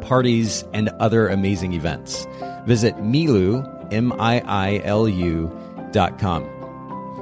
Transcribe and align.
parties, 0.00 0.64
and 0.72 0.88
other 1.00 1.28
amazing 1.28 1.72
events. 1.72 2.26
Visit 2.66 2.96
Miilu, 2.96 3.64
M-I-I-L-U 3.92 5.50
dot 5.92 6.18
com. 6.18 6.44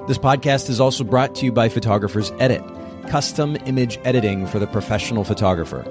This 0.08 0.18
podcast 0.18 0.70
is 0.70 0.80
also 0.80 1.04
brought 1.04 1.34
to 1.36 1.44
you 1.44 1.52
by 1.52 1.68
Photographers 1.68 2.32
Edit, 2.38 2.62
custom 3.08 3.56
image 3.66 3.98
editing 4.04 4.46
for 4.46 4.58
the 4.58 4.66
professional 4.66 5.24
photographer. 5.24 5.84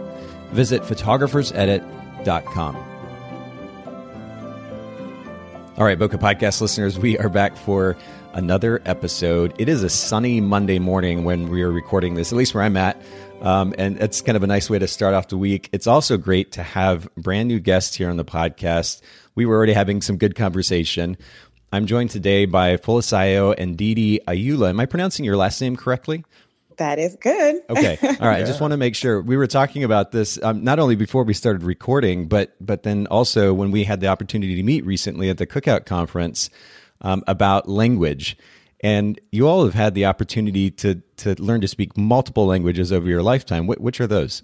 Visit 0.51 0.81
photographersedit.com. 0.81 2.75
All 5.77 5.85
right, 5.85 5.99
Bokeh 5.99 6.19
Podcast 6.19 6.59
listeners, 6.61 6.97
we 6.97 7.19
are 7.19 7.29
back 7.29 7.55
for 7.55 7.95
another 8.33 8.81
episode. 8.85 9.53
It 9.59 9.69
is 9.69 9.83
a 9.83 9.89
sunny 9.89 10.41
Monday 10.41 10.79
morning 10.79 11.23
when 11.23 11.49
we 11.49 11.61
are 11.61 11.71
recording 11.71 12.15
this, 12.15 12.31
at 12.31 12.37
least 12.37 12.55
where 12.55 12.63
I'm 12.63 12.77
at. 12.77 12.99
Um, 13.41 13.73
and 13.77 14.01
it's 14.01 14.21
kind 14.21 14.35
of 14.35 14.43
a 14.43 14.47
nice 14.47 14.69
way 14.69 14.79
to 14.79 14.87
start 14.87 15.13
off 15.13 15.27
the 15.27 15.37
week. 15.37 15.69
It's 15.71 15.87
also 15.87 16.17
great 16.17 16.53
to 16.53 16.63
have 16.63 17.07
brand 17.15 17.47
new 17.47 17.59
guests 17.59 17.95
here 17.95 18.09
on 18.09 18.17
the 18.17 18.25
podcast. 18.25 19.01
We 19.35 19.45
were 19.45 19.55
already 19.55 19.73
having 19.73 20.01
some 20.01 20.17
good 20.17 20.35
conversation. 20.35 21.17
I'm 21.71 21.85
joined 21.85 22.09
today 22.09 22.45
by 22.45 22.77
Folisayo 22.77 23.53
and 23.57 23.77
Didi 23.77 24.19
Ayula. 24.27 24.69
Am 24.69 24.79
I 24.79 24.85
pronouncing 24.85 25.25
your 25.25 25.37
last 25.37 25.61
name 25.61 25.75
correctly? 25.75 26.23
That 26.77 26.99
is 26.99 27.15
good. 27.19 27.61
okay. 27.69 27.97
All 28.01 28.07
right. 28.07 28.19
yeah. 28.19 28.43
I 28.43 28.43
just 28.43 28.61
want 28.61 28.71
to 28.71 28.77
make 28.77 28.95
sure 28.95 29.21
we 29.21 29.35
were 29.35 29.47
talking 29.47 29.83
about 29.83 30.11
this 30.11 30.41
um, 30.43 30.63
not 30.63 30.79
only 30.79 30.95
before 30.95 31.23
we 31.23 31.33
started 31.33 31.63
recording, 31.63 32.27
but 32.27 32.55
but 32.61 32.83
then 32.83 33.07
also 33.07 33.53
when 33.53 33.71
we 33.71 33.83
had 33.83 33.99
the 33.99 34.07
opportunity 34.07 34.55
to 34.55 34.63
meet 34.63 34.85
recently 34.85 35.29
at 35.29 35.37
the 35.37 35.47
Cookout 35.47 35.85
conference 35.85 36.49
um, 37.01 37.23
about 37.27 37.67
language. 37.67 38.37
And 38.81 39.19
you 39.31 39.47
all 39.47 39.65
have 39.65 39.73
had 39.73 39.95
the 39.95 40.05
opportunity 40.05 40.69
to 40.71 41.01
to 41.17 41.35
learn 41.41 41.61
to 41.61 41.67
speak 41.67 41.97
multiple 41.97 42.45
languages 42.45 42.91
over 42.91 43.07
your 43.07 43.23
lifetime. 43.23 43.65
Wh- 43.65 43.81
which 43.81 43.99
are 43.99 44.07
those? 44.07 44.43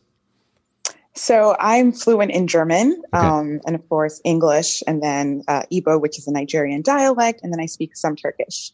So 1.16 1.56
I'm 1.60 1.92
fluent 1.92 2.32
in 2.32 2.48
German, 2.48 3.00
okay. 3.14 3.24
um, 3.26 3.62
and 3.68 3.76
of 3.76 3.88
course 3.88 4.20
English, 4.24 4.82
and 4.88 5.04
then 5.04 5.44
uh, 5.48 5.62
Igbo, 5.72 6.02
which 6.02 6.18
is 6.18 6.28
a 6.28 6.32
Nigerian 6.32 6.82
dialect, 6.82 7.42
and 7.44 7.54
then 7.54 7.60
I 7.60 7.68
speak 7.68 7.96
some 7.96 8.16
Turkish. 8.16 8.72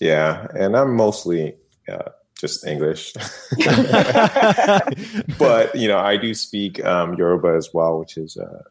Yeah, 0.00 0.46
and 0.58 0.74
I'm 0.74 0.96
mostly 0.96 1.54
uh, 1.90 2.10
just 2.40 2.66
English, 2.66 3.12
but 5.38 5.74
you 5.74 5.88
know 5.88 5.98
I 5.98 6.16
do 6.16 6.32
speak 6.32 6.82
um, 6.82 7.14
Yoruba 7.14 7.48
as 7.48 7.68
well, 7.74 7.98
which 7.98 8.16
is 8.16 8.38
uh, 8.38 8.62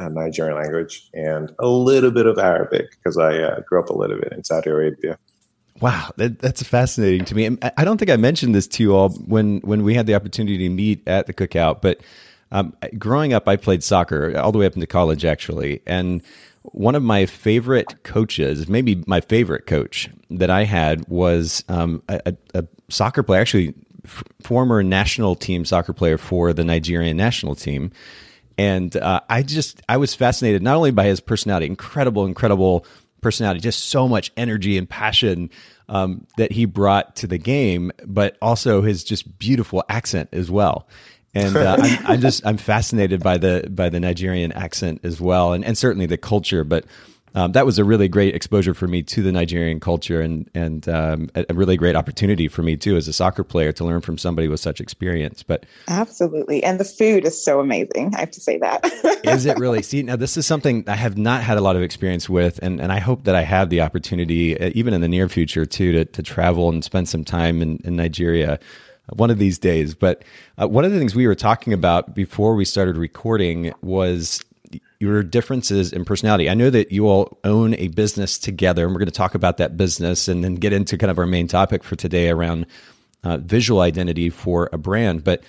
uh 0.00 0.08
Nigerian 0.08 0.56
language 0.56 1.08
and 1.14 1.52
a 1.58 1.66
little 1.66 2.10
bit 2.10 2.26
of 2.26 2.38
Arabic 2.38 2.90
because 2.90 3.18
I 3.18 3.38
uh, 3.38 3.60
grew 3.60 3.80
up 3.80 3.88
a 3.88 3.96
little 3.96 4.18
bit 4.18 4.32
in 4.32 4.44
Saudi 4.44 4.70
Arabia. 4.70 5.18
Wow, 5.80 6.12
that, 6.16 6.38
that's 6.38 6.62
fascinating 6.62 7.24
to 7.26 7.34
me. 7.34 7.58
I 7.76 7.84
don't 7.84 7.98
think 7.98 8.10
I 8.10 8.16
mentioned 8.16 8.54
this 8.54 8.66
to 8.68 8.82
you 8.82 8.94
all 8.94 9.10
when 9.10 9.58
when 9.60 9.82
we 9.82 9.94
had 9.94 10.06
the 10.06 10.14
opportunity 10.14 10.58
to 10.58 10.68
meet 10.68 11.06
at 11.08 11.26
the 11.26 11.34
cookout. 11.34 11.82
But 11.82 12.00
um, 12.52 12.76
growing 12.98 13.32
up, 13.32 13.48
I 13.48 13.56
played 13.56 13.82
soccer 13.82 14.38
all 14.38 14.52
the 14.52 14.58
way 14.58 14.66
up 14.66 14.74
into 14.74 14.86
college, 14.86 15.24
actually, 15.24 15.80
and 15.86 16.22
one 16.62 16.94
of 16.94 17.02
my 17.02 17.26
favorite 17.26 18.04
coaches, 18.04 18.68
maybe 18.68 19.02
my 19.06 19.20
favorite 19.20 19.66
coach 19.66 20.08
that 20.30 20.50
I 20.50 20.64
had, 20.64 21.06
was 21.08 21.64
um, 21.68 22.02
a, 22.08 22.34
a, 22.54 22.64
soccer 22.88 23.22
player, 23.22 23.40
actually 23.40 23.74
f- 24.04 24.22
former 24.42 24.82
national 24.82 25.34
team 25.34 25.64
soccer 25.64 25.92
player 25.92 26.18
for 26.18 26.52
the 26.52 26.64
Nigerian 26.64 27.16
national 27.16 27.54
team 27.54 27.90
and 28.58 28.96
uh, 28.96 29.20
I 29.28 29.42
just 29.42 29.82
I 29.88 29.96
was 29.96 30.14
fascinated 30.14 30.62
not 30.62 30.76
only 30.76 30.90
by 30.90 31.04
his 31.04 31.20
personality, 31.20 31.66
incredible, 31.66 32.26
incredible 32.26 32.86
personality, 33.20 33.60
just 33.60 33.88
so 33.88 34.08
much 34.08 34.32
energy 34.36 34.76
and 34.78 34.88
passion 34.88 35.50
um, 35.88 36.26
that 36.36 36.52
he 36.52 36.64
brought 36.64 37.16
to 37.16 37.26
the 37.26 37.38
game, 37.38 37.92
but 38.06 38.36
also 38.42 38.82
his 38.82 39.04
just 39.04 39.38
beautiful 39.38 39.84
accent 39.88 40.28
as 40.32 40.50
well. 40.50 40.88
And 41.34 41.56
uh, 41.56 41.76
I'm, 41.78 42.06
I'm, 42.06 42.20
just 42.20 42.44
I'm 42.46 42.58
fascinated 42.58 43.22
by 43.22 43.38
the 43.38 43.66
by 43.70 43.88
the 43.88 44.00
Nigerian 44.00 44.52
accent 44.52 45.00
as 45.02 45.20
well, 45.20 45.52
and 45.52 45.64
and 45.64 45.78
certainly 45.78 46.06
the 46.06 46.18
culture, 46.18 46.64
but 46.64 46.84
um, 47.34 47.52
that 47.52 47.64
was 47.64 47.78
a 47.78 47.84
really 47.84 48.08
great 48.08 48.34
exposure 48.34 48.74
for 48.74 48.86
me 48.86 49.02
to 49.04 49.22
the 49.22 49.32
Nigerian 49.32 49.80
culture 49.80 50.20
and 50.20 50.50
and 50.54 50.88
um, 50.88 51.30
a, 51.34 51.54
really 51.54 51.76
great 51.76 51.96
opportunity 51.96 52.48
for 52.48 52.62
me 52.62 52.76
too 52.76 52.96
as 52.96 53.08
a 53.08 53.12
soccer 53.12 53.44
player 53.44 53.72
to 53.72 53.84
learn 53.84 54.00
from 54.00 54.18
somebody 54.18 54.48
with 54.48 54.60
such 54.60 54.80
experience. 54.80 55.42
But 55.42 55.64
absolutely, 55.88 56.62
and 56.62 56.78
the 56.78 56.84
food 56.84 57.24
is 57.24 57.42
so 57.42 57.60
amazing. 57.60 58.14
I 58.14 58.20
have 58.20 58.30
to 58.32 58.40
say 58.40 58.58
that. 58.58 58.84
is 59.24 59.46
it 59.46 59.58
really? 59.58 59.82
See, 59.82 60.02
now 60.02 60.16
this 60.16 60.36
is 60.36 60.46
something 60.46 60.84
I 60.86 60.96
have 60.96 61.16
not 61.16 61.42
had 61.42 61.56
a 61.56 61.60
lot 61.60 61.76
of 61.76 61.82
experience 61.82 62.28
with, 62.28 62.58
and 62.62 62.80
and 62.80 62.92
I 62.92 62.98
hope 62.98 63.24
that 63.24 63.34
I 63.34 63.42
have 63.42 63.70
the 63.70 63.80
opportunity, 63.80 64.58
uh, 64.58 64.70
even 64.74 64.92
in 64.92 65.00
the 65.00 65.08
near 65.08 65.28
future, 65.28 65.64
too, 65.64 65.92
to 65.92 66.04
to 66.04 66.22
travel 66.22 66.68
and 66.68 66.84
spend 66.84 67.08
some 67.08 67.24
time 67.24 67.62
in, 67.62 67.80
in 67.84 67.96
Nigeria 67.96 68.58
one 69.14 69.30
of 69.30 69.38
these 69.38 69.58
days. 69.58 69.94
But 69.94 70.24
uh, 70.60 70.68
one 70.68 70.84
of 70.84 70.92
the 70.92 70.98
things 70.98 71.14
we 71.14 71.26
were 71.26 71.34
talking 71.34 71.72
about 71.72 72.14
before 72.14 72.54
we 72.54 72.64
started 72.64 72.96
recording 72.96 73.72
was 73.82 74.42
your 75.02 75.24
differences 75.24 75.92
in 75.92 76.04
personality. 76.04 76.48
I 76.48 76.54
know 76.54 76.70
that 76.70 76.92
you 76.92 77.08
all 77.08 77.36
own 77.42 77.74
a 77.74 77.88
business 77.88 78.38
together, 78.38 78.84
and 78.84 78.94
we're 78.94 79.00
going 79.00 79.06
to 79.06 79.12
talk 79.12 79.34
about 79.34 79.56
that 79.56 79.76
business 79.76 80.28
and 80.28 80.44
then 80.44 80.54
get 80.54 80.72
into 80.72 80.96
kind 80.96 81.10
of 81.10 81.18
our 81.18 81.26
main 81.26 81.48
topic 81.48 81.82
for 81.82 81.96
today 81.96 82.30
around 82.30 82.66
uh, 83.24 83.38
visual 83.38 83.80
identity 83.80 84.30
for 84.30 84.70
a 84.72 84.78
brand. 84.78 85.24
But 85.24 85.42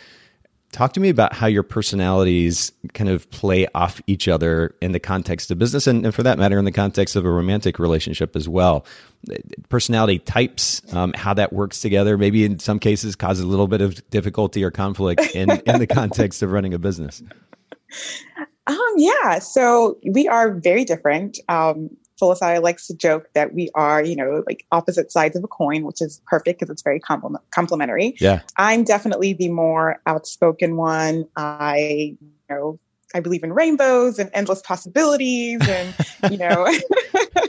talk 0.71 0.93
to 0.93 0.99
me 0.99 1.09
about 1.09 1.33
how 1.33 1.45
your 1.45 1.61
personalities 1.61 2.71
kind 2.95 3.11
of 3.11 3.29
play 3.29 3.67
off 3.75 4.01
each 4.07 4.27
other 4.27 4.73
in 4.81 4.91
the 4.91 4.99
context 4.99 5.51
of 5.51 5.59
business, 5.59 5.85
and, 5.85 6.03
and 6.03 6.15
for 6.15 6.23
that 6.23 6.39
matter, 6.39 6.57
in 6.57 6.65
the 6.65 6.71
context 6.71 7.15
of 7.15 7.23
a 7.23 7.29
romantic 7.29 7.77
relationship 7.77 8.35
as 8.35 8.49
well. 8.49 8.87
Personality 9.69 10.17
types, 10.17 10.81
um, 10.95 11.13
how 11.13 11.35
that 11.35 11.53
works 11.53 11.79
together, 11.79 12.17
maybe 12.17 12.43
in 12.43 12.57
some 12.57 12.79
cases 12.79 13.15
causes 13.15 13.43
a 13.43 13.47
little 13.47 13.67
bit 13.67 13.81
of 13.81 14.09
difficulty 14.09 14.63
or 14.63 14.71
conflict 14.71 15.21
in, 15.35 15.51
in 15.51 15.77
the 15.77 15.87
context 16.01 16.41
of 16.41 16.51
running 16.51 16.73
a 16.73 16.79
business. 16.79 17.21
Um, 18.67 18.93
yeah, 18.97 19.39
so 19.39 19.99
we 20.09 20.27
are 20.27 20.51
very 20.51 20.85
different. 20.85 21.39
Um, 21.49 21.89
Folisayo 22.21 22.61
likes 22.61 22.87
to 22.87 22.95
joke 22.95 23.27
that 23.33 23.53
we 23.53 23.69
are, 23.75 24.03
you 24.03 24.15
know, 24.15 24.43
like 24.47 24.65
opposite 24.71 25.11
sides 25.11 25.35
of 25.35 25.43
a 25.43 25.47
coin, 25.47 25.83
which 25.83 26.01
is 26.01 26.21
perfect 26.27 26.59
because 26.59 26.71
it's 26.71 26.81
very 26.81 26.99
complement- 26.99 27.43
complementary. 27.51 28.15
Yeah. 28.19 28.41
I'm 28.57 28.83
definitely 28.83 29.33
the 29.33 29.49
more 29.49 29.99
outspoken 30.05 30.77
one. 30.77 31.25
I, 31.35 32.15
you 32.21 32.31
know, 32.49 32.79
I 33.15 33.19
believe 33.19 33.43
in 33.43 33.53
rainbows 33.53 34.19
and 34.19 34.29
endless 34.33 34.61
possibilities 34.61 35.61
and, 35.67 35.93
you 36.31 36.37
know, 36.37 36.67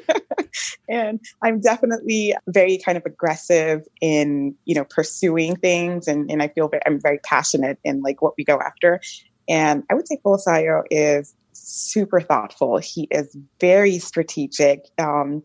and 0.88 1.20
I'm 1.42 1.60
definitely 1.60 2.34
very 2.48 2.78
kind 2.78 2.98
of 2.98 3.06
aggressive 3.06 3.86
in, 4.00 4.54
you 4.64 4.74
know, 4.74 4.84
pursuing 4.84 5.56
things. 5.56 6.06
And, 6.08 6.30
and 6.30 6.42
I 6.42 6.48
feel 6.48 6.68
very, 6.68 6.82
I'm 6.84 7.00
very 7.00 7.18
passionate 7.18 7.78
in 7.84 8.02
like 8.02 8.20
what 8.20 8.34
we 8.36 8.44
go 8.44 8.58
after. 8.60 9.00
And 9.48 9.84
I 9.90 9.94
would 9.94 10.08
say 10.08 10.18
Folisayo 10.24 10.82
is 10.90 11.34
super 11.52 12.20
thoughtful. 12.20 12.78
He 12.78 13.08
is 13.10 13.36
very 13.60 13.98
strategic. 13.98 14.86
Um, 14.98 15.42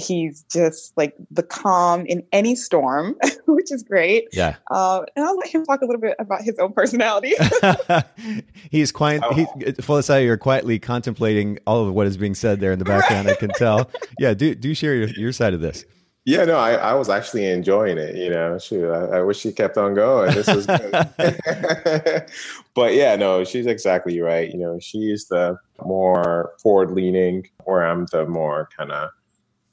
he's 0.00 0.44
just 0.50 0.96
like 0.96 1.14
the 1.30 1.42
calm 1.42 2.06
in 2.06 2.24
any 2.32 2.54
storm, 2.54 3.16
which 3.46 3.70
is 3.70 3.82
great. 3.82 4.28
Yeah. 4.32 4.56
Uh, 4.70 5.02
and 5.14 5.24
I'll 5.24 5.36
let 5.36 5.48
him 5.48 5.64
talk 5.64 5.82
a 5.82 5.86
little 5.86 6.00
bit 6.00 6.16
about 6.18 6.42
his 6.42 6.58
own 6.58 6.72
personality. 6.72 7.34
he's 8.70 8.92
quiet. 8.92 9.22
Oh. 9.24 9.34
He, 9.34 10.24
you're 10.24 10.36
quietly 10.36 10.78
contemplating 10.78 11.58
all 11.66 11.86
of 11.86 11.94
what 11.94 12.06
is 12.06 12.16
being 12.16 12.34
said 12.34 12.60
there 12.60 12.72
in 12.72 12.78
the 12.78 12.84
background. 12.84 13.26
Right. 13.26 13.36
I 13.36 13.38
can 13.38 13.50
tell. 13.50 13.90
Yeah. 14.18 14.34
Do 14.34 14.54
do 14.54 14.74
share 14.74 14.94
your, 14.94 15.08
your 15.08 15.32
side 15.32 15.54
of 15.54 15.60
this. 15.60 15.84
Yeah, 16.26 16.44
no, 16.44 16.58
I, 16.58 16.72
I 16.74 16.94
was 16.94 17.08
actually 17.08 17.46
enjoying 17.46 17.96
it. 17.96 18.14
You 18.14 18.30
know, 18.30 18.58
shoot, 18.58 18.90
I, 18.90 19.18
I 19.18 19.22
wish 19.22 19.38
she 19.38 19.52
kept 19.52 19.78
on 19.78 19.94
going. 19.94 20.34
This 20.34 20.46
was 20.48 20.66
good. 20.66 20.92
but 22.74 22.94
yeah, 22.94 23.16
no, 23.16 23.42
she's 23.44 23.66
exactly 23.66 24.20
right. 24.20 24.50
You 24.50 24.58
know, 24.58 24.78
she's 24.80 25.28
the 25.28 25.56
more 25.82 26.52
forward 26.62 26.90
leaning, 26.90 27.46
where 27.64 27.86
I'm 27.86 28.06
the 28.12 28.26
more 28.26 28.68
kind 28.76 28.92
of 28.92 29.10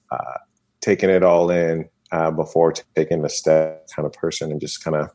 uh, 0.09 0.37
taking 0.79 1.09
it 1.09 1.21
all 1.21 1.49
in 1.51 1.89
uh, 2.11 2.31
before 2.31 2.73
taking 2.95 3.25
a 3.25 3.29
step 3.29 3.87
kind 3.93 4.05
of 4.05 4.13
person 4.13 4.49
and 4.49 4.61
just 4.61 4.83
kind 4.83 4.95
of 4.95 5.09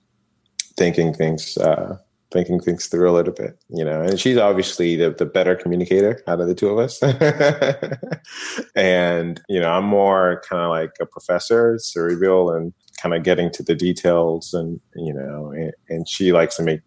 thinking 0.77 1.15
things 1.15 1.57
uh, 1.57 1.97
thinking 2.33 2.61
things 2.61 2.87
through 2.87 3.11
a 3.11 3.13
little 3.13 3.33
bit, 3.33 3.59
you 3.69 3.85
know. 3.85 4.01
And 4.01 4.19
she's 4.19 4.39
obviously 4.39 4.97
the, 4.97 5.11
the 5.11 5.27
better 5.27 5.55
communicator 5.55 6.23
out 6.27 6.41
of 6.41 6.49
the 6.49 6.55
two 6.55 6.69
of 6.69 6.79
us. 6.79 7.03
and, 8.75 9.41
you 9.49 9.61
know, 9.61 9.71
I'm 9.71 9.85
more 9.85 10.43
kind 10.49 10.63
of 10.63 10.71
like 10.71 10.93
a 11.01 11.07
professor, 11.07 11.79
cerebral, 11.79 12.51
and 12.51 12.73
kind 13.03 13.15
of 13.15 13.25
getting 13.25 13.51
to 13.51 13.65
the 13.65 13.75
details 13.75 14.55
and 14.55 14.81
you 14.95 15.13
know 15.13 15.51
and, 15.51 15.73
and 15.89 16.09
she 16.09 16.33
likes 16.33 16.57
to 16.57 16.63
make 16.63 16.81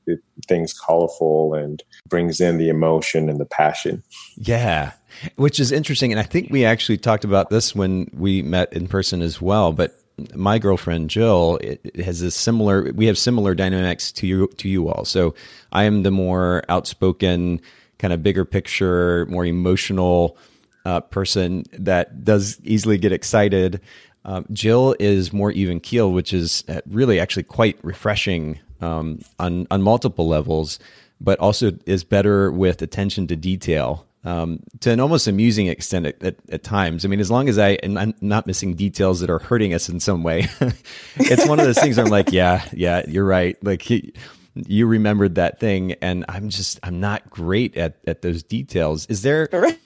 things 0.47 0.73
colorful 0.73 1.53
and 1.53 1.83
brings 2.07 2.39
in 2.39 2.57
the 2.57 2.69
emotion 2.69 3.27
and 3.27 3.37
the 3.39 3.45
passion 3.45 4.01
yeah 4.37 4.93
which 5.35 5.59
is 5.59 5.73
interesting 5.73 6.11
and 6.11 6.19
i 6.19 6.23
think 6.23 6.49
we 6.49 6.63
actually 6.63 6.97
talked 6.97 7.25
about 7.25 7.49
this 7.49 7.75
when 7.75 8.09
we 8.13 8.41
met 8.41 8.71
in 8.71 8.87
person 8.87 9.21
as 9.21 9.41
well 9.41 9.73
but 9.73 9.99
my 10.33 10.59
girlfriend 10.59 11.09
Jill 11.09 11.59
has 11.95 12.21
a 12.21 12.31
similar. 12.31 12.91
We 12.93 13.05
have 13.07 13.17
similar 13.17 13.55
dynamics 13.55 14.11
to 14.13 14.27
you 14.27 14.47
to 14.57 14.69
you 14.69 14.89
all. 14.89 15.05
So 15.05 15.35
I 15.71 15.83
am 15.83 16.03
the 16.03 16.11
more 16.11 16.63
outspoken, 16.69 17.61
kind 17.99 18.13
of 18.13 18.23
bigger 18.23 18.45
picture, 18.45 19.25
more 19.27 19.45
emotional 19.45 20.37
uh, 20.85 21.01
person 21.01 21.65
that 21.73 22.23
does 22.23 22.59
easily 22.63 22.97
get 22.97 23.11
excited. 23.11 23.81
Um, 24.23 24.45
Jill 24.53 24.95
is 24.99 25.33
more 25.33 25.51
even 25.51 25.79
keeled, 25.79 26.13
which 26.13 26.33
is 26.33 26.63
uh, 26.67 26.81
really 26.89 27.19
actually 27.19 27.43
quite 27.43 27.77
refreshing 27.83 28.59
um, 28.81 29.19
on 29.39 29.67
on 29.69 29.81
multiple 29.81 30.27
levels, 30.27 30.79
but 31.19 31.39
also 31.39 31.73
is 31.85 32.03
better 32.03 32.51
with 32.51 32.81
attention 32.81 33.27
to 33.27 33.35
detail 33.35 34.05
um, 34.25 34.59
to 34.79 34.91
an 34.91 34.99
almost 34.99 35.27
amusing 35.27 35.67
extent 35.67 36.07
at, 36.07 36.23
at, 36.23 36.35
at, 36.49 36.63
times. 36.63 37.05
I 37.05 37.07
mean, 37.07 37.19
as 37.19 37.29
long 37.29 37.47
as 37.47 37.59
I 37.59 37.77
and 37.83 37.97
I'm 37.97 38.15
not 38.21 38.47
missing 38.47 38.73
details 38.73 39.19
that 39.19 39.29
are 39.29 39.39
hurting 39.39 39.73
us 39.73 39.87
in 39.87 39.99
some 39.99 40.23
way, 40.23 40.47
it's 41.15 41.47
one 41.47 41.59
of 41.59 41.65
those 41.65 41.77
things. 41.77 41.99
I'm 41.99 42.07
like, 42.07 42.31
yeah, 42.31 42.67
yeah, 42.73 43.03
you're 43.07 43.25
right. 43.25 43.55
Like 43.63 43.83
he, 43.83 44.13
you 44.55 44.87
remembered 44.87 45.35
that 45.35 45.59
thing, 45.59 45.93
and 46.01 46.25
I'm 46.27 46.49
just 46.49 46.79
I'm 46.81 46.99
not 46.99 47.29
great 47.29 47.77
at 47.77 47.97
at 48.07 48.23
those 48.23 48.43
details. 48.43 49.05
Is 49.05 49.21
there? 49.21 49.47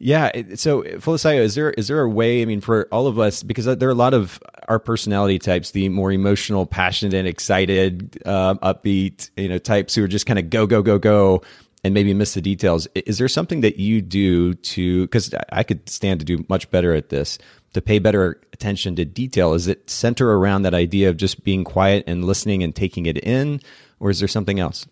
Yeah. 0.00 0.30
So, 0.54 0.84
Felicia, 1.00 1.34
is 1.34 1.56
there 1.56 1.70
is 1.70 1.88
there 1.88 2.00
a 2.00 2.08
way? 2.08 2.40
I 2.40 2.44
mean, 2.44 2.60
for 2.60 2.86
all 2.92 3.08
of 3.08 3.18
us, 3.18 3.42
because 3.42 3.64
there 3.64 3.88
are 3.88 3.90
a 3.90 3.96
lot 3.96 4.14
of 4.14 4.40
our 4.68 4.78
personality 4.78 5.40
types, 5.40 5.72
the 5.72 5.88
more 5.88 6.12
emotional, 6.12 6.66
passionate, 6.66 7.14
and 7.14 7.26
excited, 7.26 8.22
uh, 8.24 8.54
upbeat, 8.62 9.30
you 9.36 9.48
know, 9.48 9.58
types 9.58 9.96
who 9.96 10.04
are 10.04 10.06
just 10.06 10.24
kind 10.24 10.38
of 10.38 10.50
go 10.50 10.68
go 10.68 10.82
go 10.82 11.00
go 11.00 11.42
and 11.84 11.94
maybe 11.94 12.12
miss 12.14 12.34
the 12.34 12.40
details. 12.40 12.86
Is 12.94 13.18
there 13.18 13.28
something 13.28 13.60
that 13.60 13.78
you 13.78 14.02
do 14.02 14.54
to? 14.54 15.02
Because 15.02 15.34
I 15.52 15.62
could 15.62 15.88
stand 15.88 16.20
to 16.20 16.26
do 16.26 16.44
much 16.48 16.70
better 16.70 16.94
at 16.94 17.08
this 17.08 17.38
to 17.74 17.82
pay 17.82 17.98
better 17.98 18.40
attention 18.52 18.96
to 18.96 19.04
detail. 19.04 19.54
Is 19.54 19.68
it 19.68 19.88
center 19.90 20.32
around 20.32 20.62
that 20.62 20.74
idea 20.74 21.08
of 21.08 21.16
just 21.16 21.44
being 21.44 21.64
quiet 21.64 22.04
and 22.06 22.24
listening 22.24 22.62
and 22.62 22.74
taking 22.74 23.06
it 23.06 23.18
in, 23.18 23.60
or 24.00 24.10
is 24.10 24.18
there 24.18 24.28
something 24.28 24.58
else? 24.58 24.86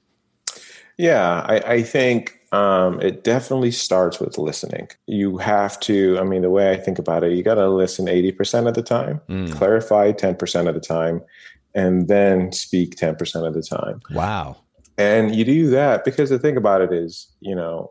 Yeah, 0.98 1.44
I, 1.46 1.74
I 1.74 1.82
think 1.82 2.40
um, 2.52 3.00
it 3.00 3.22
definitely 3.24 3.70
starts 3.70 4.18
with 4.18 4.38
listening. 4.38 4.88
You 5.06 5.36
have 5.38 5.78
to, 5.80 6.18
I 6.18 6.24
mean, 6.24 6.42
the 6.42 6.50
way 6.50 6.70
I 6.70 6.76
think 6.76 6.98
about 6.98 7.22
it, 7.22 7.32
you 7.32 7.42
got 7.42 7.54
to 7.54 7.68
listen 7.68 8.06
80% 8.06 8.68
of 8.68 8.74
the 8.74 8.82
time, 8.82 9.20
mm. 9.28 9.52
clarify 9.52 10.12
10% 10.12 10.68
of 10.68 10.74
the 10.74 10.80
time, 10.80 11.22
and 11.74 12.08
then 12.08 12.52
speak 12.52 12.96
10% 12.96 13.46
of 13.46 13.52
the 13.52 13.62
time. 13.62 14.00
Wow. 14.10 14.56
And 14.98 15.34
you 15.34 15.44
do 15.44 15.70
that 15.70 16.04
because 16.04 16.31
the 16.31 16.38
thing 16.38 16.56
about 16.56 16.81
it 16.81 16.93
is, 16.93 17.28
you 17.40 17.54
know, 17.54 17.90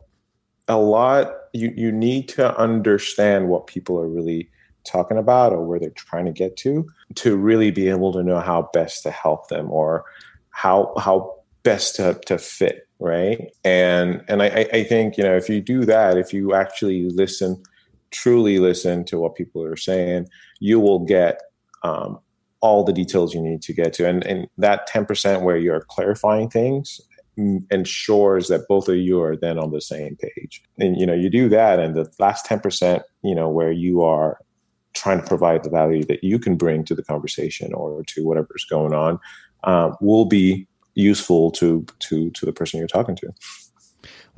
a 0.68 0.76
lot, 0.76 1.32
you, 1.52 1.72
you 1.76 1.92
need 1.92 2.28
to 2.30 2.56
understand 2.58 3.48
what 3.48 3.68
people 3.68 3.98
are 3.98 4.08
really 4.08 4.50
talking 4.84 5.18
about 5.18 5.52
or 5.52 5.64
where 5.64 5.78
they're 5.78 5.90
trying 5.90 6.24
to 6.26 6.32
get 6.32 6.56
to 6.56 6.88
to 7.16 7.36
really 7.36 7.70
be 7.70 7.88
able 7.88 8.12
to 8.12 8.22
know 8.22 8.40
how 8.40 8.68
best 8.72 9.02
to 9.02 9.10
help 9.10 9.48
them 9.48 9.70
or 9.70 10.04
how 10.50 10.92
how 10.96 11.34
best 11.64 11.96
to, 11.96 12.14
to 12.26 12.38
fit 12.38 12.86
right? 12.98 13.52
And 13.64 14.24
and 14.28 14.42
I, 14.42 14.66
I 14.72 14.84
think 14.84 15.16
you 15.16 15.24
know 15.24 15.36
if 15.36 15.48
you 15.48 15.60
do 15.60 15.84
that 15.84 16.16
if 16.16 16.32
you 16.32 16.54
actually 16.54 17.10
listen 17.10 17.62
truly 18.10 18.58
listen 18.58 19.04
to 19.04 19.18
what 19.18 19.34
people 19.34 19.62
are 19.64 19.76
saying 19.76 20.28
you 20.60 20.78
will 20.80 21.00
get 21.00 21.40
um, 21.82 22.18
all 22.66 22.84
the 22.84 22.92
details 22.92 23.34
you 23.34 23.40
need 23.40 23.62
to 23.62 23.72
get 23.72 23.92
to. 23.94 24.08
And 24.08 24.24
and 24.26 24.48
that 24.58 24.88
10% 24.88 25.42
where 25.42 25.56
you're 25.56 25.86
clarifying 25.88 26.50
things 26.50 27.00
ensures 27.70 28.48
that 28.48 28.66
both 28.66 28.88
of 28.88 28.96
you 28.96 29.20
are 29.20 29.36
then 29.36 29.58
on 29.58 29.70
the 29.70 29.80
same 29.80 30.16
page. 30.16 30.62
And 30.78 30.98
you 30.98 31.06
know 31.06 31.14
you 31.14 31.30
do 31.30 31.48
that 31.50 31.78
and 31.78 31.94
the 31.94 32.10
last 32.18 32.46
10% 32.46 33.02
you 33.22 33.34
know 33.34 33.48
where 33.48 33.72
you 33.72 34.02
are 34.02 34.38
trying 34.94 35.20
to 35.20 35.26
provide 35.26 35.62
the 35.62 35.70
value 35.70 36.04
that 36.04 36.24
you 36.24 36.38
can 36.38 36.56
bring 36.56 36.82
to 36.84 36.94
the 36.94 37.04
conversation 37.04 37.72
or 37.74 38.02
to 38.04 38.24
whatever's 38.24 38.64
going 38.64 38.94
on 38.94 39.18
um, 39.64 39.94
will 40.00 40.24
be 40.24 40.66
useful 40.94 41.50
to 41.50 41.84
to 41.98 42.30
to 42.30 42.46
the 42.46 42.52
person 42.52 42.78
you're 42.78 42.88
talking 42.88 43.16
to 43.16 43.28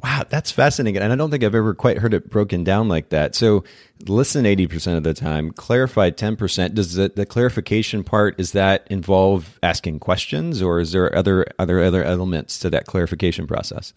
Wow, 0.03 0.25
that's 0.29 0.53
fascinating. 0.53 1.03
And 1.03 1.13
I 1.13 1.17
don't 1.17 1.31
think 1.31 1.43
I've 1.43 1.57
ever 1.57 1.75
quite 1.75 1.99
heard 1.99 2.15
it 2.15 2.31
broken 2.31 2.63
down 2.63 2.89
like 2.89 3.09
that. 3.09 3.35
So 3.35 3.65
listen 4.07 4.45
80% 4.45 4.97
of 4.97 5.03
the 5.03 5.13
time, 5.13 5.51
clarify 5.51 6.11
10%. 6.11 6.75
Does 6.75 6.95
the, 6.95 7.09
the 7.09 7.27
clarification 7.27 8.05
part, 8.05 8.39
is 8.39 8.53
that 8.53 8.87
involve 8.91 9.59
asking 9.61 9.99
questions 9.99 10.63
or 10.63 10.79
is 10.79 10.93
there 10.93 11.15
other, 11.17 11.47
other, 11.59 11.83
other 11.83 12.05
elements 12.05 12.61
to 12.61 12.71
that 12.71 12.87
clarification 12.87 13.49
process? 13.49 13.93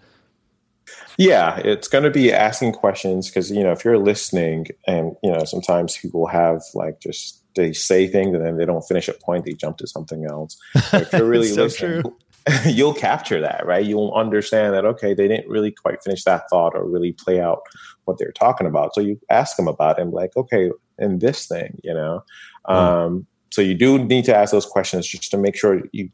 Yeah, 1.19 1.57
it's 1.57 1.87
going 1.87 2.03
to 2.03 2.09
be 2.09 2.33
asking 2.33 2.73
questions 2.73 3.29
because, 3.29 3.51
you 3.51 3.63
know, 3.63 3.71
if 3.71 3.85
you're 3.85 3.99
listening 3.99 4.67
and, 4.87 5.15
you 5.21 5.31
know, 5.31 5.43
sometimes 5.43 5.97
people 5.97 6.25
have 6.25 6.63
like 6.73 6.99
just, 6.99 7.43
they 7.53 7.73
say 7.73 8.07
things 8.07 8.33
and 8.35 8.43
then 8.43 8.57
they 8.57 8.65
don't 8.65 8.81
finish 8.81 9.07
a 9.07 9.13
point, 9.13 9.45
they 9.45 9.53
jump 9.53 9.77
to 9.77 9.87
something 9.87 10.25
else. 10.25 10.57
If 10.93 11.13
you're 11.13 11.25
really 11.29 11.49
so 11.49 11.63
listening, 11.63 12.01
true 12.01 12.15
you'll 12.65 12.93
capture 12.93 13.39
that, 13.41 13.65
right? 13.65 13.85
You'll 13.85 14.13
understand 14.13 14.73
that, 14.73 14.85
okay, 14.85 15.13
they 15.13 15.27
didn't 15.27 15.49
really 15.49 15.71
quite 15.71 16.03
finish 16.03 16.23
that 16.23 16.43
thought 16.49 16.75
or 16.75 16.87
really 16.87 17.11
play 17.13 17.39
out 17.39 17.61
what 18.05 18.17
they're 18.17 18.31
talking 18.31 18.67
about. 18.67 18.95
So 18.95 19.01
you 19.01 19.19
ask 19.29 19.57
them 19.57 19.67
about 19.67 19.99
it 19.99 20.03
and 20.03 20.11
like, 20.11 20.35
okay, 20.35 20.71
in 20.97 21.19
this 21.19 21.47
thing, 21.47 21.79
you 21.83 21.93
know? 21.93 22.23
Mm. 22.67 22.75
Um, 22.75 23.27
so 23.51 23.61
you 23.61 23.73
do 23.73 23.99
need 23.99 24.25
to 24.25 24.35
ask 24.35 24.51
those 24.51 24.65
questions 24.65 25.07
just 25.07 25.29
to 25.31 25.37
make 25.37 25.55
sure 25.55 25.81
you, 25.91 26.09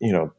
you 0.00 0.12
know, 0.12 0.32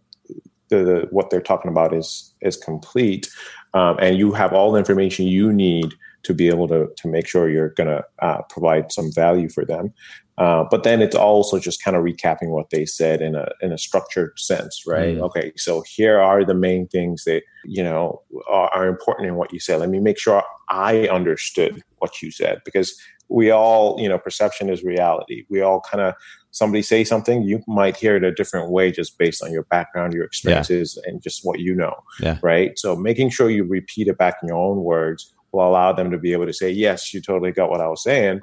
the, 0.70 0.84
the 0.84 1.08
what 1.12 1.30
they're 1.30 1.42
talking 1.42 1.72
about 1.72 1.94
is, 1.94 2.34
is 2.42 2.56
complete. 2.58 3.30
Um, 3.74 3.98
and 4.00 4.18
you 4.18 4.34
have 4.34 4.54
all 4.54 4.72
the 4.72 4.80
information 4.80 5.28
you 5.28 5.52
need 5.52 5.94
to 6.24 6.34
be 6.34 6.48
able 6.48 6.68
to, 6.68 6.88
to 6.98 7.08
make 7.08 7.28
sure 7.28 7.50
you're 7.50 7.70
going 7.70 7.88
to 7.88 8.04
uh, 8.20 8.42
provide 8.50 8.92
some 8.92 9.12
value 9.12 9.50
for 9.50 9.66
them. 9.66 9.94
Uh, 10.38 10.66
but 10.72 10.84
then 10.84 11.02
it's 11.02 11.16
also 11.16 11.60
just 11.60 11.84
kind 11.84 11.96
of 11.96 12.04
recapping 12.04 12.50
what 12.50 12.70
they 12.72 12.86
said 12.86 13.22
in 13.22 13.36
a 13.36 13.48
in 13.62 13.72
a 13.72 13.78
structured 13.78 14.32
sense, 14.40 14.84
right? 14.88 15.18
Mm. 15.18 15.22
Okay, 15.22 15.52
so 15.56 15.84
here 15.96 16.20
are 16.20 16.44
the 16.44 16.56
main 16.56 16.88
things 16.88 17.26
that 17.26 17.44
you 17.64 17.84
know 17.84 18.22
are, 18.50 18.70
are, 18.74 18.88
important 18.88 19.28
in 19.28 19.36
what 19.36 19.54
you 19.54 19.60
said. 19.60 19.80
Let 19.80 19.90
me 19.90 20.00
make 20.00 20.18
sure 20.18 20.42
I 20.70 21.08
understood 21.10 21.84
what 22.00 22.24
you 22.24 22.32
said 22.32 22.62
because 22.66 23.00
we 23.30 23.52
all, 23.52 24.00
you 24.00 24.10
know, 24.10 24.18
perception 24.18 24.70
is 24.70 24.84
reality. 24.84 25.46
We 25.50 25.62
all 25.62 25.82
kind 25.82 26.02
of 26.02 26.16
somebody 26.52 26.82
say 26.82 27.04
something, 27.04 27.44
you 27.44 27.62
might 27.68 27.96
hear 27.96 28.16
it 28.18 28.24
a 28.24 28.32
different 28.32 28.72
way 28.72 28.92
just 28.92 29.18
based 29.18 29.42
on 29.44 29.52
your 29.52 29.64
background, 29.64 30.14
your 30.14 30.26
experiences, 30.26 30.98
yeah. 30.98 31.12
and 31.12 31.22
just 31.22 31.42
what 31.44 31.60
you 31.60 31.74
know, 31.74 31.96
yeah. 32.20 32.38
right? 32.42 32.78
So 32.78 32.96
making 32.96 33.30
sure 33.30 33.50
you 33.50 33.64
repeat 33.64 34.08
it 34.08 34.18
back 34.18 34.36
in 34.42 34.50
your 34.50 34.58
own 34.58 34.84
words 34.84 35.34
will 35.52 35.68
allow 35.68 35.94
them 35.94 36.12
to 36.12 36.18
be 36.18 36.34
able 36.34 36.46
to 36.46 36.54
say, 36.54 36.70
"Yes, 36.70 37.14
you 37.14 37.22
totally 37.22 37.52
got 37.52 37.70
what 37.70 37.82
I 37.82 37.88
was 37.88 38.04
saying," 38.04 38.42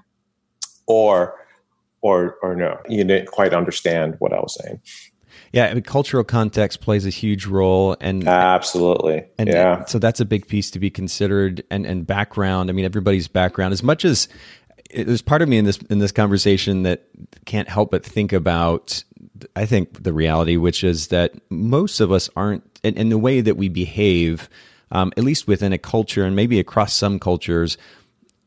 or 0.86 1.34
or 2.00 2.36
or 2.42 2.54
no, 2.54 2.78
you 2.88 3.04
didn't 3.04 3.28
quite 3.28 3.52
understand 3.52 4.16
what 4.18 4.32
I 4.32 4.40
was 4.40 4.56
saying. 4.62 4.80
Yeah, 5.52 5.66
I 5.66 5.74
mean, 5.74 5.82
cultural 5.82 6.24
context 6.24 6.80
plays 6.80 7.06
a 7.06 7.10
huge 7.10 7.46
role, 7.46 7.96
and 8.00 8.26
absolutely, 8.26 9.24
and 9.38 9.48
yeah. 9.48 9.84
So 9.86 9.98
that's 9.98 10.20
a 10.20 10.24
big 10.24 10.46
piece 10.46 10.70
to 10.72 10.78
be 10.78 10.90
considered, 10.90 11.64
and 11.70 11.86
and 11.86 12.06
background. 12.06 12.70
I 12.70 12.72
mean, 12.72 12.84
everybody's 12.84 13.28
background. 13.28 13.72
As 13.72 13.82
much 13.82 14.04
as 14.04 14.28
there's 14.94 15.22
part 15.22 15.42
of 15.42 15.48
me 15.48 15.58
in 15.58 15.64
this 15.64 15.78
in 15.90 15.98
this 15.98 16.12
conversation 16.12 16.82
that 16.82 17.04
can't 17.44 17.68
help 17.68 17.90
but 17.90 18.04
think 18.04 18.32
about. 18.32 19.02
I 19.54 19.66
think 19.66 20.02
the 20.02 20.12
reality, 20.12 20.56
which 20.56 20.82
is 20.82 21.08
that 21.08 21.32
most 21.48 22.00
of 22.00 22.10
us 22.10 22.28
aren't, 22.34 22.64
in, 22.82 22.96
in 22.96 23.08
the 23.08 23.18
way 23.18 23.40
that 23.40 23.56
we 23.56 23.68
behave, 23.68 24.48
um, 24.90 25.12
at 25.16 25.25
least 25.25 25.47
within 25.47 25.73
a 25.73 25.78
culture, 25.78 26.25
and 26.25 26.37
maybe 26.37 26.59
across 26.59 26.95
some 26.95 27.18
cultures, 27.18 27.76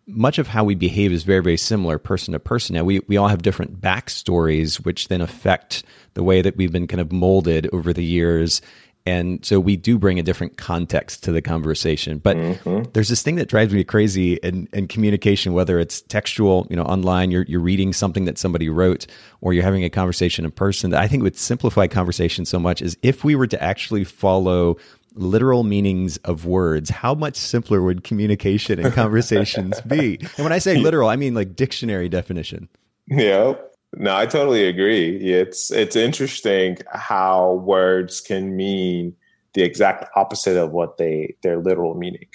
much 0.08 0.40
of 0.40 0.48
how 0.48 0.64
we 0.64 0.76
behave 0.76 1.12
is 1.12 1.24
very, 1.24 1.42
very 1.42 1.58
similar 1.58 1.98
person 1.98 2.34
to 2.34 2.40
person. 2.40 2.76
Now, 2.76 2.84
we, 2.84 3.00
we 3.08 3.18
all 3.18 3.28
have 3.28 3.42
different 3.42 3.80
backstories, 3.80 4.84
which 4.84 5.08
then 5.08 5.22
affect 5.22 5.84
the 6.14 6.24
way 6.24 6.42
that 6.42 6.58
we've 6.58 6.72
been 6.72 6.88
kind 6.88 7.02
of 7.02 7.12
molded 7.12 7.70
over 7.72 7.94
the 7.94 8.04
years. 8.04 8.62
And 9.06 9.44
so 9.44 9.60
we 9.60 9.78
do 9.78 9.98
bring 9.98 10.20
a 10.20 10.24
different 10.24 10.58
context 10.58 11.24
to 11.24 11.32
the 11.32 11.42
conversation. 11.42 12.20
But 12.20 12.38
mm-hmm. 12.38 12.92
there's 12.94 13.10
this 13.10 13.24
thing 13.24 13.36
that 13.36 13.50
drives 13.50 13.74
me 13.74 13.84
crazy 13.84 14.34
in, 14.36 14.68
in 14.74 14.88
communication, 14.88 15.54
whether 15.54 15.80
it's 15.80 16.02
textual, 16.02 16.68
you 16.70 16.76
know, 16.76 16.84
online, 16.84 17.32
you're, 17.32 17.46
you're 17.48 17.62
reading 17.62 17.94
something 17.94 18.26
that 18.26 18.38
somebody 18.38 18.70
wrote, 18.70 19.08
or 19.40 19.54
you're 19.54 19.64
having 19.64 19.84
a 19.84 19.90
conversation 19.90 20.46
in 20.46 20.52
person 20.52 20.92
that 20.92 21.02
I 21.02 21.08
think 21.08 21.24
would 21.24 21.38
simplify 21.38 21.88
conversation 21.88 22.46
so 22.46 22.60
much 22.60 22.82
is 22.82 22.96
if 23.02 23.24
we 23.24 23.36
were 23.36 23.48
to 23.48 23.62
actually 23.62 24.04
follow 24.04 24.78
literal 25.14 25.64
meanings 25.64 26.18
of 26.18 26.46
words, 26.46 26.90
how 26.90 27.14
much 27.14 27.36
simpler 27.36 27.82
would 27.82 28.04
communication 28.04 28.80
and 28.80 28.94
conversations 28.94 29.82
be? 29.82 30.18
And 30.38 30.44
when 30.44 30.54
I 30.54 30.60
say 30.60 30.78
literal, 30.78 31.10
I 31.10 31.16
mean 31.16 31.34
like 31.34 31.56
dictionary 31.56 32.10
definition. 32.10 32.70
Yeah. 33.08 33.54
No, 33.98 34.16
I 34.16 34.26
totally 34.26 34.66
agree. 34.66 35.18
It's 35.18 35.70
it's 35.70 35.96
interesting 35.98 36.78
how 36.94 37.56
words 37.66 38.22
can 38.22 38.56
mean 38.56 39.16
the 39.54 39.64
exact 39.64 40.10
opposite 40.16 40.58
of 40.58 40.72
what 40.72 40.98
they 40.98 41.36
their 41.42 41.58
literal 41.58 41.94
meaning. 41.96 42.26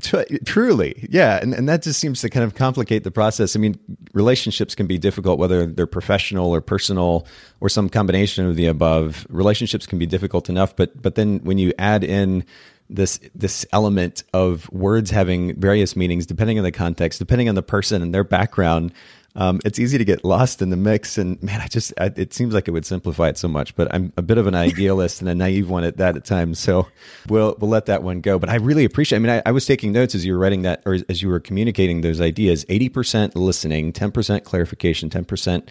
truly, 0.44 1.06
yeah, 1.08 1.38
and 1.40 1.54
and 1.54 1.68
that 1.68 1.82
just 1.82 2.00
seems 2.00 2.20
to 2.20 2.30
kind 2.30 2.44
of 2.44 2.54
complicate 2.54 3.04
the 3.04 3.10
process. 3.10 3.54
I 3.54 3.60
mean, 3.60 3.78
relationships 4.12 4.74
can 4.74 4.86
be 4.86 4.98
difficult 4.98 5.38
whether 5.38 5.66
they're 5.66 5.86
professional 5.86 6.52
or 6.52 6.60
personal 6.60 7.26
or 7.60 7.68
some 7.68 7.88
combination 7.88 8.46
of 8.46 8.56
the 8.56 8.66
above. 8.66 9.26
Relationships 9.28 9.86
can 9.86 9.98
be 9.98 10.06
difficult 10.06 10.48
enough, 10.48 10.74
but 10.74 11.00
but 11.00 11.14
then 11.14 11.38
when 11.44 11.58
you 11.58 11.72
add 11.78 12.02
in 12.02 12.44
this 12.94 13.18
this 13.34 13.66
element 13.72 14.24
of 14.32 14.70
words 14.70 15.10
having 15.10 15.54
various 15.58 15.96
meanings 15.96 16.26
depending 16.26 16.58
on 16.58 16.64
the 16.64 16.72
context, 16.72 17.18
depending 17.18 17.48
on 17.48 17.54
the 17.54 17.62
person 17.62 18.02
and 18.02 18.14
their 18.14 18.24
background, 18.24 18.92
um, 19.34 19.60
it's 19.64 19.78
easy 19.78 19.96
to 19.96 20.04
get 20.04 20.24
lost 20.24 20.60
in 20.60 20.70
the 20.70 20.76
mix. 20.76 21.16
And 21.16 21.42
man, 21.42 21.60
I 21.60 21.66
just 21.66 21.92
it 21.98 22.34
seems 22.34 22.52
like 22.52 22.68
it 22.68 22.72
would 22.72 22.84
simplify 22.84 23.28
it 23.28 23.38
so 23.38 23.48
much. 23.48 23.74
But 23.74 23.92
I'm 23.94 24.12
a 24.16 24.22
bit 24.22 24.38
of 24.38 24.46
an 24.46 24.54
idealist 24.54 25.20
and 25.20 25.28
a 25.28 25.34
naive 25.34 25.70
one 25.70 25.84
at 25.84 25.96
that 25.96 26.16
at 26.16 26.24
times. 26.24 26.58
So 26.58 26.86
we'll 27.28 27.56
we'll 27.58 27.70
let 27.70 27.86
that 27.86 28.02
one 28.02 28.20
go. 28.20 28.38
But 28.38 28.50
I 28.50 28.56
really 28.56 28.84
appreciate. 28.84 29.16
I 29.16 29.20
mean, 29.20 29.30
I, 29.30 29.42
I 29.46 29.52
was 29.52 29.64
taking 29.64 29.92
notes 29.92 30.14
as 30.14 30.24
you 30.26 30.34
were 30.34 30.38
writing 30.38 30.62
that, 30.62 30.82
or 30.84 30.98
as 31.08 31.22
you 31.22 31.28
were 31.28 31.40
communicating 31.40 32.02
those 32.02 32.20
ideas. 32.20 32.66
Eighty 32.68 32.88
percent 32.88 33.34
listening, 33.34 33.92
ten 33.92 34.12
percent 34.12 34.44
clarification, 34.44 35.08
ten 35.08 35.24
percent 35.24 35.70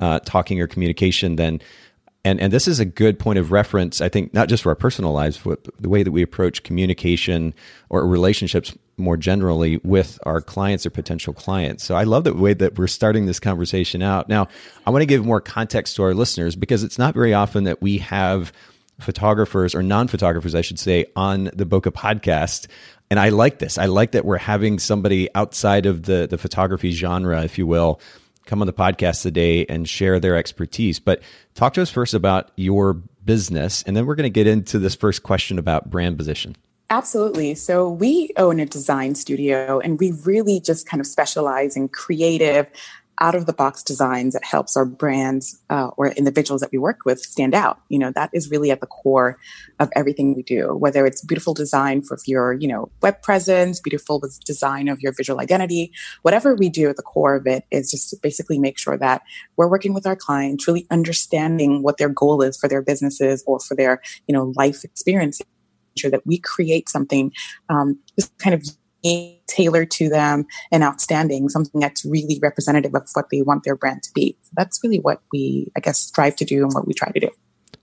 uh, 0.00 0.18
talking 0.20 0.60
or 0.60 0.66
communication. 0.66 1.36
Then 1.36 1.60
and 2.24 2.40
and 2.40 2.52
this 2.52 2.68
is 2.68 2.80
a 2.80 2.84
good 2.84 3.18
point 3.18 3.38
of 3.38 3.52
reference 3.52 4.00
i 4.00 4.08
think 4.08 4.32
not 4.34 4.48
just 4.48 4.62
for 4.62 4.68
our 4.68 4.74
personal 4.74 5.12
lives 5.12 5.38
but 5.38 5.66
the 5.80 5.88
way 5.88 6.02
that 6.02 6.12
we 6.12 6.22
approach 6.22 6.62
communication 6.62 7.54
or 7.88 8.06
relationships 8.06 8.74
more 9.00 9.16
generally 9.16 9.78
with 9.78 10.18
our 10.24 10.40
clients 10.40 10.86
or 10.86 10.90
potential 10.90 11.32
clients. 11.32 11.82
So 11.82 11.96
i 11.96 12.04
love 12.04 12.24
the 12.24 12.34
way 12.34 12.54
that 12.54 12.78
we're 12.78 12.86
starting 12.86 13.26
this 13.26 13.40
conversation 13.40 14.02
out. 14.02 14.28
Now 14.28 14.46
i 14.86 14.90
want 14.90 15.02
to 15.02 15.06
give 15.06 15.24
more 15.24 15.40
context 15.40 15.96
to 15.96 16.02
our 16.04 16.14
listeners 16.14 16.54
because 16.54 16.84
it's 16.84 16.98
not 16.98 17.14
very 17.14 17.34
often 17.34 17.64
that 17.64 17.82
we 17.82 17.98
have 17.98 18.52
photographers 19.00 19.74
or 19.74 19.82
non-photographers 19.82 20.54
i 20.54 20.60
should 20.60 20.78
say 20.78 21.06
on 21.16 21.44
the 21.54 21.66
bokeh 21.66 21.92
podcast. 21.92 22.66
And 23.10 23.18
i 23.18 23.30
like 23.30 23.58
this. 23.58 23.76
I 23.78 23.86
like 23.86 24.12
that 24.12 24.24
we're 24.24 24.38
having 24.38 24.78
somebody 24.78 25.34
outside 25.34 25.86
of 25.86 26.04
the 26.04 26.28
the 26.28 26.38
photography 26.38 26.92
genre 26.92 27.42
if 27.42 27.58
you 27.58 27.66
will 27.66 28.00
come 28.50 28.60
on 28.60 28.66
the 28.66 28.72
podcast 28.72 29.22
today 29.22 29.64
and 29.66 29.88
share 29.88 30.18
their 30.18 30.36
expertise. 30.36 30.98
But 30.98 31.22
talk 31.54 31.72
to 31.74 31.82
us 31.82 31.88
first 31.88 32.14
about 32.14 32.50
your 32.56 32.94
business, 33.24 33.84
and 33.84 33.96
then 33.96 34.06
we're 34.06 34.16
going 34.16 34.24
to 34.24 34.30
get 34.30 34.48
into 34.48 34.80
this 34.80 34.96
first 34.96 35.22
question 35.22 35.56
about 35.56 35.88
brand 35.88 36.18
position. 36.18 36.56
Absolutely. 36.90 37.54
So 37.54 37.88
we 37.88 38.30
own 38.36 38.58
a 38.58 38.66
design 38.66 39.14
studio 39.14 39.78
and 39.78 40.00
we 40.00 40.10
really 40.10 40.58
just 40.58 40.88
kind 40.88 41.00
of 41.00 41.06
specialize 41.06 41.76
in 41.76 41.88
creative 41.88 42.66
out 43.20 43.34
of 43.34 43.46
the 43.46 43.52
box 43.52 43.82
designs 43.82 44.32
that 44.32 44.44
helps 44.44 44.76
our 44.76 44.84
brands 44.84 45.60
uh, 45.68 45.88
or 45.96 46.08
individuals 46.12 46.60
that 46.62 46.72
we 46.72 46.78
work 46.78 47.04
with 47.04 47.20
stand 47.20 47.54
out. 47.54 47.80
You 47.88 47.98
know, 47.98 48.10
that 48.12 48.30
is 48.32 48.50
really 48.50 48.70
at 48.70 48.80
the 48.80 48.86
core 48.86 49.38
of 49.78 49.90
everything 49.94 50.34
we 50.34 50.42
do, 50.42 50.74
whether 50.74 51.06
it's 51.06 51.24
beautiful 51.24 51.52
design 51.52 52.02
for 52.02 52.16
your, 52.26 52.54
you 52.54 52.66
know, 52.66 52.90
web 53.02 53.22
presence, 53.22 53.80
beautiful 53.80 54.22
design 54.46 54.88
of 54.88 55.00
your 55.00 55.12
visual 55.12 55.40
identity, 55.40 55.92
whatever 56.22 56.54
we 56.54 56.68
do 56.68 56.88
at 56.88 56.96
the 56.96 57.02
core 57.02 57.36
of 57.36 57.46
it 57.46 57.64
is 57.70 57.90
just 57.90 58.10
to 58.10 58.16
basically 58.22 58.58
make 58.58 58.78
sure 58.78 58.96
that 58.96 59.22
we're 59.56 59.68
working 59.68 59.92
with 59.92 60.06
our 60.06 60.16
clients, 60.16 60.66
really 60.66 60.86
understanding 60.90 61.82
what 61.82 61.98
their 61.98 62.08
goal 62.08 62.42
is 62.42 62.56
for 62.56 62.68
their 62.68 62.82
businesses 62.82 63.44
or 63.46 63.60
for 63.60 63.74
their, 63.74 64.00
you 64.26 64.32
know, 64.32 64.52
life 64.56 64.82
experience 64.84 65.40
sure 65.98 66.10
that 66.10 66.26
we 66.26 66.38
create 66.38 66.88
something 66.88 67.32
um, 67.68 67.98
just 68.18 68.36
kind 68.38 68.54
of 68.54 68.62
tailored 69.46 69.90
to 69.92 70.08
them 70.08 70.46
and 70.70 70.82
outstanding, 70.82 71.48
something 71.48 71.80
that's 71.80 72.04
really 72.04 72.38
representative 72.40 72.94
of 72.94 73.08
what 73.14 73.26
they 73.30 73.42
want 73.42 73.64
their 73.64 73.76
brand 73.76 74.02
to 74.04 74.10
be. 74.14 74.36
So 74.42 74.50
that's 74.56 74.80
really 74.82 74.98
what 74.98 75.20
we, 75.32 75.70
I 75.76 75.80
guess, 75.80 75.98
strive 75.98 76.36
to 76.36 76.44
do 76.44 76.62
and 76.62 76.72
what 76.72 76.86
we 76.86 76.94
try 76.94 77.10
to 77.10 77.20
do. 77.20 77.30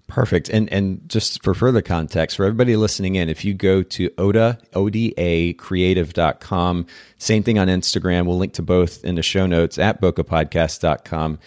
Perfect. 0.08 0.48
And 0.48 0.72
and 0.72 1.02
just 1.10 1.44
for 1.44 1.54
further 1.54 1.82
context, 1.82 2.38
for 2.38 2.46
everybody 2.46 2.78
listening 2.78 3.16
in, 3.16 3.28
if 3.28 3.44
you 3.44 3.54
go 3.54 3.84
to 3.84 4.10
ODA, 4.18 4.58
ODA 4.74 5.54
creative.com, 5.56 6.86
same 7.18 7.44
thing 7.44 7.60
on 7.60 7.68
Instagram, 7.68 8.26
we'll 8.26 8.38
link 8.38 8.54
to 8.54 8.62
both 8.62 9.04
in 9.04 9.16
the 9.16 9.24
show 9.24 9.46
notes 9.46 9.78
at 9.78 10.00
bokehpodcast.com. 10.00 11.40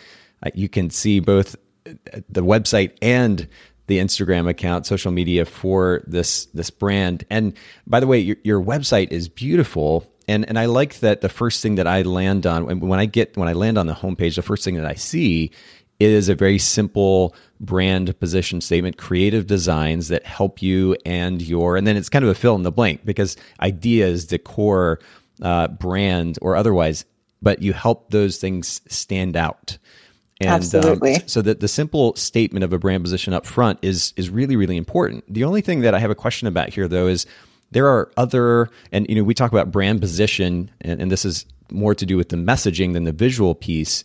Uh, 0.42 0.50
you 0.54 0.68
can 0.68 0.90
see 0.90 1.20
both 1.20 1.56
the 1.84 2.42
website 2.42 2.92
and 3.00 3.48
the 3.90 3.98
Instagram 3.98 4.48
account, 4.48 4.86
social 4.86 5.10
media 5.10 5.44
for 5.44 6.02
this 6.06 6.46
this 6.46 6.70
brand. 6.70 7.24
And 7.28 7.54
by 7.86 7.98
the 7.98 8.06
way, 8.06 8.20
your, 8.20 8.36
your 8.44 8.62
website 8.62 9.10
is 9.10 9.28
beautiful. 9.28 10.06
And, 10.28 10.48
and 10.48 10.60
I 10.60 10.66
like 10.66 11.00
that 11.00 11.22
the 11.22 11.28
first 11.28 11.60
thing 11.60 11.74
that 11.74 11.88
I 11.88 12.02
land 12.02 12.46
on 12.46 12.78
when 12.80 13.00
I 13.00 13.06
get 13.06 13.36
when 13.36 13.48
I 13.48 13.52
land 13.52 13.76
on 13.76 13.86
the 13.86 13.94
homepage, 13.94 14.36
the 14.36 14.42
first 14.42 14.64
thing 14.64 14.76
that 14.76 14.86
I 14.86 14.94
see 14.94 15.50
is 15.98 16.28
a 16.28 16.36
very 16.36 16.56
simple 16.56 17.34
brand 17.58 18.18
position 18.20 18.60
statement, 18.60 18.96
creative 18.96 19.46
designs 19.46 20.06
that 20.08 20.24
help 20.24 20.62
you 20.62 20.96
and 21.04 21.42
your, 21.42 21.76
and 21.76 21.86
then 21.86 21.96
it's 21.96 22.08
kind 22.08 22.24
of 22.24 22.30
a 22.30 22.34
fill 22.34 22.54
in 22.54 22.62
the 22.62 22.72
blank 22.72 23.04
because 23.04 23.36
ideas, 23.60 24.24
decor, 24.24 25.00
uh, 25.42 25.68
brand, 25.68 26.38
or 26.40 26.56
otherwise, 26.56 27.04
but 27.42 27.60
you 27.60 27.72
help 27.72 28.10
those 28.10 28.38
things 28.38 28.80
stand 28.88 29.36
out. 29.36 29.76
And, 30.40 30.48
um, 30.48 30.54
Absolutely. 30.54 31.16
Um, 31.16 31.22
so 31.26 31.42
that 31.42 31.60
the 31.60 31.68
simple 31.68 32.14
statement 32.16 32.64
of 32.64 32.72
a 32.72 32.78
brand 32.78 33.04
position 33.04 33.34
up 33.34 33.44
front 33.44 33.78
is 33.82 34.14
is 34.16 34.30
really 34.30 34.56
really 34.56 34.76
important. 34.76 35.24
The 35.32 35.44
only 35.44 35.60
thing 35.60 35.80
that 35.80 35.94
I 35.94 35.98
have 35.98 36.10
a 36.10 36.14
question 36.14 36.48
about 36.48 36.70
here 36.70 36.88
though 36.88 37.06
is 37.06 37.26
there 37.70 37.86
are 37.86 38.10
other 38.16 38.70
and 38.90 39.06
you 39.08 39.16
know 39.16 39.22
we 39.22 39.34
talk 39.34 39.52
about 39.52 39.70
brand 39.70 40.00
position 40.00 40.70
and, 40.80 41.00
and 41.00 41.12
this 41.12 41.24
is 41.24 41.44
more 41.70 41.94
to 41.94 42.06
do 42.06 42.16
with 42.16 42.30
the 42.30 42.36
messaging 42.36 42.94
than 42.94 43.04
the 43.04 43.12
visual 43.12 43.54
piece. 43.54 44.02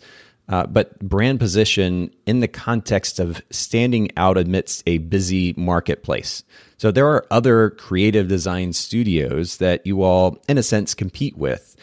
Uh, 0.47 0.67
but 0.67 0.99
brand 0.99 1.39
position 1.39 2.13
in 2.27 2.39
the 2.39 2.47
context 2.47 3.19
of 3.19 3.41
standing 3.49 4.11
out 4.15 4.37
amidst 4.37 4.83
a 4.85 4.99
busy 4.99 5.55
marketplace. 5.57 6.43
So 6.77 6.91
there 6.91 7.07
are 7.07 7.25
other 7.31 7.71
creative 7.71 8.27
design 8.27 8.73
studios 8.73 9.57
that 9.57 9.83
you 9.87 10.03
all, 10.03 10.37
in 10.47 10.59
a 10.59 10.63
sense, 10.63 10.93
compete 10.93 11.35
with. 11.35 11.74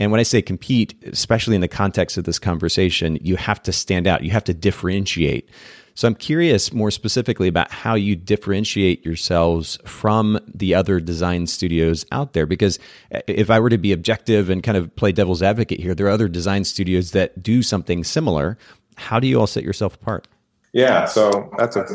And 0.00 0.10
when 0.10 0.18
I 0.18 0.24
say 0.24 0.40
compete, 0.40 0.94
especially 1.04 1.54
in 1.54 1.60
the 1.60 1.68
context 1.68 2.16
of 2.16 2.24
this 2.24 2.38
conversation, 2.38 3.18
you 3.20 3.36
have 3.36 3.62
to 3.64 3.72
stand 3.72 4.06
out, 4.06 4.24
you 4.24 4.30
have 4.30 4.44
to 4.44 4.54
differentiate. 4.54 5.48
So 5.94 6.08
I'm 6.08 6.14
curious 6.14 6.72
more 6.72 6.90
specifically 6.90 7.48
about 7.48 7.70
how 7.70 7.94
you 7.94 8.16
differentiate 8.16 9.04
yourselves 9.04 9.78
from 9.84 10.40
the 10.46 10.74
other 10.74 11.00
design 11.00 11.46
studios 11.46 12.06
out 12.12 12.32
there. 12.32 12.46
Because 12.46 12.78
if 13.26 13.50
I 13.50 13.60
were 13.60 13.68
to 13.68 13.76
be 13.76 13.92
objective 13.92 14.48
and 14.48 14.62
kind 14.62 14.78
of 14.78 14.96
play 14.96 15.12
devil's 15.12 15.42
advocate 15.42 15.80
here, 15.80 15.94
there 15.94 16.06
are 16.06 16.10
other 16.10 16.28
design 16.28 16.64
studios 16.64 17.10
that 17.10 17.42
do 17.42 17.62
something 17.62 18.02
similar. 18.02 18.56
How 18.96 19.20
do 19.20 19.26
you 19.26 19.38
all 19.38 19.46
set 19.46 19.64
yourself 19.64 19.96
apart? 19.96 20.26
Yeah, 20.72 21.04
so 21.04 21.52
that's 21.58 21.76
a, 21.76 21.86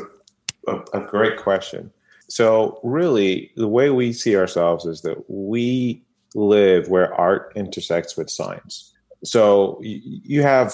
a, 0.67 0.75
a 0.93 1.01
great 1.01 1.37
question. 1.37 1.91
So, 2.27 2.79
really, 2.83 3.51
the 3.55 3.67
way 3.67 3.89
we 3.91 4.11
see 4.11 4.35
ourselves 4.35 4.85
is 4.85 5.01
that 5.01 5.29
we 5.29 6.04
live 6.35 6.89
where 6.89 7.13
art 7.13 7.51
intersects 7.55 8.15
with 8.15 8.29
science. 8.29 8.93
So 9.23 9.79
you 9.81 10.43
have, 10.43 10.73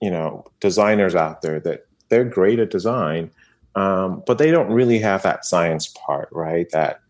you 0.00 0.10
know, 0.10 0.44
designers 0.60 1.14
out 1.14 1.42
there 1.42 1.60
that 1.60 1.86
they're 2.08 2.24
great 2.24 2.58
at 2.58 2.70
design, 2.70 3.30
um, 3.76 4.22
but 4.26 4.38
they 4.38 4.50
don't 4.50 4.72
really 4.72 4.98
have 4.98 5.22
that 5.22 5.44
science 5.44 5.86
part, 5.88 6.28
right? 6.32 6.68
That 6.72 7.00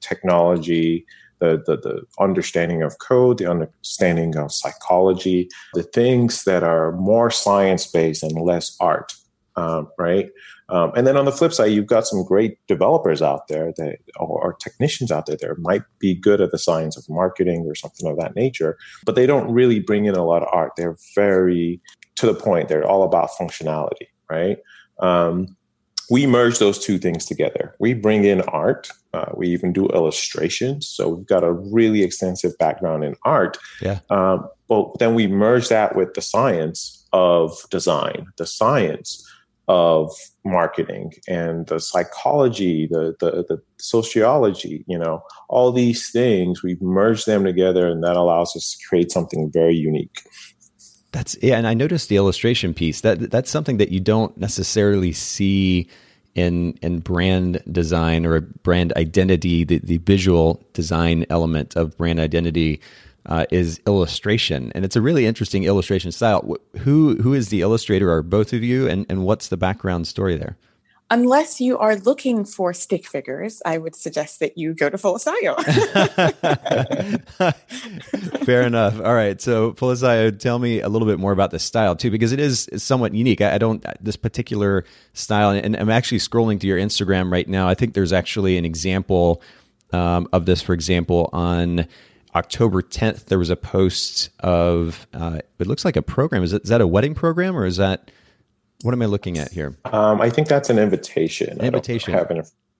technology, 0.00 1.06
the, 1.38 1.62
the, 1.66 1.76
the 1.76 2.02
understanding 2.18 2.82
of 2.82 2.98
code, 2.98 3.38
the 3.38 3.50
understanding 3.50 4.36
of 4.36 4.52
psychology, 4.52 5.48
the 5.74 5.82
things 5.82 6.44
that 6.44 6.62
are 6.62 6.92
more 6.92 7.30
science 7.30 7.86
based 7.86 8.22
and 8.22 8.32
less 8.40 8.76
art, 8.80 9.14
um, 9.56 9.88
right? 9.98 10.30
Um, 10.70 10.92
and 10.96 11.06
then 11.06 11.16
on 11.16 11.24
the 11.24 11.32
flip 11.32 11.52
side, 11.52 11.72
you've 11.72 11.86
got 11.86 12.06
some 12.06 12.22
great 12.22 12.58
developers 12.68 13.20
out 13.22 13.48
there 13.48 13.72
that, 13.76 13.98
or, 14.16 14.40
or, 14.40 14.52
technicians 14.54 15.10
out 15.10 15.26
there 15.26 15.36
that 15.36 15.58
might 15.58 15.82
be 15.98 16.14
good 16.14 16.40
at 16.40 16.52
the 16.52 16.58
science 16.58 16.96
of 16.96 17.08
marketing 17.08 17.66
or 17.66 17.74
something 17.74 18.08
of 18.08 18.16
that 18.18 18.36
nature, 18.36 18.78
but 19.04 19.14
they 19.16 19.26
don't 19.26 19.50
really 19.52 19.80
bring 19.80 20.04
in 20.04 20.14
a 20.14 20.24
lot 20.24 20.42
of 20.42 20.48
art. 20.52 20.72
They're 20.76 20.96
very 21.14 21.80
to 22.16 22.26
the 22.26 22.34
point. 22.34 22.68
They're 22.68 22.86
all 22.86 23.02
about 23.02 23.30
functionality, 23.30 24.08
right? 24.28 24.58
Um, 25.00 25.56
we 26.10 26.26
merge 26.26 26.58
those 26.58 26.78
two 26.78 26.98
things 26.98 27.24
together. 27.24 27.74
We 27.78 27.94
bring 27.94 28.24
in 28.24 28.42
art. 28.42 28.90
Uh, 29.14 29.30
we 29.34 29.48
even 29.48 29.72
do 29.72 29.86
illustrations. 29.88 30.88
So 30.88 31.08
we've 31.08 31.26
got 31.26 31.44
a 31.44 31.52
really 31.52 32.02
extensive 32.02 32.58
background 32.58 33.04
in 33.04 33.16
art. 33.24 33.58
Yeah. 33.80 34.00
Um, 34.10 34.48
but 34.68 34.98
then 34.98 35.14
we 35.14 35.26
merge 35.28 35.68
that 35.68 35.96
with 35.96 36.14
the 36.14 36.22
science 36.22 37.06
of 37.12 37.56
design, 37.70 38.26
the 38.36 38.46
science 38.46 39.26
of 39.70 40.10
marketing 40.44 41.12
and 41.28 41.68
the 41.68 41.78
psychology, 41.78 42.88
the, 42.90 43.14
the, 43.20 43.44
the 43.48 43.62
sociology, 43.78 44.84
you 44.88 44.98
know, 44.98 45.22
all 45.48 45.70
these 45.70 46.10
things, 46.10 46.60
we've 46.64 46.82
merged 46.82 47.24
them 47.24 47.44
together 47.44 47.86
and 47.86 48.02
that 48.02 48.16
allows 48.16 48.56
us 48.56 48.72
to 48.76 48.88
create 48.88 49.12
something 49.12 49.48
very 49.52 49.76
unique. 49.76 50.22
That's 51.12 51.36
yeah, 51.40 51.56
and 51.56 51.68
I 51.68 51.74
noticed 51.74 52.08
the 52.08 52.16
illustration 52.16 52.74
piece. 52.74 53.00
That 53.00 53.30
that's 53.30 53.50
something 53.50 53.78
that 53.78 53.90
you 53.90 54.00
don't 54.00 54.36
necessarily 54.36 55.12
see 55.12 55.88
in 56.34 56.78
in 56.82 57.00
brand 57.00 57.62
design 57.70 58.26
or 58.26 58.40
brand 58.40 58.92
identity, 58.96 59.64
the, 59.64 59.78
the 59.78 59.98
visual 59.98 60.64
design 60.72 61.26
element 61.28 61.76
of 61.76 61.96
brand 61.96 62.20
identity 62.20 62.80
uh, 63.26 63.46
is 63.50 63.80
illustration, 63.86 64.72
and 64.74 64.84
it's 64.84 64.96
a 64.96 65.02
really 65.02 65.26
interesting 65.26 65.64
illustration 65.64 66.12
style. 66.12 66.56
Who 66.78 67.16
who 67.16 67.34
is 67.34 67.48
the 67.48 67.60
illustrator? 67.60 68.12
Are 68.12 68.22
both 68.22 68.52
of 68.52 68.62
you, 68.62 68.88
and 68.88 69.06
and 69.08 69.24
what's 69.24 69.48
the 69.48 69.56
background 69.56 70.06
story 70.06 70.36
there? 70.36 70.56
unless 71.10 71.60
you 71.60 71.76
are 71.76 71.96
looking 71.96 72.44
for 72.44 72.72
stick 72.72 73.06
figures, 73.06 73.60
I 73.66 73.78
would 73.78 73.96
suggest 73.96 74.38
that 74.40 74.56
you 74.56 74.72
go 74.72 74.88
to 74.88 74.96
Folisayo. 74.96 75.56
Fair 78.44 78.62
enough. 78.62 79.00
All 79.00 79.14
right. 79.14 79.40
So, 79.40 79.72
Folisayo, 79.72 80.38
tell 80.38 80.58
me 80.58 80.80
a 80.80 80.88
little 80.88 81.08
bit 81.08 81.18
more 81.18 81.32
about 81.32 81.50
this 81.50 81.64
style 81.64 81.96
too, 81.96 82.10
because 82.10 82.32
it 82.32 82.40
is 82.40 82.68
somewhat 82.76 83.12
unique. 83.14 83.40
I, 83.40 83.54
I 83.54 83.58
don't, 83.58 83.84
this 84.00 84.16
particular 84.16 84.84
style, 85.12 85.50
and 85.50 85.76
I'm 85.76 85.90
actually 85.90 86.18
scrolling 86.18 86.60
to 86.60 86.66
your 86.66 86.78
Instagram 86.78 87.32
right 87.32 87.48
now. 87.48 87.68
I 87.68 87.74
think 87.74 87.94
there's 87.94 88.12
actually 88.12 88.56
an 88.56 88.64
example 88.64 89.42
um, 89.92 90.28
of 90.32 90.46
this, 90.46 90.62
for 90.62 90.72
example, 90.72 91.28
on 91.32 91.86
October 92.34 92.82
10th, 92.82 93.26
there 93.26 93.38
was 93.38 93.50
a 93.50 93.56
post 93.56 94.30
of, 94.40 95.06
uh, 95.12 95.40
it 95.58 95.66
looks 95.66 95.84
like 95.84 95.96
a 95.96 96.02
program. 96.02 96.42
Is, 96.42 96.52
it, 96.52 96.62
is 96.62 96.68
that 96.68 96.80
a 96.80 96.86
wedding 96.86 97.14
program 97.14 97.56
or 97.56 97.66
is 97.66 97.76
that, 97.76 98.10
what 98.82 98.92
am 98.92 99.02
I 99.02 99.06
looking 99.06 99.38
at 99.38 99.52
here? 99.52 99.76
Um, 99.86 100.20
I 100.20 100.30
think 100.30 100.48
that's 100.48 100.70
an 100.70 100.78
invitation. 100.78 101.58
An 101.58 101.66
invitation. 101.66 102.14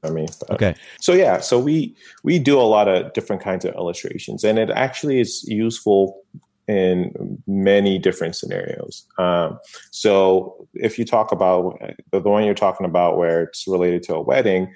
I 0.03 0.11
mean, 0.11 0.29
okay. 0.49 0.75
So 1.01 1.13
yeah, 1.13 1.41
so 1.41 1.59
we 1.59 1.95
we 2.23 2.39
do 2.39 2.59
a 2.59 2.63
lot 2.63 2.89
of 2.89 3.13
different 3.13 3.43
kinds 3.43 3.67
of 3.67 3.75
illustrations, 3.75 4.45
and 4.45 4.59
it 4.59 4.71
actually 4.71 5.21
is 5.21 5.45
useful 5.47 6.23
in 6.69 7.43
many 7.47 7.99
different 7.99 8.37
scenarios. 8.37 9.05
Um, 9.19 9.59
so 9.91 10.69
if 10.75 10.99
you 10.99 11.05
talk 11.05 11.33
about 11.33 11.79
the, 12.13 12.21
the 12.21 12.31
one 12.31 12.45
you're 12.45 12.55
talking 12.55 12.87
about, 12.87 13.19
where 13.19 13.43
it's 13.43 13.67
related 13.67 14.03
to 14.05 14.15
a 14.15 14.23
wedding, 14.23 14.73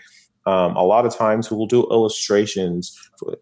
um, 0.46 0.76
a 0.76 0.84
lot 0.84 1.06
of 1.06 1.16
times 1.16 1.50
we'll 1.50 1.66
do 1.66 1.84
illustrations 1.90 2.98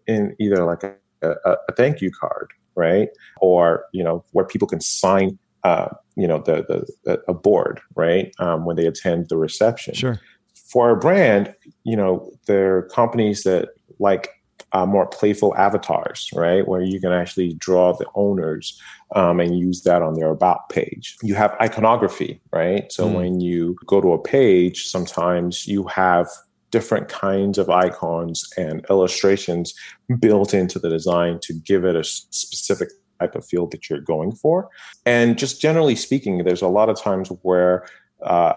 in 0.07 0.35
either 0.39 0.63
like 0.65 0.83
a, 0.83 0.93
a, 1.23 1.57
a 1.69 1.73
thank 1.75 2.01
you 2.01 2.11
card, 2.11 2.51
right, 2.75 3.09
or 3.41 3.85
you 3.93 4.03
know 4.03 4.23
where 4.31 4.45
people 4.45 4.67
can 4.67 4.81
sign 4.81 5.37
uh, 5.63 5.89
you 6.15 6.27
know 6.27 6.39
the, 6.39 6.85
the, 7.05 7.21
a 7.27 7.33
board 7.33 7.81
right? 7.95 8.33
Um, 8.39 8.65
when 8.65 8.75
they 8.75 8.85
attend 8.85 9.29
the 9.29 9.37
reception. 9.37 9.93
Sure. 9.93 10.19
For 10.53 10.89
a 10.91 10.97
brand 10.97 11.53
you 11.83 11.95
know 11.95 12.31
there 12.45 12.77
are 12.77 12.81
companies 12.83 13.43
that 13.43 13.69
like 13.99 14.29
uh, 14.71 14.85
more 14.85 15.05
playful 15.05 15.55
avatars 15.55 16.29
right? 16.33 16.67
Where 16.67 16.81
you 16.81 16.99
can 16.99 17.11
actually 17.11 17.53
draw 17.53 17.93
the 17.93 18.07
owners 18.15 18.81
um, 19.15 19.39
and 19.39 19.57
use 19.57 19.83
that 19.83 20.01
on 20.01 20.15
their 20.15 20.31
about 20.31 20.69
page. 20.69 21.15
You 21.21 21.35
have 21.35 21.55
iconography 21.61 22.41
right? 22.51 22.91
So 22.91 23.07
mm. 23.07 23.15
when 23.15 23.39
you 23.39 23.77
go 23.85 24.01
to 24.01 24.13
a 24.13 24.21
page 24.21 24.87
sometimes 24.87 25.67
you 25.67 25.83
have 25.87 26.27
different 26.73 27.07
kinds 27.07 27.59
of 27.59 27.69
icons 27.69 28.51
and 28.57 28.83
illustrations 28.89 29.75
built 30.19 30.55
into 30.55 30.79
the 30.79 30.89
design 30.89 31.39
to 31.39 31.53
give 31.53 31.85
it 31.85 31.95
a 31.95 32.03
specific 32.03 32.89
type 33.19 33.35
of 33.35 33.45
field 33.45 33.71
that 33.71 33.87
you're 33.91 34.01
going 34.01 34.31
for. 34.31 34.67
And 35.05 35.37
just 35.37 35.61
generally 35.61 35.95
speaking, 35.95 36.43
there's 36.43 36.63
a 36.63 36.67
lot 36.67 36.89
of 36.89 36.99
times 36.99 37.29
where 37.43 37.85
uh, 38.23 38.53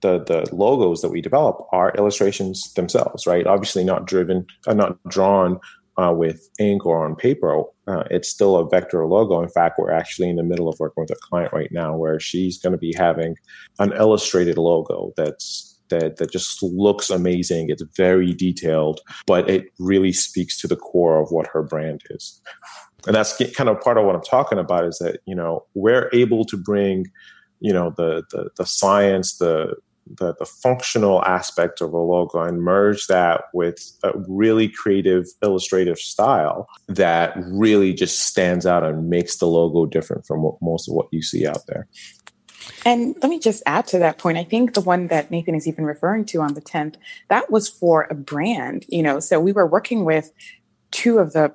the 0.00 0.24
the 0.24 0.52
logos 0.52 1.02
that 1.02 1.10
we 1.10 1.20
develop 1.20 1.64
are 1.70 1.94
illustrations 1.96 2.74
themselves, 2.74 3.28
right? 3.28 3.46
Obviously, 3.46 3.84
not 3.84 4.06
driven, 4.06 4.44
uh, 4.66 4.74
not 4.74 4.98
drawn 5.08 5.60
uh, 5.96 6.12
with 6.12 6.50
ink 6.58 6.84
or 6.84 7.04
on 7.04 7.14
paper. 7.14 7.62
Uh, 7.86 8.02
it's 8.10 8.28
still 8.28 8.56
a 8.56 8.68
vector 8.68 9.06
logo. 9.06 9.40
In 9.40 9.48
fact, 9.48 9.78
we're 9.78 9.92
actually 9.92 10.28
in 10.30 10.36
the 10.36 10.42
middle 10.42 10.68
of 10.68 10.80
working 10.80 11.02
with 11.02 11.12
a 11.12 11.20
client 11.28 11.52
right 11.52 11.70
now 11.70 11.96
where 11.96 12.18
she's 12.18 12.58
going 12.58 12.72
to 12.72 12.78
be 12.78 12.92
having 12.96 13.36
an 13.78 13.92
illustrated 13.92 14.58
logo 14.58 15.12
that's 15.16 15.71
that 15.92 16.16
that 16.16 16.32
just 16.32 16.62
looks 16.62 17.10
amazing. 17.10 17.70
It's 17.70 17.84
very 17.96 18.32
detailed, 18.32 19.00
but 19.26 19.48
it 19.48 19.66
really 19.78 20.12
speaks 20.12 20.60
to 20.60 20.68
the 20.68 20.76
core 20.76 21.22
of 21.22 21.30
what 21.30 21.46
her 21.46 21.62
brand 21.62 22.02
is 22.10 22.40
and 23.06 23.14
that's 23.14 23.36
kind 23.54 23.68
of 23.68 23.80
part 23.80 23.98
of 23.98 24.04
what 24.04 24.14
I'm 24.14 24.22
talking 24.22 24.58
about 24.58 24.84
is 24.84 24.98
that 24.98 25.20
you 25.26 25.34
know 25.34 25.64
we're 25.74 26.08
able 26.12 26.44
to 26.46 26.56
bring 26.56 27.06
you 27.60 27.72
know 27.72 27.92
the 27.96 28.22
the, 28.30 28.50
the 28.56 28.66
science 28.66 29.38
the, 29.38 29.76
the 30.18 30.34
the 30.38 30.46
functional 30.46 31.24
aspect 31.24 31.80
of 31.80 31.92
a 31.92 31.98
logo 31.98 32.40
and 32.40 32.62
merge 32.62 33.06
that 33.06 33.44
with 33.52 33.92
a 34.02 34.12
really 34.28 34.68
creative 34.68 35.26
illustrative 35.42 35.98
style 35.98 36.68
that 36.88 37.34
really 37.46 37.92
just 37.92 38.20
stands 38.20 38.66
out 38.66 38.84
and 38.84 39.08
makes 39.08 39.36
the 39.36 39.46
logo 39.46 39.86
different 39.86 40.26
from 40.26 40.42
what, 40.42 40.54
most 40.60 40.88
of 40.88 40.94
what 40.94 41.06
you 41.10 41.22
see 41.22 41.46
out 41.46 41.66
there. 41.66 41.86
And 42.84 43.14
let 43.22 43.28
me 43.28 43.38
just 43.38 43.62
add 43.66 43.86
to 43.88 43.98
that 43.98 44.18
point. 44.18 44.38
I 44.38 44.44
think 44.44 44.74
the 44.74 44.80
one 44.80 45.08
that 45.08 45.30
Nathan 45.30 45.54
is 45.54 45.66
even 45.66 45.84
referring 45.84 46.24
to 46.26 46.40
on 46.40 46.54
the 46.54 46.60
10th, 46.60 46.96
that 47.28 47.50
was 47.50 47.68
for 47.68 48.06
a 48.10 48.14
brand, 48.14 48.84
you 48.88 49.02
know. 49.02 49.20
So 49.20 49.40
we 49.40 49.52
were 49.52 49.66
working 49.66 50.04
with 50.04 50.32
two 50.90 51.18
of 51.18 51.32
the 51.32 51.54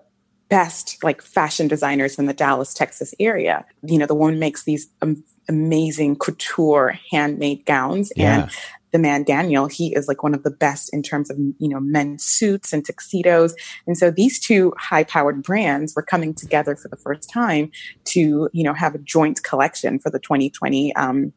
best 0.49 1.03
like 1.03 1.21
fashion 1.21 1.67
designers 1.67 2.15
from 2.15 2.25
the 2.25 2.33
Dallas, 2.33 2.73
Texas 2.73 3.13
area. 3.19 3.65
You 3.83 3.97
know, 3.97 4.05
the 4.05 4.15
one 4.15 4.39
makes 4.39 4.63
these 4.63 4.87
um, 5.01 5.23
amazing 5.49 6.15
couture 6.17 6.99
handmade 7.11 7.65
gowns 7.65 8.11
yeah. 8.15 8.43
and 8.43 8.51
the 8.91 8.99
man 8.99 9.23
Daniel, 9.23 9.67
he 9.67 9.93
is 9.95 10.07
like 10.07 10.23
one 10.23 10.33
of 10.33 10.43
the 10.43 10.51
best 10.51 10.89
in 10.93 11.03
terms 11.03 11.29
of, 11.29 11.37
you 11.37 11.67
know, 11.67 11.79
men's 11.79 12.23
suits 12.23 12.73
and 12.73 12.85
tuxedos. 12.85 13.53
And 13.85 13.97
so 13.97 14.11
these 14.11 14.39
two 14.39 14.73
high 14.77 15.03
powered 15.03 15.43
brands 15.43 15.93
were 15.95 16.01
coming 16.01 16.33
together 16.33 16.75
for 16.75 16.87
the 16.87 16.97
first 16.97 17.29
time 17.29 17.71
to, 18.05 18.49
you 18.53 18.63
know, 18.63 18.73
have 18.73 18.95
a 18.95 18.99
joint 18.99 19.43
collection 19.43 19.99
for 19.99 20.09
the 20.09 20.19
2020, 20.19 20.95
um, 20.95 21.33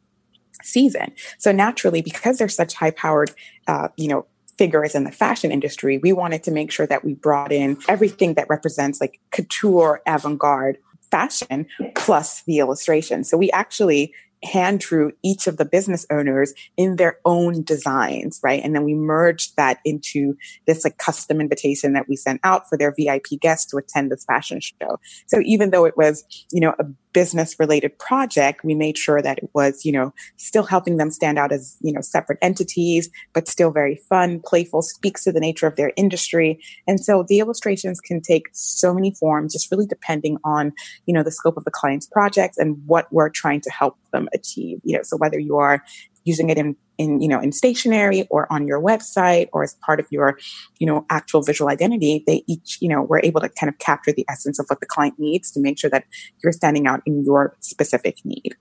season. 0.63 1.13
So 1.39 1.53
naturally, 1.53 2.03
because 2.03 2.39
they're 2.39 2.49
such 2.49 2.75
high 2.75 2.91
powered, 2.91 3.31
uh, 3.67 3.89
you 3.97 4.09
know, 4.09 4.27
figures 4.59 4.95
in 4.95 5.05
the 5.05 5.13
fashion 5.13 5.51
industry, 5.51 5.99
we 5.99 6.13
wanted 6.13 6.43
to 6.45 6.51
make 6.51 6.71
sure 6.71 6.87
that 6.87 7.03
we 7.03 7.15
brought 7.15 7.51
in 7.51 7.79
everything 7.89 8.35
that 8.35 8.47
represents 8.51 9.01
like 9.01 9.19
couture, 9.31 10.03
avant 10.07 10.39
garde 10.39 10.77
fashion 11.11 11.67
plus 11.97 12.43
the 12.43 12.59
illustration. 12.59 13.25
So 13.25 13.37
we 13.37 13.51
actually 13.51 14.15
hand 14.42 14.81
drew 14.81 15.12
each 15.22 15.46
of 15.46 15.57
the 15.57 15.64
business 15.64 16.07
owners 16.11 16.55
in 16.76 16.96
their 16.96 17.18
own 17.24 17.62
designs, 17.62 18.40
right? 18.42 18.62
And 18.62 18.74
then 18.74 18.85
we 18.85 18.94
merged 18.94 19.57
that 19.57 19.79
into 19.85 20.37
this 20.66 20.85
like 20.85 20.98
custom 20.98 21.40
invitation 21.40 21.92
that 21.92 22.09
we 22.09 22.16
sent 22.16 22.40
out 22.42 22.68
for 22.68 22.79
their 22.79 22.94
VIP 22.96 23.40
guests 23.40 23.70
to 23.70 23.76
attend 23.76 24.11
this 24.11 24.24
fashion 24.24 24.61
show. 24.61 24.98
So 25.26 25.40
even 25.44 25.70
though 25.70 25.85
it 25.85 25.96
was, 25.96 26.24
you 26.53 26.61
know, 26.61 26.74
a 26.79 26.85
business 27.12 27.59
related 27.59 27.99
project, 27.99 28.64
we 28.64 28.75
made 28.75 28.96
sure 28.96 29.20
that 29.23 29.38
it 29.38 29.51
was, 29.55 29.85
you 29.85 29.92
know, 29.92 30.12
still 30.37 30.64
helping 30.64 30.96
them 30.96 31.11
stand 31.11 31.38
out 31.38 31.53
as, 31.53 31.77
you 31.81 31.92
know, 31.92 32.01
separate 32.01 32.38
entities, 32.42 33.11
but 33.33 33.49
still 33.49 33.70
very 33.70 33.96
fun, 34.09 34.40
playful, 34.44 34.83
speaks 34.83 35.25
to 35.25 35.33
the 35.33 35.40
nature 35.40 35.66
of 35.66 35.77
their 35.77 35.92
industry. 35.96 36.59
And 36.87 37.01
so 37.01 37.25
the 37.27 37.40
illustrations 37.40 38.01
can 38.01 38.20
take 38.20 38.49
so 38.53 38.94
many 38.94 39.14
forms, 39.14 39.53
just 39.53 39.70
really 39.70 39.87
depending 39.87 40.38
on, 40.44 40.73
you 41.07 41.14
know, 41.14 41.23
the 41.23 41.33
scope 41.33 41.57
of 41.57 41.64
the 41.64 41.70
client's 41.70 42.07
projects 42.07 42.59
and 42.59 42.77
what 42.87 43.12
we're 43.12 43.31
trying 43.31 43.61
to 43.62 43.70
help 43.70 43.96
them 44.12 44.29
achieve. 44.33 44.81
You 44.85 44.96
know, 44.96 45.03
so 45.03 45.16
whether 45.16 45.38
you 45.38 45.57
are 45.57 45.83
using 46.31 46.49
it 46.51 46.59
in 46.62 46.77
in 46.99 47.21
you 47.21 47.29
know 47.33 47.40
in 47.47 47.53
stationery 47.53 48.21
or 48.31 48.43
on 48.55 48.66
your 48.71 48.81
website 48.90 49.49
or 49.53 49.62
as 49.62 49.75
part 49.87 49.99
of 50.01 50.07
your 50.11 50.38
you 50.81 50.87
know 50.87 50.99
actual 51.19 51.43
visual 51.43 51.69
identity 51.77 52.23
they 52.27 52.38
each 52.47 52.79
you 52.81 52.88
know 52.88 53.01
we're 53.09 53.25
able 53.31 53.40
to 53.40 53.49
kind 53.61 53.71
of 53.73 53.77
capture 53.79 54.12
the 54.12 54.27
essence 54.35 54.59
of 54.61 54.66
what 54.69 54.81
the 54.81 54.90
client 54.95 55.14
needs 55.19 55.51
to 55.51 55.59
make 55.61 55.77
sure 55.79 55.90
that 55.90 56.05
you're 56.43 56.53
standing 56.53 56.87
out 56.87 57.01
in 57.07 57.25
your 57.25 57.57
specific 57.61 58.16
need 58.25 58.53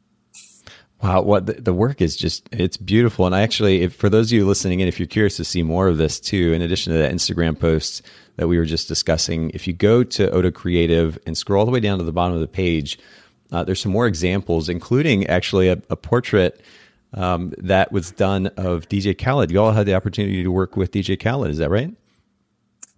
Wow, 1.01 1.21
what 1.21 1.45
the, 1.45 1.53
the, 1.53 1.73
work 1.73 2.01
is 2.01 2.17
just 2.17 2.49
it's 2.51 2.75
beautiful. 2.75 3.25
And 3.25 3.33
I 3.33 3.41
actually 3.41 3.83
if 3.83 3.95
for 3.95 4.09
those 4.09 4.29
of 4.29 4.35
you 4.35 4.45
listening 4.45 4.81
in, 4.81 4.87
if 4.89 4.99
you're 4.99 5.07
curious 5.07 5.37
to 5.37 5.45
see 5.45 5.63
more 5.63 5.87
of 5.87 5.97
this 5.97 6.19
too, 6.19 6.51
in 6.51 6.61
addition 6.61 6.91
to 6.91 6.99
the 6.99 7.07
Instagram 7.07 7.57
posts 7.57 8.01
that 8.35 8.49
we 8.49 8.57
were 8.57 8.65
just 8.65 8.89
discussing, 8.89 9.49
if 9.51 9.65
you 9.65 9.71
go 9.71 10.03
to 10.03 10.29
Oda 10.31 10.51
Creative 10.51 11.17
and 11.25 11.37
scroll 11.37 11.61
all 11.61 11.65
the 11.65 11.71
way 11.71 11.79
down 11.79 11.99
to 11.99 12.03
the 12.03 12.11
bottom 12.11 12.35
of 12.35 12.41
the 12.41 12.49
page, 12.49 12.99
uh, 13.51 13.63
there's 13.63 13.79
some 13.79 13.93
more 13.93 14.07
examples, 14.07 14.67
including 14.67 15.25
actually 15.27 15.69
a, 15.69 15.81
a 15.89 15.95
portrait 15.95 16.59
um, 17.13 17.53
that 17.57 17.91
was 17.91 18.11
done 18.11 18.47
of 18.57 18.87
DJ 18.87 19.17
Khaled. 19.17 19.51
You 19.51 19.61
all 19.61 19.71
had 19.71 19.85
the 19.85 19.95
opportunity 19.95 20.43
to 20.43 20.51
work 20.51 20.75
with 20.75 20.91
DJ 20.91 21.19
Khaled, 21.21 21.51
is 21.51 21.57
that 21.57 21.69
right? 21.69 21.93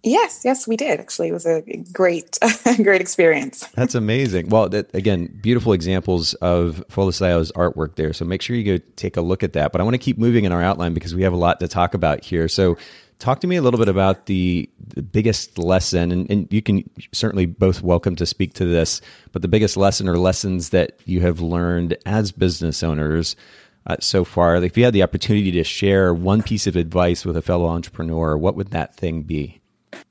Yes, 0.04 0.42
yes, 0.44 0.66
we 0.66 0.76
did. 0.76 0.98
Actually, 0.98 1.28
it 1.28 1.32
was 1.32 1.46
a 1.46 1.62
great, 1.92 2.36
great 2.82 3.00
experience. 3.00 3.68
That's 3.74 3.94
amazing. 3.94 4.48
Well, 4.48 4.68
that, 4.70 4.92
again, 4.94 5.38
beautiful 5.40 5.72
examples 5.72 6.34
of 6.34 6.84
Folisayo's 6.90 7.52
artwork 7.52 7.94
there. 7.94 8.12
So 8.12 8.24
make 8.24 8.42
sure 8.42 8.56
you 8.56 8.78
go 8.78 8.84
take 8.96 9.16
a 9.16 9.20
look 9.20 9.44
at 9.44 9.52
that. 9.52 9.70
But 9.70 9.80
I 9.80 9.84
want 9.84 9.94
to 9.94 9.98
keep 9.98 10.18
moving 10.18 10.44
in 10.44 10.50
our 10.50 10.62
outline 10.62 10.92
because 10.92 11.14
we 11.14 11.22
have 11.22 11.32
a 11.32 11.36
lot 11.36 11.60
to 11.60 11.68
talk 11.68 11.94
about 11.94 12.24
here. 12.24 12.48
So 12.48 12.76
talk 13.20 13.40
to 13.42 13.46
me 13.46 13.54
a 13.54 13.62
little 13.62 13.78
bit 13.78 13.88
about 13.88 14.26
the, 14.26 14.68
the 14.88 15.02
biggest 15.02 15.56
lesson, 15.56 16.10
and, 16.10 16.28
and 16.28 16.52
you 16.52 16.62
can 16.62 16.88
certainly 17.12 17.46
both 17.46 17.80
welcome 17.80 18.16
to 18.16 18.26
speak 18.26 18.54
to 18.54 18.64
this, 18.64 19.00
but 19.30 19.42
the 19.42 19.48
biggest 19.48 19.76
lesson 19.76 20.08
or 20.08 20.18
lessons 20.18 20.70
that 20.70 20.98
you 21.04 21.20
have 21.20 21.40
learned 21.40 21.96
as 22.06 22.32
business 22.32 22.82
owners 22.82 23.36
uh, 23.86 23.96
so 24.00 24.24
far? 24.24 24.56
If 24.56 24.76
you 24.76 24.84
had 24.84 24.94
the 24.94 25.02
opportunity 25.02 25.50
to 25.52 25.64
share 25.64 26.14
one 26.14 26.42
piece 26.42 26.66
of 26.66 26.76
advice 26.76 27.24
with 27.24 27.36
a 27.36 27.42
fellow 27.42 27.66
entrepreneur, 27.66 28.36
what 28.36 28.54
would 28.56 28.70
that 28.70 28.94
thing 28.94 29.22
be? 29.22 29.60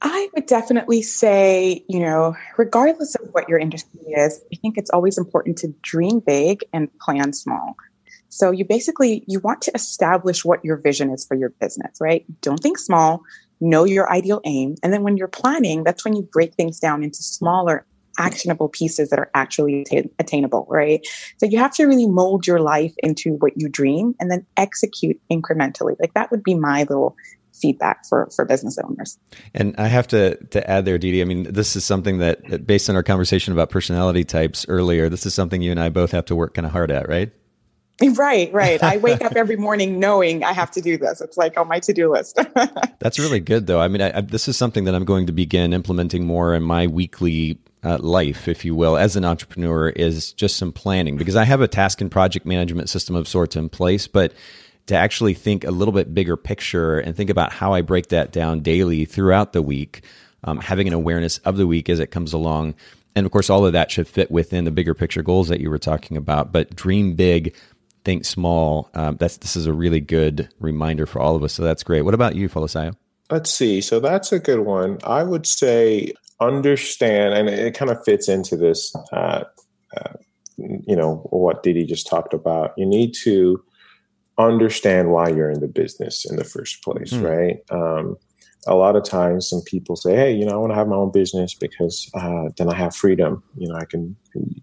I 0.02 0.30
would 0.36 0.46
definitely 0.46 1.02
say, 1.02 1.84
you 1.88 2.00
know, 2.00 2.36
regardless 2.58 3.16
of 3.16 3.30
what 3.32 3.50
your 3.50 3.60
industry 3.60 4.02
is, 4.08 4.42
I 4.52 4.56
think 4.58 4.78
it's 4.78 4.90
always 4.90 5.18
important 5.18 5.58
to 5.60 5.74
dream 5.82 6.20
big 6.20 6.62
and 6.74 6.90
plan 7.00 7.34
small. 7.34 7.76
So 8.30 8.52
you 8.52 8.64
basically 8.64 9.24
you 9.28 9.40
want 9.40 9.62
to 9.64 9.72
establish 9.76 10.46
what 10.46 10.64
your 10.64 10.78
vision 10.78 11.12
is 11.12 11.26
for 11.26 11.36
your 11.36 11.50
business, 11.50 11.98
right? 12.00 12.26
Don't 12.42 12.60
think 12.60 12.78
small, 12.78 13.22
know 13.60 13.84
your 13.84 14.12
ideal 14.12 14.40
aim, 14.46 14.76
and 14.82 14.94
then 14.94 15.04
when 15.04 15.18
you're 15.18 15.28
planning, 15.28 15.84
that's 15.84 16.06
when 16.06 16.16
you 16.16 16.24
break 16.24 16.54
things 16.56 16.80
down 16.80 17.04
into 17.04 17.22
smaller 17.22 17.86
actionable 18.18 18.70
pieces 18.70 19.10
that 19.10 19.20
are 19.20 19.32
actually 19.34 19.86
attainable, 20.20 20.68
right? 20.70 21.06
So 21.38 21.46
you 21.46 21.58
have 21.58 21.74
to 21.76 21.86
really 21.86 22.08
mold 22.08 22.48
your 22.48 22.60
life 22.60 22.94
into 23.00 23.36
what 23.36 23.54
you 23.56 23.70
dream 23.70 24.16
and 24.20 24.30
then 24.30 24.46
execute 24.58 25.20
incrementally. 25.32 25.96
Like 26.00 26.14
that 26.14 26.32
would 26.32 26.44
be 26.44 26.56
my 26.56 26.82
little 26.82 27.16
feedback 27.54 28.06
for 28.08 28.30
for 28.36 28.46
business 28.46 28.78
owners. 28.84 29.18
And 29.54 29.76
I 29.78 29.88
have 29.88 30.08
to 30.10 30.36
to 30.48 30.70
add 30.70 30.86
there, 30.86 30.98
Didi. 30.98 31.22
I 31.22 31.26
mean, 31.26 31.44
this 31.44 31.76
is 31.76 31.86
something 31.86 32.18
that, 32.20 32.66
based 32.66 32.90
on 32.90 32.96
our 32.96 33.04
conversation 33.04 33.54
about 33.54 33.70
personality 33.70 34.24
types 34.24 34.66
earlier, 34.68 35.10
this 35.10 35.26
is 35.26 35.34
something 35.34 35.62
you 35.62 35.72
and 35.72 35.80
I 35.80 35.90
both 35.90 36.12
have 36.12 36.26
to 36.26 36.36
work 36.36 36.56
kind 36.56 36.66
of 36.66 36.72
hard 36.72 36.92
at, 36.92 37.08
right? 37.08 37.32
Right, 38.16 38.52
right. 38.52 38.82
I 38.82 38.98
wake 38.98 39.24
up 39.24 39.34
every 39.36 39.58
morning 39.58 40.00
knowing 40.00 40.44
I 40.44 40.54
have 40.54 40.72
to 40.72 40.82
do 40.82 40.98
this. 40.98 41.22
It's 41.22 41.38
like 41.38 41.58
on 41.58 41.68
my 41.68 41.80
to 41.82 41.94
do 41.94 42.12
list. 42.12 42.40
That's 43.00 43.20
really 43.20 43.40
good, 43.40 43.68
though. 43.68 43.80
I 43.80 43.88
mean, 43.88 44.02
I, 44.02 44.18
I, 44.18 44.22
this 44.22 44.48
is 44.48 44.58
something 44.58 44.86
that 44.86 44.96
I'm 44.96 45.06
going 45.06 45.28
to 45.28 45.32
begin 45.32 45.72
implementing 45.72 46.26
more 46.26 46.56
in 46.56 46.64
my 46.64 46.88
weekly 46.88 47.60
uh, 47.84 47.98
life, 48.00 48.48
if 48.48 48.64
you 48.64 48.76
will, 48.76 48.98
as 48.98 49.16
an 49.16 49.26
entrepreneur, 49.26 49.90
is 49.90 50.34
just 50.34 50.58
some 50.58 50.72
planning 50.72 51.18
because 51.18 51.36
I 51.36 51.46
have 51.46 51.62
a 51.62 51.68
task 51.68 52.02
and 52.02 52.12
project 52.12 52.46
management 52.46 52.90
system 52.90 53.16
of 53.16 53.28
sorts 53.28 53.56
in 53.56 53.70
place, 53.70 54.08
but 54.08 54.34
to 54.88 54.96
actually 54.96 55.34
think 55.34 55.64
a 55.64 55.72
little 55.72 55.92
bit 55.92 56.14
bigger 56.14 56.38
picture 56.38 57.00
and 57.00 57.16
think 57.16 57.30
about 57.30 57.52
how 57.52 57.74
I 57.74 57.82
break 57.82 58.08
that 58.10 58.32
down 58.32 58.62
daily 58.62 59.06
throughout 59.06 59.54
the 59.54 59.62
week, 59.62 60.04
um, 60.44 60.60
having 60.60 60.88
an 60.88 60.94
awareness 60.94 61.38
of 61.40 61.58
the 61.58 61.68
week 61.68 61.90
as 61.90 62.00
it 62.00 62.08
comes 62.08 62.34
along. 62.34 62.76
And 63.16 63.26
of 63.26 63.32
course, 63.32 63.50
all 63.50 63.66
of 63.66 63.74
that 63.74 63.92
should 63.92 64.08
fit 64.08 64.32
within 64.32 64.64
the 64.64 64.72
bigger 64.72 64.94
picture 64.94 65.22
goals 65.22 65.50
that 65.50 65.60
you 65.60 65.70
were 65.70 65.78
talking 65.78 66.18
about. 66.18 66.52
But 66.52 66.76
dream 66.76 67.14
big, 67.14 67.56
think 68.04 68.26
small. 68.26 68.90
Um, 68.94 69.18
that's 69.18 69.38
this 69.38 69.56
is 69.56 69.66
a 69.66 69.74
really 69.74 70.00
good 70.00 70.50
reminder 70.60 71.06
for 71.06 71.20
all 71.20 71.36
of 71.36 71.44
us. 71.44 71.54
So 71.54 71.64
that's 71.64 71.84
great. 71.84 72.04
What 72.04 72.14
about 72.14 72.36
you, 72.36 72.50
Folisayo? 72.50 72.96
Let's 73.30 73.54
see. 73.54 73.82
So 73.82 74.00
that's 74.00 74.32
a 74.32 74.40
good 74.40 74.60
one. 74.60 75.00
I 75.04 75.24
would 75.24 75.46
say 75.46 76.14
understand, 76.42 77.34
and 77.34 77.50
it 77.50 77.74
kind 77.74 77.92
of 77.92 78.04
fits 78.04 78.28
into 78.28 78.58
this. 78.58 78.94
Uh, 79.14 79.44
uh, 79.96 80.14
you 80.58 80.96
know 80.96 81.28
what 81.30 81.64
Didi 81.64 81.86
just 81.86 82.08
talked 82.08 82.34
about. 82.34 82.74
You 82.78 82.86
need 82.86 83.14
to 83.24 83.64
understand 84.38 85.12
why 85.12 85.30
you're 85.30 85.50
in 85.52 85.60
the 85.60 85.68
business 85.68 86.30
in 86.30 86.36
the 86.36 86.44
first 86.44 86.84
place, 86.84 87.14
mm. 87.14 87.24
right? 87.24 87.60
Um, 87.70 88.18
a 88.68 88.76
lot 88.76 88.96
of 88.96 89.04
times 89.04 89.50
some 89.50 89.62
people 89.64 89.96
say 89.96 90.16
hey 90.16 90.32
you 90.34 90.46
know 90.46 90.54
i 90.54 90.58
want 90.58 90.72
to 90.72 90.76
have 90.76 90.88
my 90.88 90.96
own 90.96 91.12
business 91.12 91.54
because 91.54 92.10
uh, 92.14 92.50
then 92.58 92.70
i 92.70 92.76
have 92.76 92.96
freedom 92.96 93.42
you 93.58 93.68
know 93.68 93.76
i 93.76 93.86
can 93.86 94.16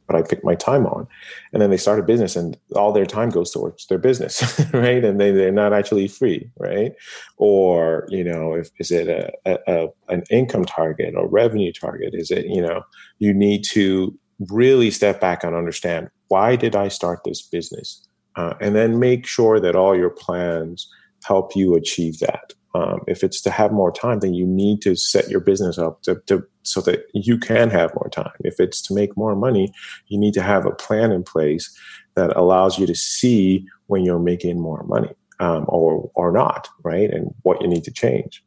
but 0.07 0.17
i 0.17 0.23
pick 0.23 0.43
my 0.45 0.55
time 0.55 0.87
on. 0.87 1.07
And 1.53 1.61
then 1.61 1.71
they 1.71 1.77
start 1.77 2.01
a 2.01 2.03
business 2.03 2.37
and 2.37 2.57
all 2.75 2.93
their 2.93 3.07
time 3.07 3.31
goes 3.31 3.51
towards 3.51 3.87
their 3.87 3.99
business 3.99 4.43
right? 4.73 5.05
And 5.05 5.21
they, 5.21 5.31
they're 5.31 5.53
not 5.53 5.73
actually 5.73 6.09
free 6.09 6.51
right? 6.59 6.93
Or 7.37 8.07
you 8.09 8.25
know 8.25 8.55
if 8.55 8.71
is 8.79 8.91
it 8.91 9.09
a, 9.09 9.59
a, 9.67 9.89
an 10.09 10.23
income 10.31 10.65
target 10.65 11.15
or 11.17 11.29
revenue 11.29 11.73
target? 11.73 12.15
Is 12.15 12.31
it 12.31 12.47
you 12.47 12.63
know 12.63 12.83
you 13.19 13.35
need 13.35 13.65
to 13.71 14.17
really 14.51 14.91
step 14.91 15.21
back 15.21 15.43
and 15.43 15.57
understand 15.57 16.09
why 16.29 16.55
did 16.55 16.77
i 16.77 16.89
start 16.89 17.21
this 17.25 17.43
business? 17.43 18.07
Uh, 18.37 18.55
and 18.61 18.77
then 18.77 19.01
make 19.01 19.27
sure 19.27 19.59
that 19.59 19.75
all 19.75 19.97
your 19.97 20.11
plans 20.11 20.89
help 21.25 21.57
you 21.57 21.75
achieve 21.75 22.21
that 22.21 22.55
um, 22.75 23.01
if 23.07 23.25
it's 23.25 23.41
to 23.43 23.51
have 23.51 23.73
more 23.73 23.91
time, 23.91 24.21
then 24.21 24.35
you 24.35 24.47
need 24.47 24.83
to 24.83 24.95
set 24.95 25.29
your 25.29 25.41
business 25.41 25.79
up 25.79 26.03
to, 26.03 26.21
to, 26.27 26.47
so 26.63 26.81
that 26.83 27.07
you 27.15 27.39
can 27.39 27.71
have 27.71 27.95
more 27.95 28.11
time. 28.11 28.33
If 28.41 28.61
it's 28.61 28.83
to 28.83 28.95
make 28.95 29.17
more 29.17 29.35
money, 29.35 29.73
you 30.09 30.19
need 30.19 30.35
to 30.35 30.43
have 30.43 30.67
a 30.67 30.71
plan 30.71 31.11
in 31.11 31.25
place 31.25 31.75
that 32.15 32.37
allows 32.37 32.79
you 32.79 32.87
to 32.87 32.95
see 32.95 33.67
when 33.87 34.05
you're 34.05 34.19
making 34.19 34.61
more 34.61 34.83
money 34.85 35.15
um, 35.41 35.65
or 35.69 36.11
or 36.15 36.31
not, 36.33 36.69
right? 36.83 37.11
And 37.11 37.35
what 37.43 37.63
you 37.63 37.69
need 37.69 37.85
to 37.85 37.93
change, 37.93 38.43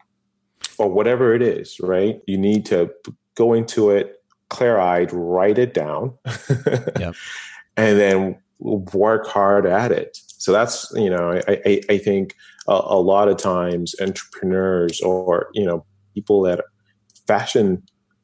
or 0.78 0.90
whatever 0.90 1.34
it 1.34 1.42
is, 1.42 1.80
right? 1.80 2.22
You 2.28 2.38
need 2.38 2.66
to 2.68 2.92
go 3.36 3.54
into 3.54 3.90
it 3.90 4.22
clear 4.50 4.78
eyed, 4.78 5.12
write 5.14 5.58
it 5.58 5.74
down, 5.74 6.14
yep. 7.00 7.16
and 7.78 8.00
then 8.00 8.38
work 8.60 9.26
hard 9.28 9.66
at 9.66 9.92
it. 9.92 10.20
So 10.42 10.52
that's 10.52 10.92
you 10.96 11.10
know 11.10 11.40
I 11.48 11.62
I, 11.66 11.82
I 11.88 11.98
think 12.00 12.36
a, 12.68 12.74
a 12.74 13.00
lot 13.00 13.28
of 13.28 13.38
times 13.38 13.94
entrepreneurs 14.02 15.00
or 15.02 15.50
you 15.54 15.66
know 15.66 15.86
people 16.16 16.42
that 16.42 16.62
fashion 17.28 17.84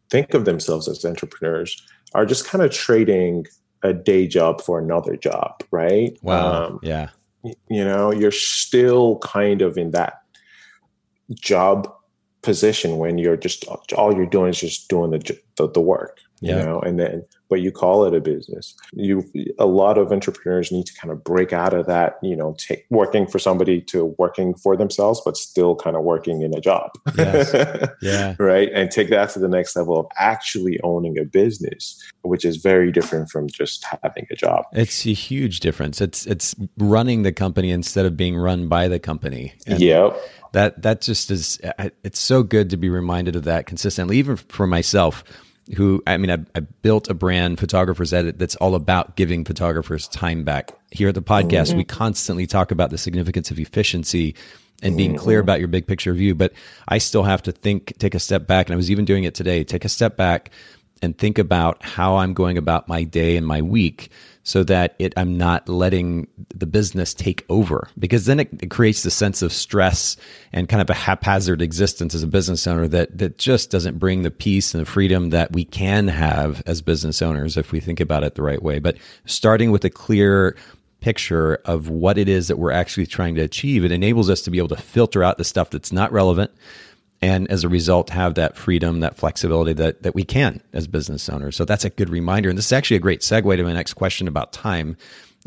think 0.10 0.34
of 0.34 0.46
themselves 0.46 0.88
as 0.88 1.06
entrepreneurs 1.06 1.80
are 2.16 2.26
just 2.26 2.48
kind 2.48 2.64
of 2.64 2.72
trading 2.72 3.46
a 3.84 3.94
day 3.94 4.26
job 4.26 4.62
for 4.62 4.80
another 4.80 5.16
job, 5.16 5.62
right? 5.70 6.18
Wow. 6.24 6.66
Um, 6.66 6.80
yeah. 6.82 7.10
You 7.44 7.86
know, 7.86 8.12
you're 8.12 8.32
still 8.32 9.20
kind 9.20 9.62
of 9.62 9.78
in 9.78 9.92
that 9.92 10.22
job 11.40 11.88
position 12.42 12.98
when 12.98 13.20
you're 13.20 13.38
just 13.38 13.64
all 13.96 14.16
you're 14.16 14.26
doing 14.26 14.50
is 14.50 14.60
just 14.60 14.90
doing 14.90 15.12
the 15.12 15.40
the, 15.58 15.70
the 15.70 15.82
work, 15.82 16.18
yeah. 16.42 16.58
you 16.58 16.64
know, 16.64 16.80
and 16.80 17.00
then 17.00 17.24
but 17.50 17.62
you 17.62 17.72
call 17.72 18.06
it 18.06 18.14
a 18.14 18.20
business. 18.20 18.76
You 18.94 19.24
a 19.58 19.66
lot 19.66 19.98
of 19.98 20.12
entrepreneurs 20.12 20.72
need 20.72 20.86
to 20.88 20.94
kind 20.94 21.12
of 21.12 21.24
break 21.24 21.54
out 21.54 21.74
of 21.74 21.86
that, 21.88 22.18
you 22.22 22.36
know, 22.36 22.56
take 22.58 22.86
working 22.90 23.28
for 23.28 23.40
somebody 23.40 23.82
to 23.82 24.16
working 24.18 24.54
for 24.56 24.76
themselves, 24.76 25.22
but 25.24 25.38
still 25.38 25.76
kind 25.76 25.96
of 25.96 26.04
working 26.04 26.42
in 26.42 26.54
a 26.54 26.62
job. 26.62 26.92
Yes. 27.18 27.54
yeah. 28.02 28.36
right. 28.40 28.70
And 28.74 28.92
take 28.92 29.10
that 29.10 29.30
to 29.32 29.40
the 29.40 29.48
next 29.48 29.76
level 29.76 30.00
of 30.00 30.08
actually 30.18 30.80
owning 30.84 31.18
a 31.18 31.24
business, 31.24 32.02
which 32.22 32.44
is 32.44 32.58
very 32.58 32.92
different 32.92 33.30
from 33.30 33.48
just 33.48 33.86
having 34.04 34.28
a 34.30 34.36
job. 34.36 34.66
It's 34.74 35.06
a 35.06 35.14
huge 35.14 35.60
difference. 35.60 36.02
It's 36.02 36.26
it's 36.26 36.56
running 36.78 37.24
the 37.24 37.34
company 37.34 37.72
instead 37.72 38.06
of 38.06 38.18
being 38.18 38.36
run 38.36 38.68
by 38.68 38.88
the 38.88 39.00
company. 39.00 39.54
And 39.66 39.80
yep. 39.80 40.18
That 40.54 40.82
that 40.82 41.02
just 41.02 41.30
is 41.30 41.60
it's 42.04 42.20
so 42.20 42.42
good 42.42 42.70
to 42.70 42.78
be 42.78 42.90
reminded 42.90 43.36
of 43.36 43.44
that 43.44 43.66
consistently, 43.66 44.18
even 44.18 44.38
for 44.38 44.66
myself 44.66 45.24
who 45.76 46.02
I 46.08 46.18
mean, 46.18 46.32
I, 46.32 46.38
I, 46.56 46.62
built 46.82 47.10
a 47.10 47.14
brand, 47.14 47.60
Photographers 47.60 48.14
Edit, 48.14 48.40
that's 48.40 48.56
all 48.56 48.76
about 48.76 49.16
giving 49.16 49.44
photographers 49.44 50.08
time 50.08 50.44
back. 50.44 50.72
Here 50.92 51.10
at 51.10 51.16
the 51.16 51.22
podcast, 51.22 51.70
mm-hmm. 51.70 51.78
we 51.78 51.84
constantly 51.84 52.48
talk 52.48 52.72
about 52.72 52.90
the 52.90 52.98
significance 52.98 53.52
of 53.52 53.60
efficiency 53.60 54.36
and 54.82 54.96
being 54.96 55.12
mm-hmm. 55.12 55.24
clear 55.24 55.40
about 55.40 55.60
your 55.60 55.68
big 55.68 55.88
picture 55.88 56.14
view. 56.14 56.36
But 56.36 56.54
I 56.88 57.00
still 57.00 57.24
have 57.24 57.44
to 57.44 57.52
think, 57.52 57.98
take 57.98 58.16
a 58.16 58.20
step 58.20 58.48
back, 58.48 58.68
and 58.68 58.74
I 58.74 58.78
was 58.78 58.92
even 58.92 59.06
doing 59.06 59.24
it 59.24 59.36
today. 59.36 59.64
Take 59.64 59.86
a 59.86 59.90
step 59.90 60.16
back 60.16 60.52
and 61.02 61.18
think 61.18 61.38
about 61.38 61.84
how 61.84 62.18
I'm 62.18 62.34
going 62.34 62.58
about 62.58 62.88
my 62.88 63.04
day 63.04 63.38
and 63.38 63.46
my 63.46 63.62
week 63.62 64.10
so 64.48 64.64
that 64.64 64.96
it 64.98 65.12
I'm 65.18 65.38
not 65.38 65.68
letting 65.68 66.26
the 66.56 66.66
business 66.66 67.14
take 67.14 67.46
over 67.50 67.90
because 68.00 68.28
then 68.28 68.40
it, 68.40 68.48
it, 68.62 68.70
creates 68.70 69.04
the 69.04 69.12
sense 69.12 69.42
of 69.42 69.52
stress 69.52 70.16
and 70.54 70.70
kind 70.70 70.82
of 70.82 70.90
a 70.90 70.94
haphazard 70.94 71.62
existence 71.62 72.16
as 72.16 72.24
a 72.24 72.28
business 72.28 72.66
owner 72.66 72.88
that 72.88 73.18
that 73.18 73.38
just 73.38 73.70
doesn't 73.72 74.00
bring 74.00 74.24
the 74.24 74.32
peace 74.32 74.74
and 74.74 74.82
the 74.86 74.90
freedom 74.90 75.32
that 75.32 75.52
we 75.52 75.66
can 75.66 76.08
have 76.08 76.64
as 76.66 76.82
business 76.82 77.22
owners 77.22 77.58
if 77.58 77.74
we 77.74 77.82
think 77.82 78.00
about 78.00 78.24
it 78.24 78.36
the 78.36 78.42
right 78.42 78.64
way. 78.64 78.80
But 78.80 78.96
starting 79.26 79.70
with 79.70 79.84
a 79.84 79.90
clear 79.90 80.56
picture 81.02 81.56
of 81.66 81.90
what 81.90 82.18
it 82.18 82.30
is 82.30 82.48
that 82.48 82.58
we're 82.58 82.72
actually 82.72 83.06
trying 83.06 83.36
to 83.36 83.42
achieve, 83.42 83.84
it 83.84 83.92
enables 83.92 84.30
us 84.30 84.42
to 84.44 84.50
be 84.50 84.60
able 84.60 84.70
to 84.70 84.78
filter 84.78 85.26
out 85.26 85.38
the 85.38 85.44
stuff 85.44 85.72
that's 85.72 85.92
not 85.92 86.10
relevant 86.14 86.52
and 87.22 87.50
as 87.50 87.64
a 87.64 87.70
result 87.70 88.10
have 88.12 88.36
that 88.36 88.56
freedom 88.56 89.00
that 89.00 89.18
flexibility 89.18 89.74
that, 89.74 90.04
that 90.04 90.14
we 90.14 90.24
can 90.24 90.62
as 90.74 90.88
business 90.88 91.28
owners. 91.30 91.56
So 91.56 91.66
that's 91.66 91.86
a 91.86 91.90
good 91.90 92.10
reminder. 92.10 92.50
And 92.50 92.58
this 92.58 92.66
is 92.68 92.74
actually 92.74 92.98
a 92.98 93.02
great 93.02 93.22
segue 93.22 93.56
to 93.56 93.64
my 93.64 93.74
next 93.74 93.94
question 93.94 94.28
about 94.28 94.54
time 94.54 94.98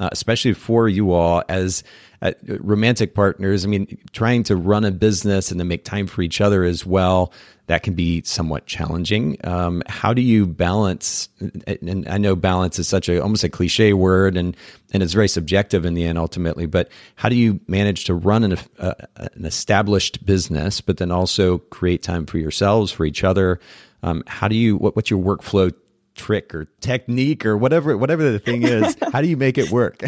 uh, 0.01 0.09
especially 0.11 0.53
for 0.53 0.89
you 0.89 1.13
all 1.13 1.45
as 1.49 1.85
uh, 2.23 2.33
romantic 2.59 3.15
partners 3.15 3.65
i 3.65 3.69
mean 3.69 3.97
trying 4.13 4.43
to 4.43 4.57
run 4.57 4.85
a 4.85 4.91
business 4.91 5.51
and 5.53 5.61
then 5.61 5.69
make 5.69 5.85
time 5.85 6.07
for 6.09 6.23
each 6.23 6.41
other 6.41 6.65
as 6.65 6.85
well 6.85 7.33
that 7.71 7.85
can 7.85 7.95
be 7.95 8.21
somewhat 8.25 8.67
challenging. 8.67 9.37
Um, 9.45 9.85
how 9.87 10.13
do 10.13 10.23
you 10.23 10.45
balance? 10.45 11.29
And 11.39 12.05
I 12.09 12.19
know 12.19 12.35
balance 12.35 12.81
is 12.81 12.89
such 12.89 13.09
a 13.09 13.23
almost 13.23 13.45
a 13.45 13.49
cliche 13.49 13.93
word, 13.93 14.37
and 14.37 14.57
and 14.93 15.05
it's 15.05 15.13
very 15.13 15.29
subjective 15.29 15.85
in 15.85 15.95
the 15.95 16.05
end, 16.05 16.19
ultimately. 16.19 16.67
But 16.67 16.89
how 17.15 17.29
do 17.29 17.37
you 17.37 17.61
manage 17.69 18.07
to 18.07 18.15
run 18.15 18.43
an, 18.43 18.59
uh, 18.81 18.95
an 19.15 19.45
established 19.45 20.27
business, 20.27 20.81
but 20.81 20.97
then 20.97 21.13
also 21.13 21.59
create 21.59 22.03
time 22.03 22.27
for 22.27 22.39
yourselves, 22.39 22.91
for 22.91 23.05
each 23.05 23.23
other? 23.23 23.61
Um, 24.03 24.25
how 24.27 24.49
do 24.49 24.57
you? 24.57 24.77
What, 24.77 24.97
what's 24.97 25.09
your 25.09 25.23
workflow 25.23 25.73
trick 26.21 26.55
or 26.55 26.67
technique 26.81 27.47
or 27.47 27.57
whatever 27.57 27.97
whatever 27.97 28.31
the 28.31 28.39
thing 28.39 28.63
is 28.63 28.95
how 29.13 29.23
do 29.23 29.29
you 29.29 29.39
make 29.39 29.57
it 29.57 29.71
work? 29.71 30.03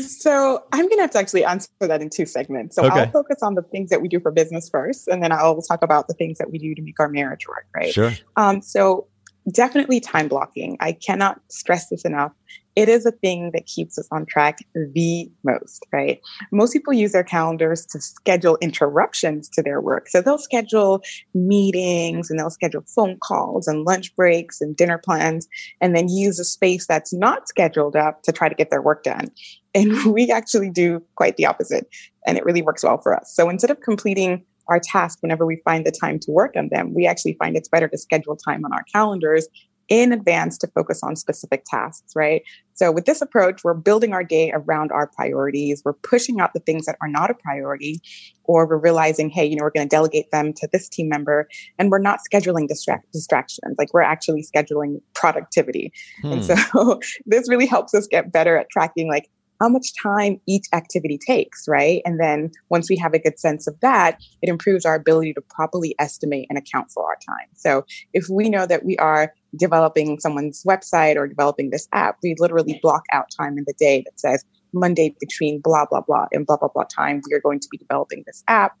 So 0.00 0.64
i'm 0.72 0.86
going 0.86 0.98
to 0.98 1.02
have 1.02 1.12
to 1.12 1.18
actually 1.18 1.44
answer 1.44 1.70
that 1.80 2.02
in 2.02 2.10
two 2.10 2.26
segments. 2.26 2.74
So 2.74 2.84
okay. 2.84 3.00
i'll 3.00 3.10
focus 3.10 3.38
on 3.42 3.54
the 3.54 3.62
things 3.62 3.90
that 3.90 4.02
we 4.02 4.08
do 4.08 4.18
for 4.18 4.32
business 4.32 4.68
first 4.68 5.06
and 5.06 5.22
then 5.22 5.30
i'll 5.30 5.62
talk 5.62 5.82
about 5.82 6.08
the 6.08 6.14
things 6.14 6.38
that 6.38 6.50
we 6.50 6.58
do 6.58 6.74
to 6.74 6.82
make 6.82 6.98
our 6.98 7.08
marriage 7.08 7.46
work 7.46 7.66
right? 7.74 7.92
Sure. 7.92 8.12
Um, 8.36 8.60
so 8.60 9.06
definitely 9.52 10.00
time 10.00 10.28
blocking. 10.28 10.76
I 10.80 10.92
cannot 10.92 11.40
stress 11.48 11.88
this 11.88 12.04
enough 12.04 12.32
it 12.80 12.88
is 12.88 13.04
a 13.04 13.12
thing 13.12 13.50
that 13.52 13.66
keeps 13.66 13.98
us 13.98 14.08
on 14.10 14.24
track 14.24 14.60
the 14.74 15.30
most, 15.44 15.84
right? 15.92 16.18
Most 16.50 16.72
people 16.72 16.94
use 16.94 17.12
their 17.12 17.22
calendars 17.22 17.84
to 17.86 18.00
schedule 18.00 18.56
interruptions 18.62 19.50
to 19.50 19.62
their 19.62 19.82
work. 19.82 20.08
So 20.08 20.22
they'll 20.22 20.38
schedule 20.38 21.02
meetings 21.34 22.30
and 22.30 22.38
they'll 22.38 22.48
schedule 22.48 22.82
phone 22.86 23.18
calls 23.18 23.68
and 23.68 23.84
lunch 23.84 24.16
breaks 24.16 24.62
and 24.62 24.74
dinner 24.74 24.96
plans, 24.96 25.46
and 25.82 25.94
then 25.94 26.08
use 26.08 26.38
a 26.38 26.44
space 26.44 26.86
that's 26.86 27.12
not 27.12 27.48
scheduled 27.48 27.96
up 27.96 28.22
to 28.22 28.32
try 28.32 28.48
to 28.48 28.54
get 28.54 28.70
their 28.70 28.80
work 28.80 29.02
done. 29.02 29.30
And 29.74 30.02
we 30.14 30.30
actually 30.30 30.70
do 30.70 31.02
quite 31.16 31.36
the 31.36 31.44
opposite. 31.44 31.86
And 32.26 32.38
it 32.38 32.46
really 32.46 32.62
works 32.62 32.82
well 32.82 32.98
for 33.02 33.14
us. 33.14 33.30
So 33.34 33.50
instead 33.50 33.70
of 33.70 33.82
completing 33.82 34.42
our 34.68 34.80
task 34.80 35.18
whenever 35.20 35.44
we 35.44 35.60
find 35.66 35.84
the 35.84 35.90
time 35.90 36.18
to 36.20 36.30
work 36.30 36.54
on 36.56 36.70
them, 36.70 36.94
we 36.94 37.06
actually 37.06 37.34
find 37.34 37.56
it's 37.56 37.68
better 37.68 37.88
to 37.88 37.98
schedule 37.98 38.36
time 38.36 38.64
on 38.64 38.72
our 38.72 38.84
calendars 38.90 39.46
in 39.90 40.12
advance 40.12 40.56
to 40.56 40.68
focus 40.68 41.00
on 41.02 41.16
specific 41.16 41.64
tasks, 41.66 42.12
right? 42.14 42.42
So 42.74 42.92
with 42.92 43.04
this 43.04 43.20
approach, 43.20 43.62
we're 43.64 43.74
building 43.74 44.14
our 44.14 44.24
day 44.24 44.52
around 44.54 44.92
our 44.92 45.08
priorities. 45.08 45.82
We're 45.84 45.94
pushing 45.94 46.40
out 46.40 46.54
the 46.54 46.60
things 46.60 46.86
that 46.86 46.96
are 47.02 47.08
not 47.08 47.28
a 47.28 47.34
priority, 47.34 48.00
or 48.44 48.66
we're 48.66 48.78
realizing, 48.78 49.28
hey, 49.28 49.44
you 49.44 49.56
know, 49.56 49.64
we're 49.64 49.72
going 49.72 49.86
to 49.86 49.94
delegate 49.94 50.30
them 50.30 50.52
to 50.54 50.68
this 50.72 50.88
team 50.88 51.08
member, 51.08 51.48
and 51.78 51.90
we're 51.90 51.98
not 51.98 52.20
scheduling 52.32 52.68
distract- 52.68 53.12
distractions. 53.12 53.74
Like 53.76 53.92
we're 53.92 54.00
actually 54.00 54.44
scheduling 54.44 55.02
productivity. 55.14 55.92
Hmm. 56.22 56.32
And 56.32 56.44
so 56.44 57.00
this 57.26 57.50
really 57.50 57.66
helps 57.66 57.92
us 57.92 58.06
get 58.06 58.32
better 58.32 58.56
at 58.56 58.70
tracking, 58.70 59.08
like 59.08 59.28
how 59.60 59.68
much 59.68 59.92
time 60.00 60.40
each 60.46 60.66
activity 60.72 61.18
takes, 61.18 61.68
right? 61.68 62.00
And 62.04 62.18
then 62.18 62.50
once 62.70 62.88
we 62.88 62.96
have 62.96 63.12
a 63.12 63.18
good 63.18 63.38
sense 63.38 63.66
of 63.66 63.78
that, 63.80 64.18
it 64.42 64.48
improves 64.48 64.84
our 64.84 64.94
ability 64.94 65.34
to 65.34 65.42
properly 65.42 65.94
estimate 65.98 66.46
and 66.48 66.58
account 66.58 66.90
for 66.90 67.04
our 67.04 67.16
time. 67.26 67.48
So 67.54 67.84
if 68.14 68.28
we 68.30 68.48
know 68.48 68.66
that 68.66 68.84
we 68.84 68.96
are 68.96 69.34
developing 69.56 70.18
someone's 70.20 70.62
website 70.64 71.16
or 71.16 71.26
developing 71.26 71.70
this 71.70 71.88
app, 71.92 72.16
we 72.22 72.34
literally 72.38 72.78
block 72.82 73.04
out 73.12 73.26
time 73.36 73.58
in 73.58 73.64
the 73.66 73.74
day 73.78 74.02
that 74.06 74.18
says 74.18 74.44
Monday 74.72 75.14
between 75.20 75.60
blah, 75.60 75.84
blah, 75.90 76.00
blah 76.00 76.26
and 76.32 76.46
blah, 76.46 76.56
blah, 76.56 76.68
blah 76.72 76.84
time, 76.84 77.20
we 77.28 77.34
are 77.34 77.40
going 77.40 77.60
to 77.60 77.68
be 77.70 77.76
developing 77.76 78.22
this 78.26 78.42
app. 78.48 78.76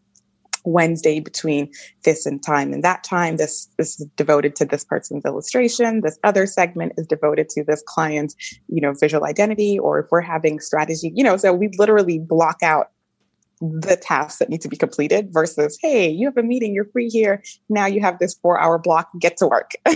Wednesday 0.64 1.20
between 1.20 1.70
this 2.04 2.26
and 2.26 2.42
time 2.42 2.72
and 2.72 2.82
that 2.84 3.04
time. 3.04 3.36
This 3.36 3.68
this 3.78 4.00
is 4.00 4.06
devoted 4.16 4.56
to 4.56 4.64
this 4.64 4.84
person's 4.84 5.24
illustration. 5.24 6.00
This 6.02 6.18
other 6.24 6.46
segment 6.46 6.92
is 6.96 7.06
devoted 7.06 7.48
to 7.50 7.64
this 7.64 7.82
client's, 7.86 8.34
you 8.68 8.80
know, 8.80 8.92
visual 8.92 9.24
identity. 9.24 9.78
Or 9.78 9.98
if 9.98 10.06
we're 10.10 10.20
having 10.20 10.60
strategy, 10.60 11.12
you 11.14 11.24
know, 11.24 11.36
so 11.36 11.52
we 11.52 11.70
literally 11.78 12.18
block 12.18 12.58
out 12.62 12.90
the 13.60 13.96
tasks 13.96 14.38
that 14.38 14.48
need 14.48 14.62
to 14.62 14.68
be 14.68 14.76
completed 14.76 15.28
versus, 15.32 15.78
hey, 15.82 16.08
you 16.08 16.26
have 16.26 16.36
a 16.38 16.42
meeting, 16.42 16.74
you're 16.74 16.86
free 16.86 17.08
here. 17.08 17.42
Now 17.68 17.84
you 17.86 18.00
have 18.00 18.18
this 18.18 18.34
four 18.34 18.58
hour 18.58 18.78
block, 18.78 19.10
get 19.18 19.36
to 19.38 19.46
work. 19.46 19.72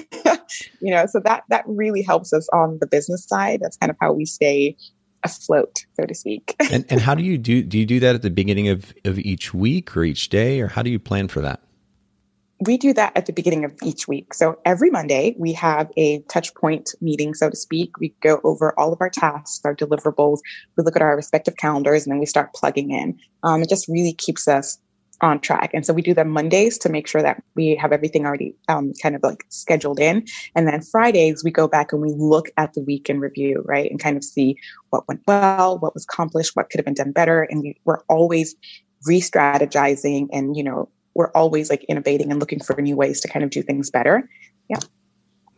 you 0.80 0.90
know, 0.90 1.06
so 1.06 1.20
that 1.20 1.44
that 1.48 1.64
really 1.66 2.02
helps 2.02 2.32
us 2.32 2.48
on 2.52 2.78
the 2.80 2.86
business 2.86 3.26
side. 3.26 3.60
That's 3.62 3.76
kind 3.76 3.90
of 3.90 3.96
how 4.00 4.12
we 4.12 4.26
stay 4.26 4.76
afloat, 5.24 5.84
so 5.94 6.06
to 6.06 6.14
speak. 6.14 6.54
and, 6.72 6.84
and 6.88 7.00
how 7.00 7.14
do 7.14 7.22
you 7.22 7.38
do? 7.38 7.62
Do 7.62 7.78
you 7.78 7.86
do 7.86 8.00
that 8.00 8.14
at 8.14 8.22
the 8.22 8.30
beginning 8.30 8.68
of, 8.68 8.94
of 9.04 9.18
each 9.18 9.54
week 9.54 9.96
or 9.96 10.04
each 10.04 10.28
day, 10.28 10.60
or 10.60 10.68
how 10.68 10.82
do 10.82 10.90
you 10.90 10.98
plan 10.98 11.28
for 11.28 11.40
that? 11.40 11.60
We 12.60 12.78
do 12.78 12.94
that 12.94 13.12
at 13.16 13.26
the 13.26 13.32
beginning 13.32 13.64
of 13.64 13.74
each 13.82 14.06
week. 14.06 14.32
So 14.32 14.58
every 14.64 14.88
Monday, 14.88 15.34
we 15.38 15.52
have 15.54 15.90
a 15.96 16.20
touch 16.28 16.54
point 16.54 16.90
meeting, 17.00 17.34
so 17.34 17.50
to 17.50 17.56
speak. 17.56 17.98
We 17.98 18.14
go 18.22 18.40
over 18.44 18.78
all 18.78 18.92
of 18.92 19.00
our 19.00 19.10
tasks, 19.10 19.60
our 19.64 19.74
deliverables. 19.74 20.38
We 20.76 20.84
look 20.84 20.96
at 20.96 21.02
our 21.02 21.16
respective 21.16 21.56
calendars, 21.56 22.04
and 22.04 22.12
then 22.12 22.20
we 22.20 22.26
start 22.26 22.54
plugging 22.54 22.92
in. 22.92 23.18
Um, 23.42 23.62
it 23.62 23.68
just 23.68 23.88
really 23.88 24.12
keeps 24.12 24.46
us 24.46 24.78
on 25.24 25.40
track. 25.40 25.70
And 25.72 25.86
so 25.86 25.94
we 25.94 26.02
do 26.02 26.12
them 26.12 26.28
Mondays 26.28 26.76
to 26.78 26.90
make 26.90 27.06
sure 27.06 27.22
that 27.22 27.42
we 27.54 27.74
have 27.76 27.92
everything 27.92 28.26
already 28.26 28.54
um, 28.68 28.92
kind 29.02 29.16
of 29.16 29.22
like 29.22 29.44
scheduled 29.48 29.98
in. 29.98 30.26
And 30.54 30.68
then 30.68 30.82
Fridays, 30.82 31.42
we 31.42 31.50
go 31.50 31.66
back 31.66 31.92
and 31.92 32.02
we 32.02 32.12
look 32.12 32.50
at 32.58 32.74
the 32.74 32.82
week 32.82 33.08
in 33.08 33.20
review, 33.20 33.62
right? 33.64 33.90
And 33.90 33.98
kind 33.98 34.18
of 34.18 34.22
see 34.22 34.58
what 34.90 35.08
went 35.08 35.22
well, 35.26 35.78
what 35.78 35.94
was 35.94 36.04
accomplished, 36.04 36.54
what 36.54 36.68
could 36.68 36.78
have 36.78 36.84
been 36.84 36.94
done 36.94 37.12
better. 37.12 37.42
And 37.42 37.62
we, 37.62 37.80
we're 37.86 38.02
always 38.08 38.54
re 39.06 39.20
strategizing 39.20 40.28
and, 40.30 40.56
you 40.56 40.62
know, 40.62 40.90
we're 41.14 41.32
always 41.32 41.70
like 41.70 41.84
innovating 41.84 42.30
and 42.30 42.38
looking 42.38 42.60
for 42.60 42.80
new 42.80 42.96
ways 42.96 43.20
to 43.22 43.28
kind 43.28 43.44
of 43.44 43.50
do 43.50 43.62
things 43.62 43.90
better. 43.90 44.28
Yeah. 44.68 44.80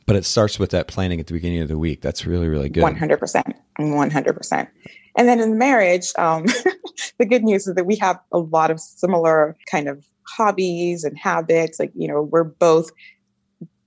But 0.06 0.16
it 0.16 0.24
starts 0.24 0.58
with 0.58 0.70
that 0.70 0.86
planning 0.86 1.18
at 1.18 1.26
the 1.26 1.32
beginning 1.32 1.60
of 1.60 1.68
the 1.68 1.78
week. 1.78 2.00
That's 2.00 2.26
really, 2.26 2.48
really 2.48 2.68
good. 2.68 2.84
100%. 2.84 3.54
100%. 3.78 4.68
And 5.16 5.28
then 5.28 5.40
in 5.40 5.58
marriage, 5.58 6.12
um, 6.18 6.44
the 7.18 7.26
good 7.26 7.42
news 7.42 7.66
is 7.66 7.74
that 7.74 7.86
we 7.86 7.96
have 7.96 8.18
a 8.32 8.38
lot 8.38 8.70
of 8.70 8.78
similar 8.78 9.56
kind 9.70 9.88
of 9.88 10.06
hobbies 10.28 11.02
and 11.04 11.18
habits. 11.18 11.80
Like, 11.80 11.92
you 11.94 12.06
know, 12.06 12.22
we're 12.22 12.44
both 12.44 12.90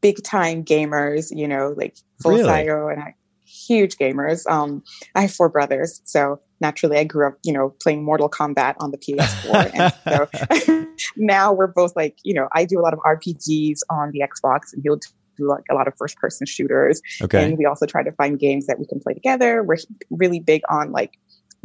big 0.02 0.22
time 0.24 0.64
gamers, 0.64 1.36
you 1.36 1.48
know, 1.48 1.74
like 1.78 1.98
full 2.22 2.32
really? 2.32 2.68
and 2.68 3.02
I 3.02 3.16
huge 3.46 3.98
gamers. 3.98 4.50
Um, 4.50 4.84
I 5.16 5.22
have 5.22 5.34
four 5.34 5.50
brothers, 5.50 6.02
so 6.06 6.40
naturally 6.62 6.98
I 6.98 7.04
grew 7.04 7.28
up, 7.28 7.38
you 7.44 7.54
know, 7.54 7.74
playing 7.82 8.04
Mortal 8.04 8.30
Kombat 8.30 8.76
on 8.80 8.92
the 8.92 8.98
PS4. 8.98 9.72
and 9.74 10.68
so 10.68 10.88
now 11.18 11.54
we're 11.54 11.68
both 11.68 11.96
like, 11.96 12.18
you 12.24 12.34
know, 12.34 12.48
I 12.54 12.66
do 12.66 12.80
a 12.80 12.82
lot 12.82 12.94
of 12.94 13.00
RPGs 13.00 13.80
on 13.90 14.12
the 14.12 14.22
Xbox 14.22 14.74
and 14.74 14.82
he'll 14.84 14.98
do 14.98 15.10
like 15.48 15.64
a 15.70 15.76
lot 15.76 15.88
of 15.88 15.94
first 15.98 16.18
person 16.18 16.46
shooters. 16.46 17.02
Okay. 17.22 17.44
And 17.44 17.58
we 17.58 17.66
also 17.66 17.86
try 17.86 18.04
to 18.04 18.12
find 18.14 18.40
games 18.40 18.68
that 18.68 18.80
we 18.80 18.86
can 18.86 19.00
play 19.00 19.14
together. 19.14 19.64
We're 19.64 19.78
really 20.10 20.40
big 20.40 20.62
on 20.70 20.92
like 20.92 21.14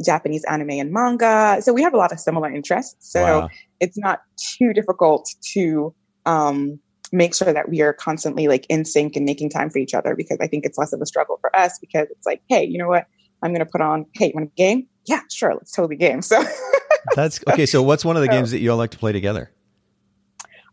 Japanese 0.03 0.43
anime 0.45 0.71
and 0.71 0.91
manga. 0.91 1.61
So 1.61 1.73
we 1.73 1.81
have 1.81 1.93
a 1.93 1.97
lot 1.97 2.11
of 2.11 2.19
similar 2.19 2.51
interests. 2.51 2.95
So 2.99 3.21
wow. 3.21 3.49
it's 3.79 3.97
not 3.97 4.21
too 4.37 4.73
difficult 4.73 5.29
to 5.53 5.93
um, 6.25 6.79
make 7.11 7.35
sure 7.35 7.53
that 7.53 7.69
we 7.69 7.81
are 7.81 7.93
constantly 7.93 8.47
like 8.47 8.65
in 8.69 8.85
sync 8.85 9.15
and 9.15 9.25
making 9.25 9.49
time 9.49 9.69
for 9.69 9.79
each 9.79 9.93
other 9.93 10.15
because 10.15 10.37
I 10.41 10.47
think 10.47 10.65
it's 10.65 10.77
less 10.77 10.93
of 10.93 11.01
a 11.01 11.05
struggle 11.05 11.37
for 11.39 11.55
us 11.55 11.79
because 11.79 12.07
it's 12.09 12.25
like, 12.25 12.41
hey, 12.49 12.65
you 12.65 12.77
know 12.77 12.87
what? 12.87 13.05
I'm 13.41 13.51
going 13.51 13.65
to 13.65 13.71
put 13.71 13.81
on, 13.81 14.05
hey, 14.13 14.27
you 14.27 14.31
want 14.33 14.49
a 14.49 14.55
game? 14.55 14.87
Yeah, 15.05 15.21
sure. 15.31 15.53
Let's 15.53 15.71
totally 15.71 15.95
game. 15.95 16.21
So 16.21 16.43
that's 17.15 17.39
okay. 17.47 17.65
So 17.65 17.83
what's 17.83 18.03
one 18.03 18.15
of 18.15 18.21
the 18.21 18.27
so, 18.27 18.31
games 18.31 18.51
that 18.51 18.59
you 18.59 18.71
all 18.71 18.77
like 18.77 18.91
to 18.91 18.97
play 18.97 19.11
together? 19.11 19.51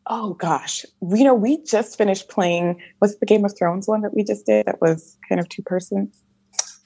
Oh 0.06 0.34
gosh, 0.34 0.84
you 1.00 1.24
know, 1.24 1.34
we 1.34 1.62
just 1.62 1.96
finished 1.96 2.28
playing. 2.28 2.80
Was 3.00 3.14
it 3.14 3.20
the 3.20 3.26
Game 3.26 3.44
of 3.44 3.56
Thrones 3.56 3.86
one 3.86 4.02
that 4.02 4.14
we 4.14 4.24
just 4.24 4.46
did? 4.46 4.66
That 4.66 4.80
was 4.80 5.16
kind 5.28 5.40
of 5.40 5.48
two 5.48 5.62
persons. 5.62 6.22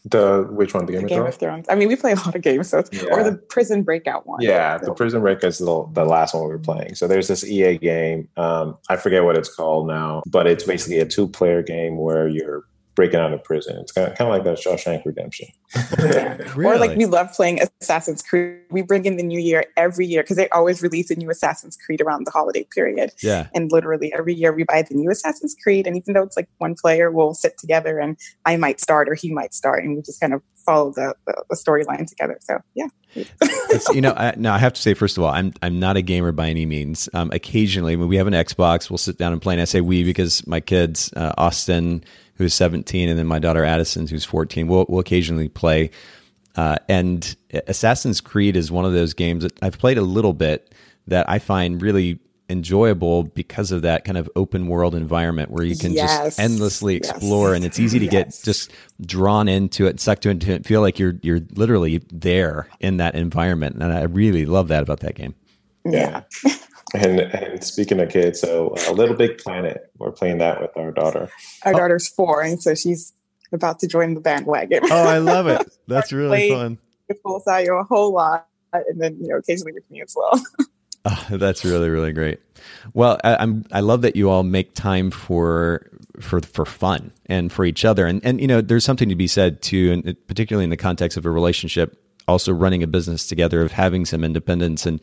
The 0.05 0.47
which 0.51 0.73
one? 0.75 0.87
The 0.87 0.93
Game, 0.93 1.01
the 1.01 1.07
of, 1.07 1.09
Game 1.09 1.19
Thrones? 1.19 1.35
of 1.35 1.41
Thrones. 1.41 1.67
I 1.69 1.75
mean, 1.75 1.89
we 1.89 1.97
play 1.97 2.13
a 2.13 2.17
lot 2.17 2.35
of 2.35 2.43
games, 2.43 2.69
so 2.69 2.85
yeah. 2.93 3.05
or 3.11 3.25
the 3.25 3.37
Prison 3.37 3.83
Breakout 3.83 4.27
one. 4.27 4.41
Yeah, 4.41 4.79
so. 4.79 4.87
the 4.87 4.95
Prison 4.95 5.21
Breakout 5.21 5.45
is 5.45 5.59
the, 5.59 5.89
the 5.93 6.05
last 6.05 6.35
one 6.35 6.45
we 6.45 6.51
were 6.51 6.59
playing. 6.59 6.95
So 6.95 7.09
there's 7.09 7.27
this 7.27 7.43
EA 7.43 7.79
game. 7.79 8.29
Um, 8.37 8.77
I 8.89 8.97
forget 8.97 9.25
what 9.25 9.37
it's 9.37 9.53
called 9.53 9.89
now, 9.89 10.23
but 10.27 10.47
it's 10.47 10.65
basically 10.65 11.01
a 11.01 11.07
two 11.07 11.27
player 11.27 11.63
game 11.63 11.97
where 11.97 12.29
you're 12.29 12.65
breaking 12.97 13.21
out 13.21 13.33
of 13.33 13.45
prison. 13.45 13.77
It's 13.77 13.93
kind 13.93 14.09
of, 14.09 14.17
kind 14.17 14.29
of 14.29 14.35
like 14.35 14.45
that 14.45 14.59
Shawshank 14.59 15.05
Redemption. 15.05 15.49
really? 16.55 16.67
Or 16.77 16.79
like 16.79 16.97
we 16.97 17.07
love 17.07 17.33
playing 17.33 17.61
Assassin's 17.81 18.23
Creed. 18.23 18.63
We 18.71 18.83
bring 18.83 19.05
in 19.05 19.17
the 19.17 19.23
new 19.23 19.39
year 19.39 19.65
every 19.77 20.07
year 20.07 20.23
because 20.23 20.37
they 20.37 20.49
always 20.49 20.83
release 20.83 21.11
a 21.11 21.15
new 21.15 21.31
Assassin's 21.31 21.77
Creed 21.77 22.01
around 22.01 22.27
the 22.27 22.33
holiday 22.33 22.67
period. 22.75 23.13
Yeah. 23.23 23.49
And 23.55 23.71
literally 23.71 24.13
every 24.13 24.35
year 24.35 24.53
we 24.53 24.65
buy 24.65 24.83
the 24.83 24.95
new 24.95 25.11
Assassin's 25.11 25.55
Creed. 25.63 25.87
And 25.87 25.97
even 25.97 26.15
though 26.15 26.23
it's 26.23 26.37
like 26.37 26.49
one 26.59 26.75
player, 26.75 27.11
we'll 27.13 27.35
sit 27.35 27.57
together 27.59 28.01
and 28.01 28.19
I 28.45 28.57
might 28.57 28.81
start 28.81 29.09
or 29.09 29.15
he 29.15 29.33
might 29.33 29.55
start. 29.55 29.85
And 29.85 29.95
we 29.95 30.03
just 30.03 30.21
kind 30.21 30.35
of 30.35 30.43
follow 30.65 30.91
the, 30.91 31.15
the, 31.27 31.45
the 31.51 31.57
storyline 31.57 32.07
together. 32.07 32.39
So 32.41 32.59
yeah. 32.75 32.89
you 33.93 34.01
know, 34.01 34.13
I, 34.13 34.35
now 34.37 34.55
I 34.55 34.59
have 34.59 34.75
to 34.75 34.83
say, 34.83 34.95
first 34.95 35.17
of 35.17 35.23
all, 35.23 35.31
I'm 35.31 35.53
I'm 35.63 35.79
not 35.79 35.97
a 35.97 36.03
gamer 36.03 36.33
by 36.33 36.49
any 36.49 36.67
means. 36.67 37.09
Um, 37.15 37.31
occasionally, 37.33 37.97
when 37.97 38.09
we 38.09 38.17
have 38.17 38.27
an 38.27 38.35
Xbox, 38.35 38.91
we'll 38.91 38.99
sit 38.99 39.17
down 39.17 39.33
and 39.33 39.41
play. 39.41 39.55
And 39.55 39.63
I 39.63 39.65
say 39.65 39.81
we 39.81 40.05
because 40.05 40.47
my 40.47 40.61
kids, 40.61 41.13
uh, 41.17 41.33
Austin, 41.39 42.05
who's 42.37 42.55
17, 42.55 43.09
and 43.09 43.19
then 43.19 43.27
my 43.27 43.39
daughter 43.39 43.65
Addison, 43.65 44.07
who's 44.07 44.25
14. 44.25 44.69
We'll, 44.69 44.87
we'll 44.89 45.01
occasionally 45.01 45.49
play. 45.49 45.91
Uh, 46.55 46.77
and 46.89 47.37
Assassin's 47.67 48.21
Creed 48.21 48.57
is 48.57 48.71
one 48.71 48.85
of 48.85 48.93
those 48.93 49.15
games 49.15 49.43
that 49.43 49.53
I've 49.63 49.79
played 49.79 49.99
a 49.99 50.03
little 50.03 50.33
bit 50.33 50.75
that 51.07 51.29
I 51.29 51.39
find 51.39 51.81
really 51.81 52.19
enjoyable 52.49 53.25
because 53.25 53.73
of 53.73 53.83
that 53.83 54.05
kind 54.05 54.17
of 54.17 54.31
open 54.37 54.69
world 54.69 54.95
environment 54.95 55.51
where 55.51 55.65
you 55.65 55.77
can 55.77 55.93
yes. 55.93 56.25
just 56.25 56.41
endlessly 56.41 56.97
explore 56.97 57.49
yes. 57.51 57.57
and 57.57 57.65
it's 57.65 57.81
easy 57.81 57.99
to 57.99 58.05
yes. 58.05 58.13
get 58.13 58.45
just 58.45 58.73
drawn 59.01 59.49
into 59.49 59.87
it, 59.87 60.01
sucked 60.01 60.27
into 60.27 60.53
it, 60.53 60.57
and 60.57 60.67
feel 60.67 60.81
like 60.81 60.99
you're 60.99 61.15
you're 61.23 61.41
literally 61.55 61.99
there 62.13 62.69
in 62.81 62.99
that 62.99 63.15
environment. 63.15 63.77
And 63.77 63.93
I 63.93 64.05
really 64.05 64.47
love 64.47 64.69
that 64.69 64.83
about 64.83 65.01
that 65.01 65.15
game. 65.15 65.35
Yeah. 65.85 66.23
And, 66.97 67.21
and 67.21 67.63
speaking 67.63 68.01
of 68.01 68.09
kids, 68.09 68.41
so 68.41 68.75
a 68.87 68.91
uh, 68.91 68.93
Little 68.93 69.17
Big 69.17 69.39
Planet, 69.39 69.91
we're 69.99 70.13
playing 70.13 70.39
that 70.39 70.61
with 70.61 70.71
our 70.77 70.91
daughter. 70.91 71.29
Our 71.65 71.75
oh. 71.75 71.79
daughter's 71.79 72.09
four, 72.09 72.43
and 72.43 72.63
so 72.63 72.75
she's 72.75 73.13
about 73.53 73.81
to 73.81 73.87
join 73.87 74.15
the 74.15 74.21
bandwagon. 74.21 74.81
Oh, 74.85 75.05
I 75.05 75.19
love 75.19 75.47
it. 75.47 75.67
That's 75.87 76.13
really 76.13 76.51
fun. 76.51 76.79
With 77.09 77.23
Folisayo 77.23 77.81
a 77.81 77.85
whole 77.85 78.13
lot, 78.13 78.49
and 78.73 79.01
then 79.01 79.19
you 79.21 79.29
know 79.29 79.37
occasionally 79.37 79.73
with 79.73 79.89
me 79.91 80.03
as 80.03 80.15
well. 80.17 80.43
oh, 81.05 81.27
that's 81.37 81.65
really 81.65 81.89
really 81.89 82.13
great. 82.13 82.41
Well, 82.95 83.19
I, 83.23 83.41
am 83.41 83.65
I 83.71 83.79
love 83.79 84.03
that 84.03 84.17
you 84.17 84.29
all 84.29 84.43
make 84.43 84.75
time 84.75 85.13
for 85.13 85.89
for 86.19 86.41
for 86.41 86.67
fun 86.67 87.13
and 87.27 87.53
for 87.53 87.65
each 87.65 87.85
other, 87.85 88.07
and 88.07 88.25
and 88.25 88.41
you 88.41 88.49
know 88.49 88.61
there's 88.61 88.85
something 88.85 89.09
to 89.09 89.15
be 89.15 89.29
said 89.29 89.63
too, 89.63 89.93
and 89.93 90.17
particularly 90.27 90.65
in 90.65 90.71
the 90.71 90.77
context 90.77 91.17
of 91.17 91.25
a 91.25 91.31
relationship, 91.31 91.97
also 92.27 92.53
running 92.53 92.83
a 92.83 92.89
business 92.89 93.29
together, 93.29 93.63
of 93.63 93.71
having 93.71 94.05
some 94.05 94.25
independence 94.25 94.85
and 94.85 95.01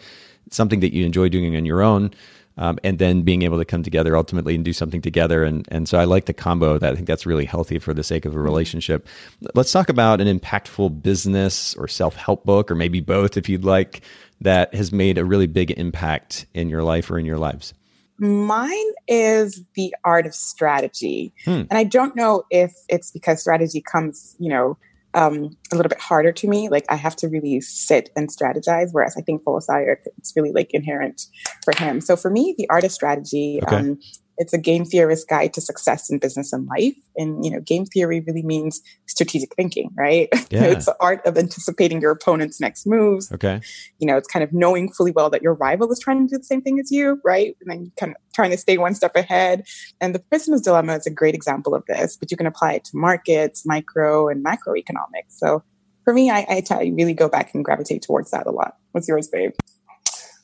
something 0.51 0.79
that 0.81 0.93
you 0.93 1.05
enjoy 1.05 1.29
doing 1.29 1.55
on 1.55 1.65
your 1.65 1.81
own. 1.81 2.11
Um, 2.55 2.77
and 2.83 2.99
then 2.99 3.23
being 3.23 3.41
able 3.41 3.57
to 3.57 3.65
come 3.65 3.81
together 3.81 4.15
ultimately 4.15 4.53
and 4.53 4.63
do 4.63 4.73
something 4.73 5.01
together. 5.01 5.43
And, 5.43 5.67
and 5.71 5.89
so 5.89 5.97
I 5.97 6.03
like 6.03 6.25
the 6.25 6.33
combo 6.33 6.77
that. 6.77 6.91
I 6.91 6.95
think 6.95 7.07
that's 7.07 7.25
really 7.25 7.45
healthy 7.45 7.79
for 7.79 7.95
the 7.95 8.03
sake 8.03 8.25
of 8.25 8.33
a 8.33 8.35
mm-hmm. 8.35 8.43
relationship. 8.43 9.07
Let's 9.55 9.71
talk 9.71 9.89
about 9.89 10.21
an 10.21 10.39
impactful 10.39 11.01
business 11.01 11.73
or 11.73 11.87
self 11.87 12.15
help 12.15 12.45
book, 12.45 12.69
or 12.69 12.75
maybe 12.75 12.99
both 12.99 13.37
if 13.37 13.49
you'd 13.49 13.65
like, 13.65 14.01
that 14.41 14.73
has 14.75 14.91
made 14.91 15.17
a 15.17 15.25
really 15.25 15.47
big 15.47 15.71
impact 15.71 16.45
in 16.53 16.69
your 16.69 16.83
life 16.83 17.09
or 17.09 17.17
in 17.17 17.25
your 17.25 17.39
lives. 17.39 17.73
Mine 18.19 18.77
is 19.07 19.63
the 19.73 19.93
art 20.03 20.27
of 20.27 20.35
strategy. 20.35 21.33
Hmm. 21.45 21.63
And 21.69 21.73
I 21.73 21.83
don't 21.83 22.15
know 22.15 22.43
if 22.51 22.73
it's 22.87 23.09
because 23.09 23.41
strategy 23.41 23.81
comes, 23.81 24.35
you 24.37 24.49
know, 24.49 24.77
um, 25.13 25.55
a 25.71 25.75
little 25.75 25.89
bit 25.89 25.99
harder 25.99 26.31
to 26.31 26.47
me. 26.47 26.69
Like 26.69 26.85
I 26.89 26.95
have 26.95 27.15
to 27.17 27.27
really 27.27 27.61
sit 27.61 28.09
and 28.15 28.29
strategize, 28.29 28.89
whereas 28.91 29.15
I 29.17 29.21
think 29.21 29.43
Folisayo, 29.43 29.95
it's 30.17 30.33
really 30.35 30.51
like 30.51 30.69
inherent 30.71 31.27
for 31.63 31.73
him. 31.77 32.01
So 32.01 32.15
for 32.15 32.29
me, 32.29 32.55
the 32.57 32.69
art 32.69 32.83
of 32.83 32.91
strategy, 32.91 33.59
okay. 33.63 33.75
um, 33.75 33.99
It's 34.37 34.53
a 34.53 34.57
game 34.57 34.85
theorist 34.85 35.27
guide 35.27 35.53
to 35.53 35.61
success 35.61 36.09
in 36.09 36.19
business 36.19 36.51
and 36.53 36.67
life. 36.67 36.95
And, 37.15 37.45
you 37.45 37.51
know, 37.51 37.59
game 37.59 37.85
theory 37.85 38.21
really 38.21 38.41
means 38.41 38.81
strategic 39.05 39.55
thinking, 39.55 39.89
right? 39.97 40.29
Yeah. 40.49 40.65
it's 40.65 40.85
the 40.85 40.95
art 40.99 41.25
of 41.25 41.35
anticipating 41.35 41.99
your 41.99 42.11
opponent's 42.11 42.61
next 42.61 42.85
moves. 42.85 43.31
Okay. 43.31 43.59
You 43.97 44.05
know, 44.05 44.17
it's 44.17 44.27
kind 44.27 44.43
of 44.43 44.53
knowing 44.53 44.91
fully 44.91 45.09
well 45.09 45.31
that 45.31 45.41
your 45.41 45.55
rival 45.55 45.91
is 45.91 45.99
trying 45.99 46.27
to 46.27 46.31
do 46.31 46.37
the 46.37 46.43
same 46.43 46.61
thing 46.61 46.79
as 46.79 46.91
you, 46.91 47.19
right? 47.23 47.55
And 47.61 47.71
then 47.71 47.91
kind 47.99 48.11
of 48.11 48.17
trying 48.35 48.51
to 48.51 48.57
stay 48.57 48.77
one 48.77 48.93
step 48.93 49.15
ahead. 49.15 49.63
And 49.99 50.13
the 50.13 50.19
Prisoner's 50.19 50.61
Dilemma 50.61 50.95
is 50.95 51.07
a 51.07 51.09
great 51.09 51.33
example 51.33 51.73
of 51.73 51.83
this, 51.87 52.17
but 52.17 52.29
you 52.29 52.37
can 52.37 52.45
apply 52.45 52.73
it 52.73 52.83
to 52.85 52.91
markets, 52.93 53.65
micro 53.65 54.27
and 54.27 54.45
macroeconomics. 54.45 55.29
So 55.29 55.63
for 56.03 56.13
me, 56.13 56.29
I, 56.29 56.45
I, 56.47 56.61
t- 56.61 56.75
I 56.75 56.91
really 56.95 57.13
go 57.15 57.29
back 57.29 57.55
and 57.55 57.65
gravitate 57.65 58.03
towards 58.03 58.29
that 58.31 58.45
a 58.45 58.51
lot. 58.51 58.77
What's 58.91 59.07
yours, 59.07 59.27
babe? 59.27 59.53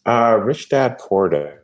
Uh, 0.06 0.40
Rich 0.42 0.70
Dad 0.70 0.98
Poor 0.98 1.30
Dad. 1.30 1.60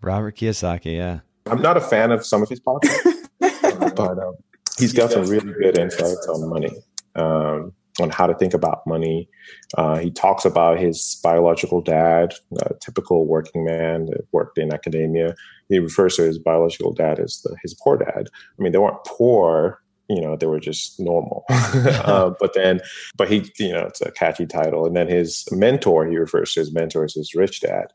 Robert 0.00 0.36
Kiyosaki, 0.36 0.96
yeah. 0.96 1.20
I'm 1.50 1.62
not 1.62 1.76
a 1.76 1.80
fan 1.80 2.10
of 2.10 2.24
some 2.24 2.42
of 2.42 2.48
his 2.48 2.60
podcasts, 2.60 3.28
but 3.40 4.18
um, 4.18 4.34
he's 4.78 4.92
got 4.92 5.10
some 5.10 5.24
really 5.26 5.52
good 5.52 5.78
insights 5.78 6.26
on 6.28 6.48
money, 6.48 6.72
um, 7.14 7.72
on 8.00 8.10
how 8.10 8.26
to 8.26 8.34
think 8.34 8.54
about 8.54 8.86
money. 8.86 9.28
Uh, 9.76 9.98
he 9.98 10.10
talks 10.10 10.44
about 10.44 10.78
his 10.78 11.18
biological 11.22 11.80
dad, 11.80 12.34
a 12.60 12.74
typical 12.74 13.26
working 13.26 13.64
man 13.64 14.06
that 14.06 14.26
worked 14.32 14.58
in 14.58 14.72
academia. 14.72 15.34
He 15.68 15.78
refers 15.78 16.16
to 16.16 16.22
his 16.22 16.38
biological 16.38 16.92
dad 16.92 17.18
as 17.18 17.40
the, 17.42 17.56
his 17.62 17.74
poor 17.74 17.96
dad. 17.96 18.28
I 18.58 18.62
mean, 18.62 18.72
they 18.72 18.78
weren't 18.78 19.04
poor 19.04 19.80
you 20.08 20.20
know 20.20 20.36
they 20.36 20.46
were 20.46 20.60
just 20.60 20.98
normal. 20.98 21.44
Uh, 22.08 22.32
but 22.40 22.54
then 22.54 22.80
but 23.16 23.28
he 23.28 23.50
you 23.58 23.72
know 23.72 23.82
it's 23.82 24.00
a 24.00 24.10
catchy 24.10 24.46
title. 24.46 24.86
And 24.86 24.96
then 24.96 25.08
his 25.08 25.44
mentor 25.52 26.06
he 26.06 26.16
refers 26.16 26.54
to 26.54 26.60
his 26.60 26.72
mentor 26.72 27.04
as 27.04 27.14
his 27.14 27.34
rich 27.34 27.60
dad. 27.60 27.86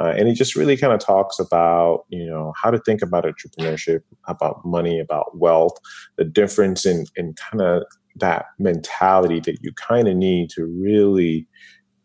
Uh, 0.00 0.14
and 0.16 0.28
he 0.28 0.34
just 0.34 0.56
really 0.56 0.76
kind 0.76 0.92
of 0.92 1.00
talks 1.00 1.38
about 1.38 2.04
you 2.08 2.24
know 2.24 2.52
how 2.62 2.70
to 2.70 2.78
think 2.78 3.02
about 3.02 3.24
entrepreneurship 3.24 4.00
about 4.26 4.64
money 4.64 4.98
about 4.98 5.36
wealth 5.36 5.76
the 6.16 6.24
difference 6.24 6.86
in 6.86 7.04
in 7.16 7.34
kind 7.34 7.60
of 7.60 7.82
that 8.16 8.46
mentality 8.58 9.40
that 9.40 9.58
you 9.60 9.72
kind 9.72 10.08
of 10.08 10.16
need 10.16 10.50
to 10.50 10.64
really 10.64 11.46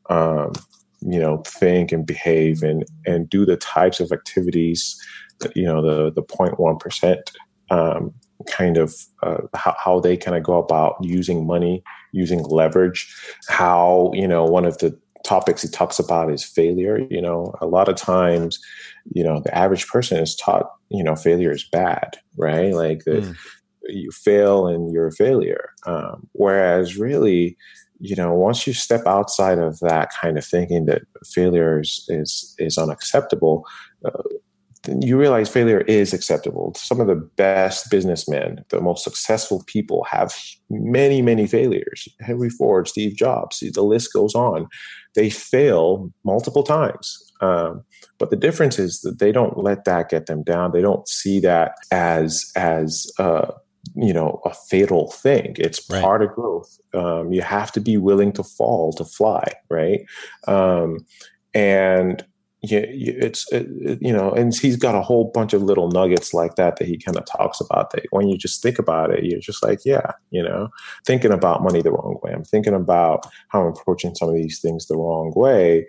um, 0.10 0.52
you 1.02 1.20
know 1.20 1.38
think 1.48 1.92
and 1.92 2.06
behave 2.06 2.64
and 2.64 2.84
and 3.06 3.30
do 3.30 3.46
the 3.46 3.58
types 3.58 4.00
of 4.00 4.12
activities 4.12 5.00
that 5.40 5.56
you 5.56 5.64
know 5.64 5.82
the 5.82 6.12
the 6.12 6.24
0.1 6.24 6.80
percent 6.80 7.32
um, 7.70 8.14
kind 8.48 8.78
of 8.78 8.96
uh, 9.22 9.42
how, 9.54 9.76
how 9.84 10.00
they 10.00 10.18
kind 10.18 10.38
of 10.38 10.44
go 10.44 10.58
about 10.58 10.96
using 11.02 11.46
money, 11.46 11.84
using 12.12 12.44
leverage, 12.44 13.14
how, 13.48 14.12
you 14.14 14.28
know, 14.28 14.44
one 14.44 14.66
of 14.66 14.78
the 14.80 14.98
topics 15.24 15.62
he 15.62 15.70
talks 15.70 16.00
about 16.00 16.32
is 16.32 16.44
failure. 16.44 17.00
You 17.10 17.22
know, 17.22 17.56
a 17.62 17.66
lot 17.66 17.90
of 17.90 17.96
times, 17.96 18.60
you 19.14 19.24
know, 19.24 19.40
the 19.40 19.56
average 19.58 19.88
person 19.88 20.20
is 20.20 20.36
taught, 20.36 20.70
you 20.90 21.04
know, 21.04 21.16
failure 21.16 21.52
is 21.52 21.64
bad, 21.64 22.18
right? 22.38 22.74
Like 22.74 23.06
the, 23.06 23.22
mm. 23.22 23.36
you 23.84 24.12
fail 24.12 24.68
and 24.68 24.92
you're 24.92 25.08
a 25.08 25.12
failure. 25.12 25.70
Um, 25.86 26.28
whereas 26.34 26.98
really, 26.98 27.58
you 28.00 28.16
know, 28.16 28.34
once 28.34 28.68
you 28.68 28.74
step 28.74 29.06
outside 29.06 29.60
of 29.60 29.80
that 29.80 30.10
kind 30.22 30.38
of 30.38 30.46
thinking 30.46 30.86
that 30.86 31.04
failure 31.26 31.80
is 31.80 32.06
is, 32.10 32.54
is 32.60 32.78
unacceptable, 32.78 33.66
uh, 34.04 34.24
you 35.00 35.18
realize 35.18 35.50
failure 35.50 35.82
is 35.82 36.14
acceptable. 36.14 36.74
Some 36.76 37.00
of 37.00 37.08
the 37.08 37.16
best 37.16 37.90
businessmen, 37.90 38.64
the 38.70 38.82
most 38.82 39.04
successful 39.04 39.64
people 39.66 40.06
have 40.10 40.34
many, 40.70 41.22
many 41.22 41.48
failures. 41.48 42.08
Henry 42.20 42.50
Ford, 42.50 42.88
Steve 42.88 43.16
Jobs, 43.16 43.60
the 43.60 43.82
list 43.82 44.12
goes 44.14 44.36
on. 44.36 44.68
They 45.16 45.30
fail 45.30 46.12
multiple 46.26 46.64
times. 46.64 47.18
Um, 47.40 47.84
but 48.20 48.30
the 48.30 48.36
difference 48.36 48.80
is 48.80 49.02
that 49.02 49.20
they 49.20 49.32
don't 49.32 49.58
let 49.58 49.86
that 49.86 50.10
get 50.10 50.26
them 50.26 50.44
down. 50.44 50.72
They 50.72 50.82
don't 50.82 51.08
see 51.08 51.40
that 51.42 51.76
as 51.92 52.52
as 52.56 53.12
uh, 53.20 53.52
you 53.96 54.14
know 54.14 54.42
a 54.46 54.54
fatal 54.54 55.12
thing. 55.12 55.56
It's 55.58 55.88
right. 55.90 56.02
part 56.02 56.22
of 56.22 56.34
growth. 56.34 56.78
Um, 56.94 57.32
you 57.32 57.42
have 57.42 57.72
to 57.74 57.82
be 57.82 57.98
willing 57.98 58.32
to 58.34 58.44
fall 58.44 58.94
to 58.94 59.06
fly, 59.06 59.52
right? 59.70 60.02
Um, 60.48 61.06
and 61.54 62.26
yeah, 62.64 62.86
it's 62.88 63.52
it, 63.52 63.68
you 64.02 64.14
know, 64.14 64.32
and 64.32 64.56
he's 64.56 64.78
got 64.78 64.96
a 64.96 65.02
whole 65.02 65.30
bunch 65.34 65.52
of 65.52 65.62
little 65.62 65.92
nuggets 65.92 66.34
like 66.34 66.56
that 66.56 66.78
that 66.78 66.88
he 66.88 66.98
kind 66.98 67.18
of 67.18 67.26
talks 67.26 67.60
about. 67.60 67.92
That 67.92 68.06
when 68.12 68.30
you 68.30 68.38
just 68.38 68.64
think 68.64 68.80
about 68.80 69.12
it, 69.12 69.26
you're 69.26 69.42
just 69.42 69.62
like, 69.62 69.80
yeah, 69.84 70.12
you 70.32 70.42
know, 70.42 70.70
thinking 71.06 71.34
about 71.34 71.62
money 71.62 71.82
the 71.82 71.92
wrong 71.92 72.20
way. 72.24 72.32
I'm 72.32 72.46
thinking 72.46 72.74
about 72.74 73.28
how 73.50 73.62
I'm 73.62 73.74
approaching 73.74 74.16
some 74.16 74.30
of 74.30 74.36
these 74.36 74.62
things 74.62 74.88
the 74.88 74.96
wrong 74.98 75.34
way. 75.36 75.86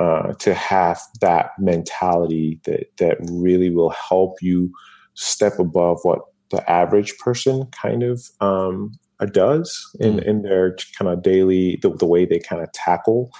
Uh, 0.00 0.32
to 0.40 0.54
have 0.54 0.98
that 1.20 1.50
mentality 1.56 2.58
that 2.64 2.86
that 2.96 3.16
really 3.30 3.70
will 3.70 3.90
help 3.90 4.42
you 4.42 4.72
step 5.14 5.60
above 5.60 6.00
what 6.02 6.18
the 6.50 6.68
average 6.68 7.16
person 7.18 7.64
kind 7.66 8.02
of 8.02 8.20
um, 8.40 8.98
does 9.32 9.88
in 10.00 10.16
mm. 10.16 10.24
in 10.24 10.42
their 10.42 10.76
kind 10.98 11.10
of 11.10 11.22
daily 11.22 11.78
the, 11.82 11.90
the 11.90 12.06
way 12.06 12.24
they 12.24 12.40
kind 12.40 12.60
of 12.60 12.72
tackle 12.72 13.30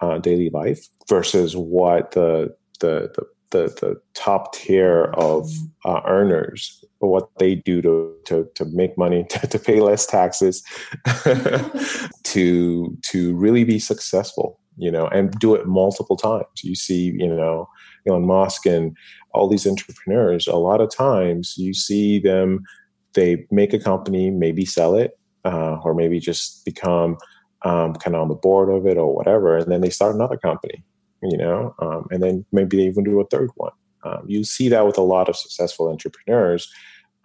uh, 0.00 0.18
daily 0.18 0.50
life 0.50 0.86
versus 1.08 1.56
what 1.56 2.12
the 2.12 2.54
the 2.80 3.10
the, 3.14 3.26
the, 3.50 3.66
the 3.80 4.00
top 4.14 4.54
tier 4.54 5.06
of 5.14 5.50
uh, 5.84 6.00
earners 6.06 6.84
what 6.98 7.28
they 7.38 7.54
do 7.54 7.82
to 7.82 8.14
to, 8.26 8.48
to 8.54 8.64
make 8.66 8.96
money 8.96 9.24
to, 9.30 9.46
to 9.46 9.58
pay 9.58 9.80
less 9.80 10.06
taxes 10.06 10.62
to 12.24 12.96
to 13.02 13.34
really 13.36 13.64
be 13.64 13.78
successful 13.78 14.60
you 14.80 14.90
know 14.90 15.06
and 15.08 15.38
do 15.38 15.54
it 15.54 15.66
multiple 15.66 16.16
times. 16.16 16.46
You 16.62 16.74
see 16.74 17.12
you 17.16 17.28
know 17.28 17.68
Elon 18.08 18.26
Musk 18.26 18.66
and 18.66 18.96
all 19.32 19.48
these 19.48 19.66
entrepreneurs 19.66 20.46
a 20.46 20.56
lot 20.56 20.80
of 20.80 20.90
times 20.90 21.54
you 21.56 21.72
see 21.72 22.18
them 22.18 22.64
they 23.12 23.46
make 23.50 23.72
a 23.72 23.78
company 23.78 24.30
maybe 24.30 24.64
sell 24.64 24.94
it 24.96 25.18
uh, 25.44 25.76
or 25.84 25.94
maybe 25.94 26.18
just 26.18 26.64
become 26.64 27.16
um, 27.62 27.94
kind 27.94 28.14
of 28.16 28.22
on 28.22 28.28
the 28.28 28.34
board 28.34 28.68
of 28.70 28.86
it 28.86 28.96
or 28.96 29.14
whatever, 29.14 29.56
and 29.56 29.70
then 29.70 29.80
they 29.80 29.90
start 29.90 30.14
another 30.14 30.36
company, 30.36 30.82
you 31.22 31.36
know, 31.36 31.74
um, 31.80 32.06
and 32.10 32.22
then 32.22 32.44
maybe 32.52 32.76
they 32.76 32.84
even 32.84 33.04
do 33.04 33.20
a 33.20 33.26
third 33.26 33.50
one. 33.56 33.72
Um, 34.02 34.24
you 34.26 34.44
see 34.44 34.68
that 34.68 34.86
with 34.86 34.96
a 34.96 35.02
lot 35.02 35.28
of 35.28 35.36
successful 35.36 35.88
entrepreneurs, 35.88 36.70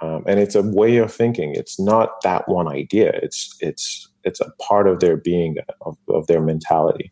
um, 0.01 0.23
and 0.27 0.39
it's 0.39 0.55
a 0.55 0.61
way 0.61 0.97
of 0.97 1.13
thinking. 1.13 1.55
It's 1.55 1.79
not 1.79 2.21
that 2.23 2.49
one 2.49 2.67
idea. 2.67 3.11
It's 3.23 3.55
it's 3.61 4.09
it's 4.23 4.41
a 4.41 4.51
part 4.61 4.87
of 4.87 4.99
their 4.99 5.15
being 5.15 5.57
of, 5.81 5.97
of 6.09 6.27
their 6.27 6.41
mentality. 6.41 7.11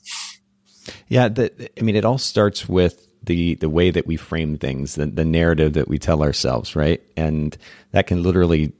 Yeah, 1.08 1.30
the, 1.30 1.70
I 1.80 1.82
mean, 1.82 1.96
it 1.96 2.04
all 2.04 2.18
starts 2.18 2.68
with 2.68 3.08
the 3.24 3.56
the 3.56 3.70
way 3.70 3.90
that 3.90 4.06
we 4.06 4.18
frame 4.18 4.58
things, 4.58 4.96
the, 4.96 5.06
the 5.06 5.24
narrative 5.24 5.74
that 5.74 5.88
we 5.88 5.98
tell 5.98 6.22
ourselves, 6.22 6.76
right? 6.76 7.02
And 7.16 7.58
that 7.92 8.08
can 8.08 8.22
literally 8.22 8.74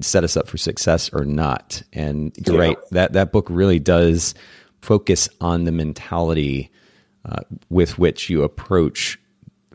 set 0.00 0.24
us 0.24 0.36
up 0.36 0.48
for 0.48 0.56
success 0.56 1.10
or 1.12 1.24
not. 1.24 1.82
And 1.92 2.36
you're 2.46 2.56
yeah. 2.56 2.68
right 2.68 2.78
that 2.90 3.12
that 3.12 3.32
book 3.32 3.46
really 3.50 3.78
does 3.78 4.34
focus 4.80 5.28
on 5.40 5.64
the 5.64 5.72
mentality 5.72 6.70
uh, 7.24 7.40
with 7.68 7.98
which 7.98 8.30
you 8.30 8.42
approach 8.42 9.18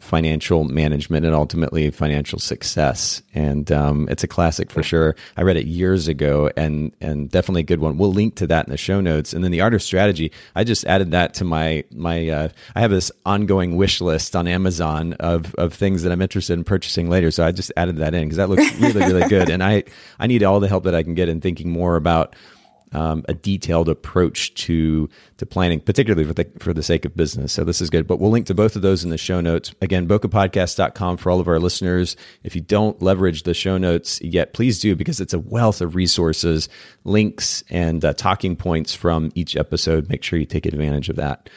financial 0.03 0.65
management 0.65 1.25
and 1.25 1.33
ultimately 1.33 1.89
financial 1.89 2.37
success. 2.37 3.21
And 3.33 3.71
um, 3.71 4.07
it's 4.11 4.23
a 4.23 4.27
classic 4.27 4.69
for 4.69 4.83
sure. 4.83 5.15
I 5.37 5.43
read 5.43 5.57
it 5.57 5.65
years 5.65 6.07
ago 6.07 6.51
and 6.57 6.91
and 6.99 7.31
definitely 7.31 7.61
a 7.61 7.65
good 7.65 7.79
one. 7.79 7.97
We'll 7.97 8.11
link 8.11 8.35
to 8.35 8.47
that 8.47 8.65
in 8.67 8.71
the 8.71 8.77
show 8.77 8.99
notes. 8.99 9.33
And 9.33 9.43
then 9.43 9.51
the 9.51 9.61
art 9.61 9.73
of 9.73 9.81
strategy, 9.81 10.31
I 10.55 10.65
just 10.65 10.85
added 10.85 11.11
that 11.11 11.33
to 11.35 11.45
my 11.45 11.85
my. 11.91 12.27
Uh, 12.27 12.49
I 12.75 12.81
have 12.81 12.91
this 12.91 13.11
ongoing 13.25 13.77
wish 13.77 14.01
list 14.01 14.35
on 14.35 14.47
Amazon 14.47 15.13
of 15.13 15.55
of 15.55 15.73
things 15.73 16.03
that 16.03 16.11
I'm 16.11 16.21
interested 16.21 16.53
in 16.53 16.65
purchasing 16.65 17.09
later. 17.09 17.31
So 17.31 17.45
I 17.45 17.51
just 17.51 17.71
added 17.77 17.97
that 17.97 18.13
in 18.13 18.23
because 18.23 18.37
that 18.37 18.49
looks 18.49 18.79
really 18.79 18.99
really 18.99 19.27
good. 19.29 19.49
And 19.49 19.63
I 19.63 19.85
I 20.19 20.27
need 20.27 20.43
all 20.43 20.59
the 20.59 20.67
help 20.67 20.83
that 20.83 20.95
I 20.95 21.03
can 21.03 21.13
get 21.15 21.29
in 21.29 21.39
thinking 21.39 21.69
more 21.69 21.95
about 21.95 22.35
um, 22.93 23.23
a 23.27 23.33
detailed 23.33 23.89
approach 23.89 24.53
to 24.55 25.09
to 25.37 25.45
planning, 25.45 25.79
particularly 25.79 26.25
for 26.25 26.33
the 26.33 26.47
for 26.59 26.73
the 26.73 26.83
sake 26.83 27.05
of 27.05 27.15
business. 27.15 27.51
So 27.51 27.63
this 27.63 27.81
is 27.81 27.89
good. 27.89 28.07
But 28.07 28.19
we'll 28.19 28.31
link 28.31 28.45
to 28.47 28.53
both 28.53 28.75
of 28.75 28.81
those 28.81 29.03
in 29.03 29.09
the 29.09 29.17
show 29.17 29.41
notes. 29.41 29.73
Again, 29.81 30.07
bokehpodcast.com 30.07 31.17
for 31.17 31.29
all 31.29 31.39
of 31.39 31.47
our 31.47 31.59
listeners. 31.59 32.15
If 32.43 32.55
you 32.55 32.61
don't 32.61 33.01
leverage 33.01 33.43
the 33.43 33.53
show 33.53 33.77
notes 33.77 34.21
yet, 34.21 34.53
please 34.53 34.79
do 34.79 34.95
because 34.95 35.19
it's 35.19 35.33
a 35.33 35.39
wealth 35.39 35.81
of 35.81 35.95
resources, 35.95 36.69
links, 37.03 37.63
and 37.69 38.03
uh, 38.05 38.13
talking 38.13 38.55
points 38.55 38.93
from 38.93 39.31
each 39.35 39.55
episode. 39.55 40.09
Make 40.09 40.23
sure 40.23 40.39
you 40.39 40.45
take 40.45 40.65
advantage 40.65 41.09
of 41.09 41.15
that. 41.17 41.49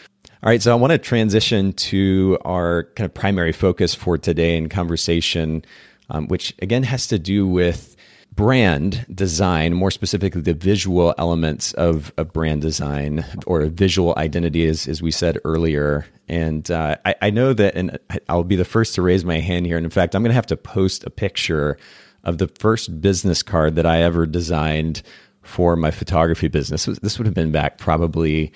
All 0.43 0.51
right, 0.51 0.63
so 0.63 0.71
I 0.71 0.75
want 0.75 0.93
to 0.93 0.99
transition 0.99 1.73
to 1.73 2.39
our 2.45 2.85
kind 2.95 3.07
of 3.07 3.15
primary 3.15 3.53
focus 3.53 3.95
for 3.95 4.19
today 4.19 4.57
in 4.57 4.69
conversation, 4.69 5.65
um, 6.11 6.29
which 6.29 6.55
again 6.61 6.83
has 6.83 7.07
to 7.09 7.19
do 7.19 7.47
with 7.49 7.96
brand 8.33 9.07
design, 9.13 9.73
more 9.73 9.91
specifically 9.91 10.43
the 10.43 10.55
visual 10.55 11.15
elements 11.17 11.73
of, 11.75 12.13
a 12.19 12.25
brand 12.25 12.63
design 12.63 13.25
or 13.47 13.63
a 13.63 13.69
visual 13.69 14.15
identity, 14.19 14.67
as, 14.67 14.87
as 14.87 15.03
we 15.03 15.11
said 15.11 15.39
earlier. 15.45 16.07
And 16.29 16.71
uh, 16.71 16.97
I, 17.05 17.15
I, 17.23 17.31
know 17.31 17.55
that, 17.55 17.75
and 17.75 17.99
I'll 18.29 18.45
be 18.45 18.57
the 18.57 18.65
first 18.65 18.95
to 18.97 19.03
raise 19.03 19.25
my 19.25 19.41
hand 19.41 19.67
here. 19.67 19.77
And 19.77 19.87
in 19.87 19.91
fact, 19.91 20.15
I'm 20.15 20.23
going 20.23 20.31
to 20.31 20.35
have 20.35 20.47
to 20.47 20.57
post 20.57 21.05
a 21.05 21.11
picture 21.11 21.79
of 22.25 22.39
the 22.39 22.49
first 22.49 23.01
business 23.01 23.43
card 23.43 23.77
that 23.77 23.87
I 23.87 24.03
ever 24.03 24.27
designed 24.27 25.03
for 25.43 25.77
my 25.77 25.91
photography 25.91 26.49
business. 26.49 26.85
This 26.85 27.19
would 27.19 27.27
have 27.27 27.35
been 27.35 27.53
back 27.53 27.79
probably 27.79 28.53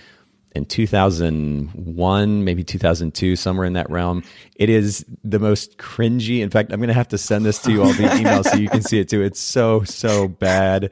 in 0.53 0.65
2001, 0.65 2.45
maybe 2.45 2.65
2002, 2.65 3.37
somewhere 3.37 3.67
in 3.67 3.75
that 3.75 3.89
realm. 3.91 4.25
It 4.57 4.69
is 4.69 5.05
the 5.23 5.39
most 5.39 5.79
cringy. 5.79 6.41
In 6.41 6.51
fact, 6.51 6.73
I'm 6.73 6.81
going 6.81 6.89
to 6.89 6.95
have 6.95 7.09
to 7.09 7.19
send 7.19 7.45
this 7.45 7.61
to 7.63 7.73
you 7.73 7.83
all 7.83 7.93
via 7.93 8.17
email 8.17 8.43
so 8.43 8.57
you 8.57 8.69
can 8.69 8.83
see 8.83 8.99
it 8.99 9.09
too. 9.09 9.23
It's 9.23 9.41
so, 9.41 9.85
so 9.85 10.27
bad. 10.27 10.91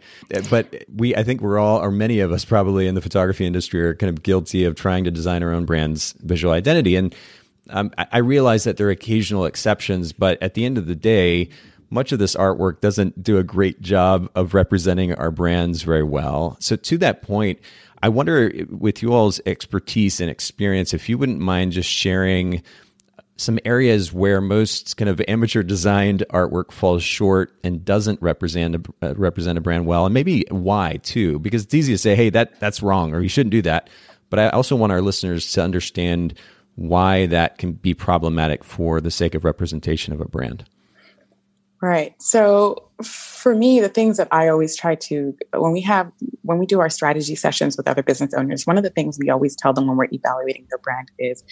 But 0.48 0.84
we, 0.94 1.16
I 1.16 1.24
think 1.24 1.40
we're 1.40 1.59
all, 1.59 1.78
or 1.78 1.90
many 1.90 2.20
of 2.20 2.30
us 2.30 2.44
probably 2.44 2.86
in 2.86 2.94
the 2.94 3.00
photography 3.00 3.46
industry 3.46 3.82
are 3.82 3.94
kind 3.94 4.11
of 4.11 4.22
guilty 4.22 4.64
of 4.64 4.76
trying 4.76 5.04
to 5.04 5.11
design 5.11 5.42
our 5.42 5.52
own 5.52 5.64
brand's 5.64 6.14
visual 6.20 6.54
identity. 6.54 6.94
And 6.94 7.14
um, 7.70 7.90
I 7.98 8.18
realize 8.18 8.64
that 8.64 8.76
there 8.76 8.86
are 8.86 8.92
occasional 8.92 9.44
exceptions, 9.44 10.12
but 10.12 10.42
at 10.42 10.54
the 10.54 10.64
end 10.64 10.78
of 10.78 10.86
the 10.86 10.94
day, 10.94 11.50
much 11.90 12.12
of 12.12 12.18
this 12.18 12.36
artwork 12.36 12.80
doesn't 12.80 13.22
do 13.22 13.38
a 13.38 13.42
great 13.42 13.80
job 13.80 14.28
of 14.34 14.54
representing 14.54 15.14
our 15.14 15.30
brands 15.30 15.82
very 15.82 16.02
well. 16.02 16.56
So, 16.61 16.76
to 16.76 16.98
that 16.98 17.22
point, 17.22 17.61
I 18.03 18.09
wonder, 18.09 18.53
with 18.70 19.03
you 19.03 19.12
all's 19.12 19.40
expertise 19.46 20.20
and 20.20 20.30
experience, 20.30 20.94
if 20.94 21.09
you 21.09 21.18
wouldn't 21.18 21.40
mind 21.40 21.72
just 21.72 21.90
sharing 21.90 22.62
some 23.36 23.59
areas 23.64 24.12
where 24.12 24.40
most 24.40 24.96
kind 24.96 25.09
of 25.09 25.22
amateur 25.28 25.62
designed 25.62 26.24
artwork 26.30 26.72
falls 26.72 27.05
short 27.05 27.53
and 27.62 27.84
doesn't 27.84 28.20
represent 28.20 28.74
a, 28.74 29.11
uh, 29.11 29.14
represent 29.14 29.57
a 29.57 29.61
brand 29.61 29.86
well, 29.86 30.05
and 30.07 30.12
maybe 30.12 30.44
why 30.51 30.99
too, 31.03 31.38
because 31.38 31.62
it's 31.64 31.74
easy 31.74 31.92
to 31.92 31.99
say, 31.99 32.16
"Hey, 32.16 32.30
that 32.30 32.59
that's 32.61 32.82
wrong," 32.82 33.14
or 33.14 33.20
"You 33.20 33.28
shouldn't 33.28 33.53
do 33.53 33.62
that." 33.62 33.88
But 34.28 34.40
I 34.40 34.49
also 34.51 34.76
want 34.76 34.92
our 34.92 35.01
listeners 35.01 35.53
to 35.53 35.62
understand 35.62 36.34
why 36.74 37.26
that 37.26 37.59
can 37.59 37.72
be 37.72 37.94
problematic 37.94 38.64
for 38.64 39.01
the 39.01 39.11
sake 39.11 39.34
of 39.34 39.44
representation 39.44 40.12
of 40.12 40.20
a 40.20 40.28
brand. 40.28 40.64
Right. 41.80 42.14
So 42.20 42.88
for 43.03 43.55
me, 43.55 43.80
the 43.80 43.88
things 43.88 44.16
that 44.16 44.28
I 44.32 44.49
always 44.49 44.76
try 44.76 44.94
to, 44.96 45.36
when 45.55 45.72
we 45.72 45.80
have, 45.82 46.11
when 46.42 46.59
we 46.59 46.66
do 46.66 46.80
our 46.80 46.90
strategy 46.90 47.36
sessions 47.36 47.76
with 47.76 47.86
other 47.86 48.03
business 48.03 48.34
owners, 48.34 48.66
one 48.66 48.76
of 48.76 48.84
the 48.84 48.90
things 48.90 49.18
we 49.20 49.30
always 49.30 49.55
tell 49.55 49.72
them 49.72 49.86
when 49.86 49.96
we're 49.96 50.09
evaluating 50.11 50.66
their 50.68 50.78
brand 50.78 51.11
is 51.18 51.44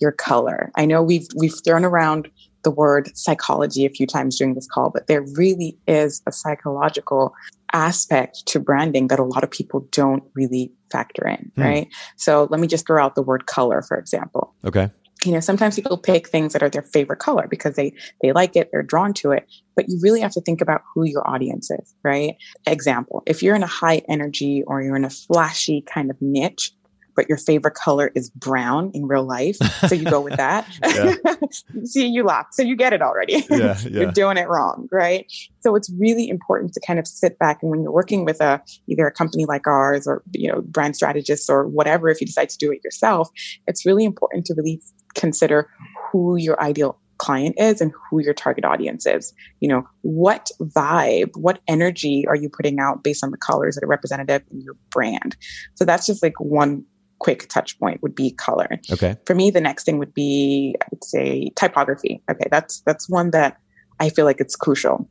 your 0.00 0.12
color. 0.12 0.70
I 0.76 0.86
know 0.86 1.02
we've, 1.02 1.26
we've 1.36 1.54
thrown 1.64 1.84
around 1.84 2.30
the 2.62 2.70
word 2.70 3.14
psychology 3.16 3.84
a 3.84 3.90
few 3.90 4.06
times 4.06 4.38
during 4.38 4.54
this 4.54 4.66
call, 4.66 4.88
but 4.88 5.06
there 5.06 5.22
really 5.34 5.76
is 5.86 6.22
a 6.26 6.32
psychological 6.32 7.34
aspect 7.74 8.46
to 8.46 8.58
branding 8.58 9.08
that 9.08 9.18
a 9.18 9.24
lot 9.24 9.44
of 9.44 9.50
people 9.50 9.86
don't 9.90 10.24
really 10.34 10.72
factor 10.90 11.26
in, 11.26 11.52
hmm. 11.56 11.62
right? 11.62 11.88
So 12.16 12.48
let 12.50 12.60
me 12.60 12.66
just 12.66 12.86
throw 12.86 13.04
out 13.04 13.14
the 13.14 13.22
word 13.22 13.46
color, 13.46 13.82
for 13.82 13.98
example. 13.98 14.54
Okay 14.64 14.90
you 15.24 15.32
know 15.32 15.40
sometimes 15.40 15.74
people 15.74 15.96
pick 15.96 16.28
things 16.28 16.52
that 16.52 16.62
are 16.62 16.68
their 16.68 16.82
favorite 16.82 17.18
color 17.18 17.46
because 17.48 17.76
they 17.76 17.92
they 18.22 18.32
like 18.32 18.56
it 18.56 18.68
they're 18.72 18.82
drawn 18.82 19.12
to 19.12 19.32
it 19.32 19.50
but 19.76 19.88
you 19.88 19.98
really 20.02 20.20
have 20.20 20.32
to 20.32 20.40
think 20.40 20.60
about 20.60 20.82
who 20.94 21.04
your 21.04 21.28
audience 21.28 21.70
is 21.70 21.94
right 22.02 22.36
example 22.66 23.22
if 23.26 23.42
you're 23.42 23.56
in 23.56 23.62
a 23.62 23.68
high 23.68 24.02
energy 24.08 24.62
or 24.66 24.82
you're 24.82 24.96
in 24.96 25.04
a 25.04 25.10
flashy 25.10 25.82
kind 25.82 26.10
of 26.10 26.20
niche 26.20 26.72
but 27.14 27.28
your 27.28 27.38
favorite 27.38 27.74
color 27.74 28.10
is 28.14 28.30
brown 28.30 28.90
in 28.94 29.06
real 29.06 29.24
life. 29.24 29.56
So 29.88 29.94
you 29.94 30.04
go 30.04 30.20
with 30.20 30.36
that. 30.36 30.66
See, 31.84 32.06
you 32.06 32.24
laugh. 32.24 32.46
So 32.52 32.62
you 32.62 32.76
get 32.76 32.92
it 32.92 33.02
already. 33.02 33.44
Yeah, 33.48 33.56
yeah. 33.58 33.78
you're 33.90 34.12
doing 34.12 34.36
it 34.36 34.48
wrong, 34.48 34.88
right? 34.90 35.30
So 35.60 35.74
it's 35.76 35.90
really 35.98 36.28
important 36.28 36.74
to 36.74 36.80
kind 36.80 36.98
of 36.98 37.06
sit 37.06 37.38
back 37.38 37.62
and 37.62 37.70
when 37.70 37.82
you're 37.82 37.92
working 37.92 38.24
with 38.24 38.40
a 38.40 38.62
either 38.88 39.06
a 39.06 39.12
company 39.12 39.44
like 39.46 39.66
ours 39.66 40.06
or 40.06 40.22
you 40.32 40.50
know 40.50 40.62
brand 40.62 40.96
strategists 40.96 41.48
or 41.48 41.66
whatever, 41.68 42.08
if 42.08 42.20
you 42.20 42.26
decide 42.26 42.48
to 42.50 42.58
do 42.58 42.72
it 42.72 42.80
yourself, 42.84 43.30
it's 43.66 43.86
really 43.86 44.04
important 44.04 44.46
to 44.46 44.54
really 44.54 44.80
consider 45.14 45.68
who 46.10 46.36
your 46.36 46.60
ideal 46.62 46.98
client 47.18 47.54
is 47.58 47.80
and 47.80 47.92
who 48.10 48.20
your 48.20 48.34
target 48.34 48.64
audience 48.64 49.06
is. 49.06 49.32
You 49.60 49.68
know, 49.68 49.88
what 50.02 50.50
vibe, 50.60 51.36
what 51.36 51.60
energy 51.68 52.24
are 52.26 52.36
you 52.36 52.48
putting 52.48 52.78
out 52.78 53.02
based 53.02 53.24
on 53.24 53.30
the 53.30 53.36
colors 53.36 53.74
that 53.74 53.84
are 53.84 53.88
representative 53.88 54.42
in 54.50 54.60
your 54.60 54.76
brand? 54.90 55.36
So 55.74 55.84
that's 55.84 56.06
just 56.06 56.22
like 56.22 56.38
one 56.38 56.84
quick 57.18 57.48
touch 57.48 57.78
point 57.78 58.02
would 58.02 58.14
be 58.14 58.32
color. 58.32 58.68
Okay. 58.92 59.16
For 59.26 59.34
me, 59.34 59.50
the 59.50 59.60
next 59.60 59.84
thing 59.84 59.98
would 59.98 60.12
be, 60.12 60.74
I 60.82 60.86
would 60.90 61.04
say 61.04 61.50
typography. 61.56 62.22
Okay. 62.30 62.48
That's, 62.50 62.80
that's 62.80 63.08
one 63.08 63.30
that 63.30 63.58
I 64.00 64.10
feel 64.10 64.24
like 64.24 64.40
it's 64.40 64.56
crucial. 64.56 65.08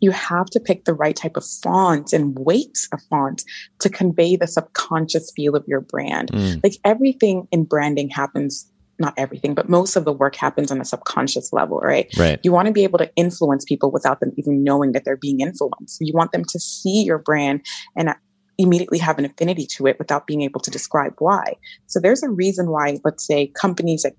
You 0.00 0.10
have 0.10 0.46
to 0.46 0.60
pick 0.60 0.84
the 0.84 0.94
right 0.94 1.14
type 1.14 1.36
of 1.36 1.44
font 1.62 2.12
and 2.12 2.36
weights 2.38 2.88
of 2.92 3.00
font 3.08 3.44
to 3.78 3.88
convey 3.88 4.34
the 4.34 4.48
subconscious 4.48 5.32
feel 5.36 5.54
of 5.54 5.64
your 5.68 5.80
brand. 5.80 6.32
Mm. 6.32 6.64
Like 6.64 6.74
everything 6.84 7.46
in 7.52 7.64
branding 7.64 8.08
happens 8.08 8.68
not 8.98 9.14
everything, 9.16 9.54
but 9.54 9.68
most 9.68 9.96
of 9.96 10.04
the 10.04 10.12
work 10.12 10.36
happens 10.36 10.70
on 10.70 10.80
a 10.80 10.84
subconscious 10.84 11.52
level, 11.52 11.78
right? 11.78 12.12
Right. 12.16 12.38
You 12.42 12.52
want 12.52 12.66
to 12.66 12.72
be 12.72 12.84
able 12.84 12.98
to 12.98 13.10
influence 13.16 13.64
people 13.64 13.90
without 13.90 14.20
them 14.20 14.32
even 14.36 14.62
knowing 14.62 14.92
that 14.92 15.04
they're 15.04 15.16
being 15.16 15.40
influenced. 15.40 15.98
You 16.00 16.12
want 16.14 16.32
them 16.32 16.44
to 16.44 16.60
see 16.60 17.02
your 17.02 17.18
brand 17.18 17.64
and 17.96 18.14
immediately 18.58 18.98
have 18.98 19.18
an 19.18 19.24
affinity 19.24 19.66
to 19.66 19.86
it 19.86 19.98
without 19.98 20.26
being 20.26 20.42
able 20.42 20.60
to 20.60 20.70
describe 20.70 21.14
why. 21.18 21.54
So 21.86 21.98
there's 22.00 22.22
a 22.22 22.30
reason 22.30 22.70
why, 22.70 22.98
let's 23.04 23.26
say, 23.26 23.48
companies 23.48 24.02
that 24.02 24.14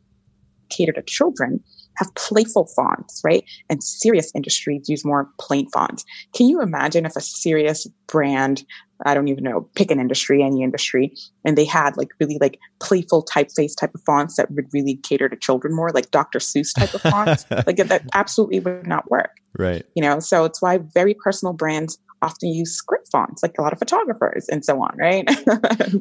cater 0.69 0.91
to 0.93 1.03
children 1.03 1.63
have 1.97 2.13
playful 2.15 2.67
fonts, 2.75 3.21
right? 3.23 3.43
And 3.69 3.83
serious 3.83 4.31
industries 4.35 4.89
use 4.89 5.05
more 5.05 5.29
plain 5.39 5.69
fonts. 5.69 6.05
Can 6.33 6.47
you 6.47 6.61
imagine 6.61 7.05
if 7.05 7.15
a 7.15 7.21
serious 7.21 7.87
brand, 8.07 8.63
I 9.05 9.13
don't 9.13 9.27
even 9.27 9.43
know, 9.43 9.69
pick 9.75 9.91
an 9.91 9.99
industry, 9.99 10.43
any 10.43 10.63
industry, 10.63 11.13
and 11.43 11.57
they 11.57 11.65
had 11.65 11.97
like 11.97 12.09
really 12.19 12.37
like 12.39 12.59
playful 12.79 13.25
typeface 13.25 13.73
type 13.79 13.93
of 13.95 14.01
fonts 14.01 14.37
that 14.37 14.51
would 14.51 14.67
really 14.73 14.95
cater 14.95 15.29
to 15.29 15.35
children 15.35 15.75
more, 15.75 15.91
like 15.91 16.11
Dr. 16.11 16.39
Seuss 16.39 16.73
type 16.77 16.93
of 16.93 17.01
fonts? 17.01 17.45
like 17.67 17.77
that 17.77 18.03
absolutely 18.13 18.59
would 18.59 18.87
not 18.87 19.09
work. 19.09 19.31
Right. 19.57 19.85
You 19.95 20.03
know, 20.03 20.19
so 20.19 20.43
it's 20.43 20.61
why 20.61 20.79
very 20.79 21.13
personal 21.13 21.53
brands 21.53 21.97
often 22.25 22.49
use 22.49 22.71
script 22.71 23.09
fonts, 23.11 23.43
like 23.43 23.57
a 23.57 23.61
lot 23.61 23.71
of 23.71 23.79
photographers 23.79 24.49
and 24.49 24.65
so 24.65 24.81
on, 24.81 24.97
right? 24.97 25.25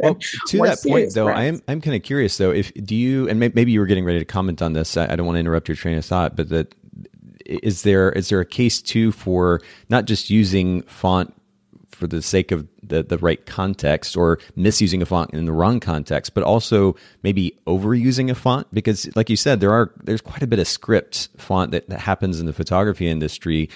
well, 0.00 0.16
to 0.48 0.58
that 0.58 0.82
point, 0.86 1.14
though, 1.14 1.28
I'm 1.28 1.62
I'm 1.68 1.80
kind 1.80 1.94
of 1.94 2.02
curious 2.02 2.36
though. 2.38 2.50
If 2.50 2.72
do 2.74 2.94
you 2.94 3.28
and 3.28 3.38
maybe 3.38 3.70
you 3.70 3.80
were 3.80 3.86
getting 3.86 4.04
ready 4.04 4.18
to 4.18 4.24
comment 4.24 4.62
on 4.62 4.72
this. 4.72 4.96
I, 4.96 5.12
I 5.12 5.16
don't 5.16 5.26
want 5.26 5.36
to 5.36 5.40
interrupt 5.40 5.68
your 5.68 5.76
train 5.76 5.98
of 5.98 6.04
thought, 6.04 6.36
but 6.36 6.48
that 6.48 6.74
is 7.44 7.82
there 7.82 8.10
is 8.12 8.28
there 8.30 8.40
a 8.40 8.46
case 8.46 8.80
too 8.80 9.12
for 9.12 9.60
not 9.88 10.06
just 10.06 10.30
using 10.30 10.82
font 10.82 11.34
for 11.90 12.06
the 12.06 12.20
sake 12.20 12.50
of 12.50 12.66
the, 12.82 13.02
the 13.02 13.18
right 13.18 13.46
context 13.46 14.16
or 14.16 14.38
misusing 14.56 15.00
a 15.00 15.06
font 15.06 15.32
in 15.32 15.44
the 15.44 15.52
wrong 15.52 15.80
context, 15.80 16.34
but 16.34 16.42
also 16.42 16.96
maybe 17.22 17.56
overusing 17.66 18.30
a 18.30 18.34
font 18.34 18.66
because 18.74 19.14
like 19.16 19.30
you 19.30 19.36
said, 19.36 19.60
there 19.60 19.72
are 19.72 19.92
there's 20.02 20.20
quite 20.20 20.42
a 20.42 20.46
bit 20.46 20.58
of 20.58 20.66
script 20.66 21.28
font 21.36 21.70
that, 21.70 21.88
that 21.88 22.00
happens 22.00 22.40
in 22.40 22.46
the 22.46 22.52
photography 22.52 23.08
industry 23.08 23.68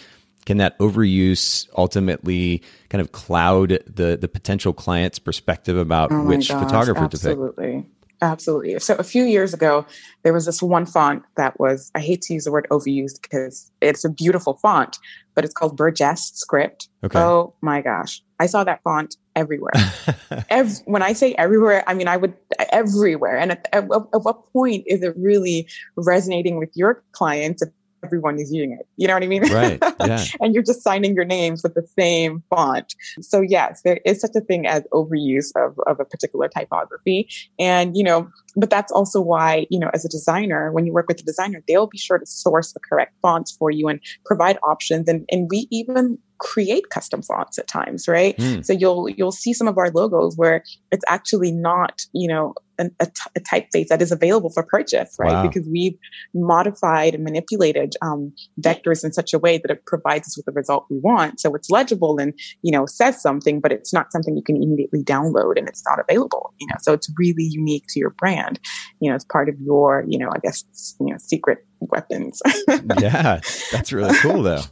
can 0.49 0.57
that 0.57 0.78
overuse 0.78 1.68
ultimately 1.76 2.62
kind 2.88 3.03
of 3.03 3.12
cloud 3.12 3.78
the 3.86 4.16
the 4.18 4.28
potential 4.28 4.72
client's 4.72 5.18
perspective 5.18 5.76
about 5.76 6.11
oh 6.11 6.24
which 6.24 6.49
gosh, 6.49 6.64
photographer 6.64 7.05
absolutely. 7.05 7.66
to 7.66 7.68
pick? 7.68 7.76
Absolutely. 7.76 7.90
Absolutely. 8.22 8.78
So 8.80 8.94
a 8.96 9.05
few 9.05 9.24
years 9.24 9.53
ago, 9.53 9.84
there 10.22 10.32
was 10.32 10.46
this 10.46 10.62
one 10.62 10.86
font 10.86 11.22
that 11.36 11.61
was, 11.61 11.92
I 11.94 12.01
hate 12.01 12.22
to 12.22 12.34
use 12.34 12.44
the 12.44 12.51
word 12.51 12.66
overused 12.70 13.22
because 13.22 13.70
it's 13.80 14.05
a 14.05 14.09
beautiful 14.09 14.55
font, 14.55 14.99
but 15.36 15.44
it's 15.44 15.55
called 15.55 15.78
Burgues 15.78 16.18
script. 16.34 16.88
Okay. 17.05 17.16
Oh 17.16 17.55
my 17.61 17.80
gosh. 17.80 18.20
I 18.40 18.46
saw 18.46 18.64
that 18.64 18.82
font 18.82 19.16
everywhere. 19.36 19.72
Ev- 20.51 20.80
when 20.86 21.03
I 21.03 21.12
say 21.12 21.34
everywhere, 21.34 21.84
I 21.86 21.94
mean, 21.94 22.09
I 22.09 22.16
would 22.16 22.34
everywhere. 22.72 23.36
And 23.36 23.53
at, 23.53 23.68
at, 23.72 23.84
at, 23.84 24.24
what 24.24 24.53
point 24.53 24.82
is 24.88 25.03
it 25.03 25.14
really 25.16 25.68
resonating 25.96 26.59
with 26.59 26.70
your 26.74 27.05
clients 27.12 27.62
if 27.62 27.68
everyone 28.05 28.38
is 28.38 28.53
using 28.53 28.72
it. 28.72 28.86
You 28.96 29.09
know 29.09 29.14
what 29.14 29.22
I 29.22 29.26
mean? 29.26 29.42
Right. 29.53 29.82
Yeah. 30.01 30.24
and 30.40 30.55
you're 30.55 30.62
just 30.62 30.82
signing 30.82 31.14
your 31.14 31.24
names 31.24 31.62
with 31.62 31.74
the 31.74 31.86
same 31.99 32.42
font. 32.49 32.94
So 33.20 33.40
yes, 33.40 33.82
there 33.82 33.99
is 34.07 34.20
such 34.20 34.30
a 34.36 34.40
thing 34.40 34.66
as 34.66 34.84
overuse 34.92 35.51
of, 35.57 35.78
of 35.86 35.99
a 35.99 36.05
particular 36.05 36.49
typography. 36.49 37.28
And, 37.59 37.96
you 37.96 38.05
know, 38.05 38.30
but 38.57 38.70
that's 38.70 38.92
also 38.92 39.20
why, 39.20 39.66
you 39.70 39.78
know, 39.78 39.90
as 39.92 40.05
a 40.05 40.09
designer, 40.09 40.72
when 40.72 40.86
you 40.86 40.92
work 40.92 41.09
with 41.09 41.20
a 41.20 41.24
designer, 41.24 41.62
they'll 41.66 41.88
be 41.88 41.99
sure 41.99 42.18
to 42.18 42.26
source 42.26 42.72
the 42.72 42.80
correct 42.80 43.14
fonts 43.22 43.53
for 43.53 43.70
you 43.70 43.88
and 43.88 44.01
provide 44.24 44.57
options. 44.62 45.09
And, 45.09 45.26
and 45.30 45.49
we 45.51 45.66
even 45.70 46.16
create 46.38 46.90
custom 46.90 47.20
fonts 47.22 47.59
at 47.59 47.66
times, 47.66 48.07
right? 48.09 48.36
Mm. 48.36 48.64
So 48.64 48.72
you'll, 48.72 49.09
you'll 49.09 49.32
see 49.32 49.53
some 49.53 49.68
of 49.68 49.76
our 49.78 49.90
logos 49.90 50.36
where 50.36 50.64
it's 50.92 51.05
actually 51.09 51.53
not, 51.53 52.03
you 52.12 52.28
know, 52.28 52.55
a, 52.79 52.87
a, 53.01 53.07
t- 53.07 53.31
a 53.37 53.41
typeface 53.41 53.89
that 53.89 54.01
is 54.03 54.12
available 54.12 54.51
for 54.51 54.62
purchase, 54.62 55.16
right? 55.18 55.33
Wow. 55.33 55.47
Because 55.47 55.68
we've 55.70 55.97
modified 56.35 57.14
and 57.14 57.24
manipulated 57.24 57.95
um, 58.03 58.33
vectors 58.61 59.05
in 59.05 59.12
such 59.12 59.33
a 59.33 59.39
way 59.39 59.59
that 59.59 59.70
it 59.70 59.85
provides 59.87 60.29
us 60.29 60.37
with 60.37 60.47
the 60.47 60.53
result 60.53 60.87
we 60.91 60.99
want. 60.99 61.41
So 61.41 61.55
it's 61.55 61.70
legible 61.70 62.18
and 62.18 62.33
you 62.62 62.72
know 62.72 62.87
says 62.87 63.20
something, 63.20 63.61
but 63.61 63.72
it's 63.72 63.93
not 63.93 64.12
something 64.12 64.37
you 64.37 64.43
can 64.43 64.57
immediately 64.57 65.03
download 65.03 65.59
and 65.59 65.68
it's 65.68 65.83
not 65.89 65.99
available. 66.01 66.53
You 66.61 66.66
know, 66.68 66.76
so 66.81 66.93
it's 66.93 67.11
really 67.18 67.45
unique 67.45 67.85
to 67.91 68.01
your 68.01 68.11
brand. 68.11 68.61
You 69.01 69.11
know, 69.11 69.16
it's 69.16 69.24
part 69.24 69.49
of 69.49 69.57
your 69.61 70.05
you 70.09 70.18
know 70.18 70.31
I 70.35 70.39
guess 70.39 70.97
you 71.01 71.07
know 71.07 71.18
secret 71.18 71.64
weapons. 71.81 72.43
yeah, 73.01 73.41
that's 73.72 73.93
really 73.93 74.16
cool 74.18 74.43
though. 74.43 74.62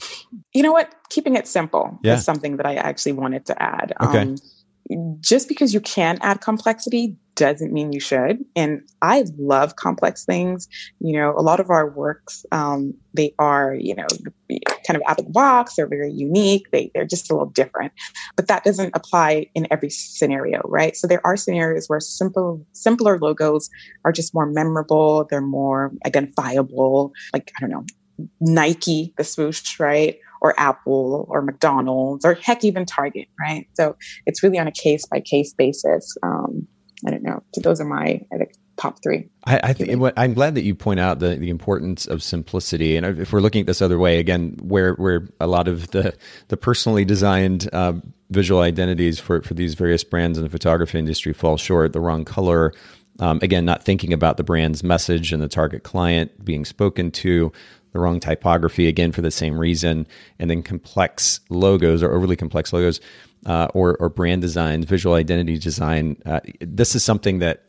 You 0.52 0.62
know 0.62 0.72
what? 0.72 0.94
Keeping 1.10 1.36
it 1.36 1.46
simple 1.46 1.98
yeah. 2.02 2.14
is 2.14 2.24
something 2.24 2.56
that 2.56 2.66
I 2.66 2.74
actually 2.74 3.12
wanted 3.12 3.46
to 3.46 3.62
add. 3.62 3.92
Okay. 4.00 4.22
Um, 4.22 4.36
just 5.20 5.48
because 5.48 5.74
you 5.74 5.80
can 5.80 6.18
add 6.22 6.40
complexity 6.40 7.16
doesn't 7.34 7.72
mean 7.72 7.92
you 7.92 8.00
should. 8.00 8.38
And 8.54 8.80
I 9.02 9.24
love 9.36 9.76
complex 9.76 10.24
things. 10.24 10.68
You 11.00 11.18
know, 11.18 11.34
a 11.36 11.42
lot 11.42 11.60
of 11.60 11.70
our 11.70 11.90
works, 11.90 12.46
um, 12.50 12.94
they 13.12 13.34
are, 13.38 13.74
you 13.74 13.94
know, 13.94 14.06
kind 14.86 14.96
of 14.96 15.02
out 15.06 15.18
of 15.18 15.26
the 15.26 15.32
box. 15.32 15.74
They're 15.76 15.86
very 15.86 16.12
unique. 16.12 16.70
They, 16.72 16.90
they're 16.94 17.04
just 17.04 17.30
a 17.30 17.34
little 17.34 17.50
different. 17.50 17.92
But 18.36 18.48
that 18.48 18.64
doesn't 18.64 18.96
apply 18.96 19.46
in 19.54 19.66
every 19.70 19.90
scenario, 19.90 20.62
right? 20.64 20.96
So 20.96 21.06
there 21.06 21.24
are 21.26 21.36
scenarios 21.36 21.88
where 21.88 22.00
simple, 22.00 22.66
simpler 22.72 23.18
logos 23.18 23.68
are 24.04 24.12
just 24.12 24.32
more 24.34 24.46
memorable. 24.46 25.26
They're 25.28 25.40
more 25.40 25.92
identifiable. 26.06 27.12
Like, 27.34 27.52
I 27.56 27.60
don't 27.60 27.70
know, 27.70 27.84
Nike, 28.40 29.12
the 29.18 29.24
swoosh, 29.24 29.78
right? 29.78 30.18
Or 30.40 30.58
Apple 30.58 31.26
or 31.28 31.42
McDonald's 31.42 32.24
or 32.24 32.34
heck, 32.34 32.64
even 32.64 32.84
Target, 32.84 33.28
right? 33.40 33.66
So 33.74 33.96
it's 34.26 34.42
really 34.42 34.58
on 34.58 34.66
a 34.66 34.72
case 34.72 35.06
by 35.06 35.20
case 35.20 35.54
basis. 35.54 36.16
Um, 36.22 36.68
I 37.06 37.10
don't 37.10 37.22
know. 37.22 37.42
Those 37.62 37.80
are 37.80 37.84
my 37.84 38.20
top 38.76 39.02
three. 39.02 39.28
I, 39.44 39.60
I 39.62 39.72
think 39.72 39.98
what, 40.00 40.14
I'm 40.16 40.34
glad 40.34 40.54
that 40.54 40.64
you 40.64 40.74
point 40.74 41.00
out 41.00 41.18
the, 41.18 41.36
the 41.36 41.50
importance 41.50 42.06
of 42.06 42.22
simplicity. 42.22 42.96
And 42.96 43.18
if 43.18 43.32
we're 43.32 43.40
looking 43.40 43.60
at 43.60 43.66
this 43.66 43.82
other 43.82 43.98
way, 43.98 44.18
again, 44.18 44.56
where 44.62 44.94
where 44.94 45.28
a 45.40 45.46
lot 45.46 45.68
of 45.68 45.90
the 45.90 46.16
the 46.48 46.56
personally 46.56 47.04
designed 47.04 47.68
uh, 47.72 47.94
visual 48.30 48.60
identities 48.60 49.18
for 49.18 49.42
for 49.42 49.54
these 49.54 49.74
various 49.74 50.04
brands 50.04 50.38
in 50.38 50.44
the 50.44 50.50
photography 50.50 50.98
industry 50.98 51.32
fall 51.32 51.56
short, 51.56 51.92
the 51.92 52.00
wrong 52.00 52.24
color. 52.24 52.72
Um, 53.18 53.38
again, 53.40 53.64
not 53.64 53.82
thinking 53.82 54.12
about 54.12 54.36
the 54.36 54.44
brand's 54.44 54.84
message 54.84 55.32
and 55.32 55.42
the 55.42 55.48
target 55.48 55.82
client 55.84 56.44
being 56.44 56.66
spoken 56.66 57.10
to, 57.12 57.50
the 57.96 58.02
wrong 58.02 58.20
typography 58.20 58.88
again 58.88 59.10
for 59.10 59.22
the 59.22 59.30
same 59.30 59.58
reason, 59.58 60.06
and 60.38 60.50
then 60.50 60.62
complex 60.62 61.40
logos 61.48 62.02
or 62.02 62.12
overly 62.12 62.36
complex 62.36 62.72
logos 62.72 63.00
uh, 63.46 63.68
or, 63.74 63.96
or 63.96 64.08
brand 64.08 64.42
design, 64.42 64.84
visual 64.84 65.14
identity 65.14 65.58
design. 65.58 66.16
Uh, 66.26 66.40
this 66.60 66.94
is 66.94 67.02
something 67.02 67.38
that, 67.38 67.64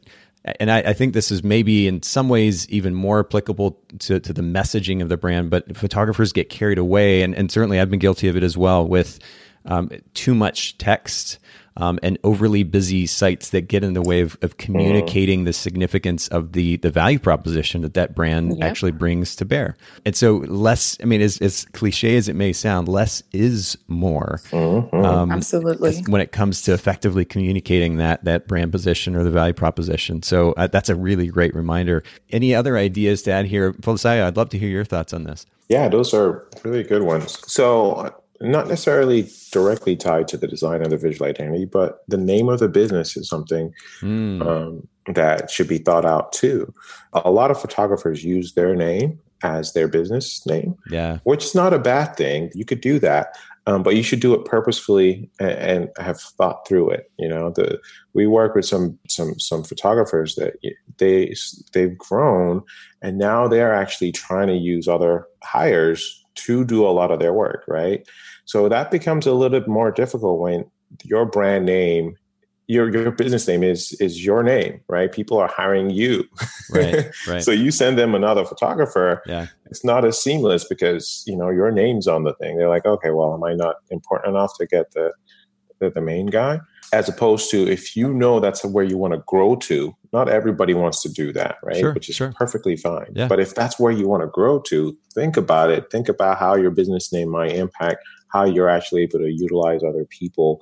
and 0.59 0.69
I, 0.69 0.79
I, 0.79 0.93
think 0.93 1.13
this 1.13 1.31
is 1.31 1.43
maybe 1.43 1.87
in 1.87 2.01
some 2.03 2.29
ways 2.29 2.67
even 2.69 2.93
more 2.93 3.19
applicable 3.19 3.79
to, 3.99 4.19
to 4.19 4.33
the 4.33 4.41
messaging 4.41 5.01
of 5.01 5.09
the 5.09 5.17
brand, 5.17 5.49
but 5.49 5.75
photographers 5.75 6.33
get 6.33 6.49
carried 6.49 6.77
away. 6.77 7.21
And, 7.21 7.33
and 7.35 7.51
certainly 7.51 7.79
I've 7.79 7.89
been 7.89 7.99
guilty 7.99 8.27
of 8.27 8.35
it 8.35 8.43
as 8.43 8.57
well 8.57 8.87
with 8.87 9.19
um, 9.65 9.89
too 10.13 10.33
much 10.33 10.77
text 10.77 11.39
um, 11.77 11.99
and 12.03 12.17
overly 12.23 12.63
busy 12.63 13.05
sites 13.05 13.51
that 13.51 13.67
get 13.67 13.83
in 13.83 13.93
the 13.93 14.01
way 14.01 14.21
of, 14.21 14.37
of 14.41 14.57
communicating 14.57 15.41
mm. 15.41 15.45
the 15.45 15.53
significance 15.53 16.27
of 16.29 16.53
the 16.53 16.77
the 16.77 16.89
value 16.89 17.19
proposition 17.19 17.81
that 17.83 17.93
that 17.93 18.15
brand 18.15 18.57
yep. 18.57 18.69
actually 18.69 18.91
brings 18.91 19.35
to 19.35 19.45
bear. 19.45 19.77
And 20.05 20.15
so, 20.15 20.37
less. 20.47 20.97
I 21.01 21.05
mean, 21.05 21.21
as, 21.21 21.37
as 21.39 21.65
cliche 21.65 22.17
as 22.17 22.27
it 22.27 22.35
may 22.35 22.51
sound, 22.53 22.87
less 22.87 23.23
is 23.31 23.77
more. 23.87 24.41
Mm-hmm. 24.49 25.05
Um, 25.05 25.31
Absolutely. 25.31 26.01
When 26.07 26.21
it 26.21 26.31
comes 26.31 26.63
to 26.63 26.73
effectively 26.73 27.25
communicating 27.25 27.97
that 27.97 28.23
that 28.25 28.47
brand 28.47 28.71
position 28.71 29.15
or 29.15 29.23
the 29.23 29.31
value 29.31 29.53
proposition, 29.53 30.23
so 30.23 30.53
uh, 30.53 30.67
that's 30.67 30.89
a 30.89 30.95
really 30.95 31.27
great 31.27 31.53
reminder. 31.55 32.03
Any 32.31 32.55
other 32.55 32.77
ideas 32.77 33.21
to 33.23 33.31
add 33.31 33.45
here, 33.45 33.73
Folisayo? 33.73 34.25
I'd 34.25 34.37
love 34.37 34.49
to 34.49 34.59
hear 34.59 34.69
your 34.69 34.85
thoughts 34.85 35.13
on 35.13 35.23
this. 35.23 35.45
Yeah, 35.69 35.89
those 35.89 36.13
are 36.13 36.47
really 36.63 36.83
good 36.83 37.03
ones. 37.03 37.39
So 37.51 38.13
not 38.41 38.67
necessarily 38.67 39.29
directly 39.51 39.95
tied 39.95 40.27
to 40.29 40.37
the 40.37 40.47
design 40.47 40.81
of 40.81 40.89
the 40.89 40.97
visual 40.97 41.27
identity, 41.27 41.65
but 41.65 42.03
the 42.07 42.17
name 42.17 42.49
of 42.49 42.59
the 42.59 42.69
business 42.69 43.17
is 43.17 43.27
something 43.27 43.73
mm. 44.01 44.45
um, 44.45 44.87
that 45.13 45.49
should 45.49 45.67
be 45.67 45.77
thought 45.77 46.05
out 46.05 46.31
too. 46.33 46.73
A 47.13 47.31
lot 47.31 47.51
of 47.51 47.59
photographers 47.59 48.23
use 48.23 48.53
their 48.53 48.75
name 48.75 49.19
as 49.43 49.73
their 49.73 49.87
business 49.87 50.45
name, 50.45 50.75
yeah, 50.89 51.19
which 51.23 51.45
is 51.45 51.55
not 51.55 51.73
a 51.73 51.79
bad 51.79 52.15
thing. 52.15 52.51
You 52.53 52.65
could 52.65 52.81
do 52.81 52.99
that, 52.99 53.35
um, 53.67 53.83
but 53.83 53.95
you 53.95 54.03
should 54.03 54.19
do 54.19 54.33
it 54.33 54.45
purposefully 54.45 55.29
and, 55.39 55.51
and, 55.51 55.89
have 55.99 56.19
thought 56.19 56.67
through 56.67 56.89
it. 56.91 57.11
You 57.19 57.29
know, 57.29 57.51
the 57.51 57.79
we 58.13 58.25
work 58.27 58.55
with 58.55 58.65
some 58.65 58.97
some 59.07 59.39
some 59.39 59.63
photographers 59.63 60.35
that 60.35 60.55
they 60.97 61.35
they've 61.73 61.97
grown, 61.97 62.63
and 63.01 63.17
now 63.17 63.47
they're 63.47 63.73
actually 63.73 64.11
trying 64.11 64.47
to 64.47 64.55
use 64.55 64.87
other 64.87 65.27
hires 65.43 66.25
to 66.37 66.65
do 66.65 66.85
a 66.85 66.89
lot 66.89 67.11
of 67.11 67.19
their 67.19 67.33
work, 67.33 67.63
right? 67.67 68.07
So 68.45 68.69
that 68.69 68.91
becomes 68.91 69.27
a 69.27 69.33
little 69.33 69.59
bit 69.59 69.67
more 69.67 69.91
difficult 69.91 70.39
when 70.39 70.65
your 71.03 71.25
brand 71.25 71.65
name, 71.65 72.15
your 72.67 72.89
your 72.89 73.11
business 73.11 73.47
name 73.47 73.63
is 73.63 73.93
is 73.93 74.25
your 74.25 74.43
name, 74.43 74.81
right? 74.87 75.11
People 75.11 75.37
are 75.37 75.47
hiring 75.47 75.89
you. 75.89 76.25
Right. 76.69 77.05
Right. 77.27 77.43
so 77.43 77.51
you 77.51 77.71
send 77.71 77.97
them 77.97 78.13
another 78.13 78.45
photographer. 78.45 79.21
Yeah. 79.25 79.47
It's 79.67 79.83
not 79.83 80.05
as 80.05 80.21
seamless 80.21 80.65
because, 80.65 81.23
you 81.25 81.35
know, 81.35 81.49
your 81.49 81.71
name's 81.71 82.07
on 82.07 82.23
the 82.23 82.33
thing. 82.35 82.57
They're 82.57 82.69
like, 82.69 82.85
okay, 82.85 83.11
well, 83.11 83.33
am 83.33 83.43
I 83.43 83.53
not 83.53 83.75
important 83.89 84.35
enough 84.35 84.51
to 84.59 84.65
get 84.65 84.91
the 84.91 85.11
the, 85.79 85.89
the 85.89 86.01
main 86.01 86.27
guy? 86.27 86.59
As 86.93 87.09
opposed 87.09 87.49
to 87.51 87.67
if 87.67 87.95
you 87.95 88.13
know 88.13 88.39
that's 88.39 88.63
where 88.63 88.83
you 88.83 88.97
want 88.97 89.13
to 89.13 89.21
grow 89.27 89.55
to 89.55 89.95
not 90.13 90.29
everybody 90.29 90.73
wants 90.73 91.01
to 91.01 91.09
do 91.09 91.33
that 91.33 91.57
right 91.63 91.77
sure, 91.77 91.93
which 91.93 92.09
is 92.09 92.15
sure. 92.15 92.33
perfectly 92.37 92.75
fine 92.75 93.07
yeah. 93.13 93.27
but 93.27 93.39
if 93.39 93.53
that's 93.55 93.79
where 93.79 93.91
you 93.91 94.07
want 94.07 94.21
to 94.21 94.27
grow 94.27 94.59
to 94.59 94.97
think 95.13 95.37
about 95.37 95.69
it 95.69 95.89
think 95.91 96.07
about 96.09 96.37
how 96.37 96.55
your 96.55 96.71
business 96.71 97.11
name 97.11 97.29
might 97.29 97.51
impact 97.51 97.97
how 98.29 98.43
you're 98.43 98.69
actually 98.69 99.03
able 99.03 99.19
to 99.19 99.31
utilize 99.31 99.83
other 99.83 100.05
people 100.05 100.61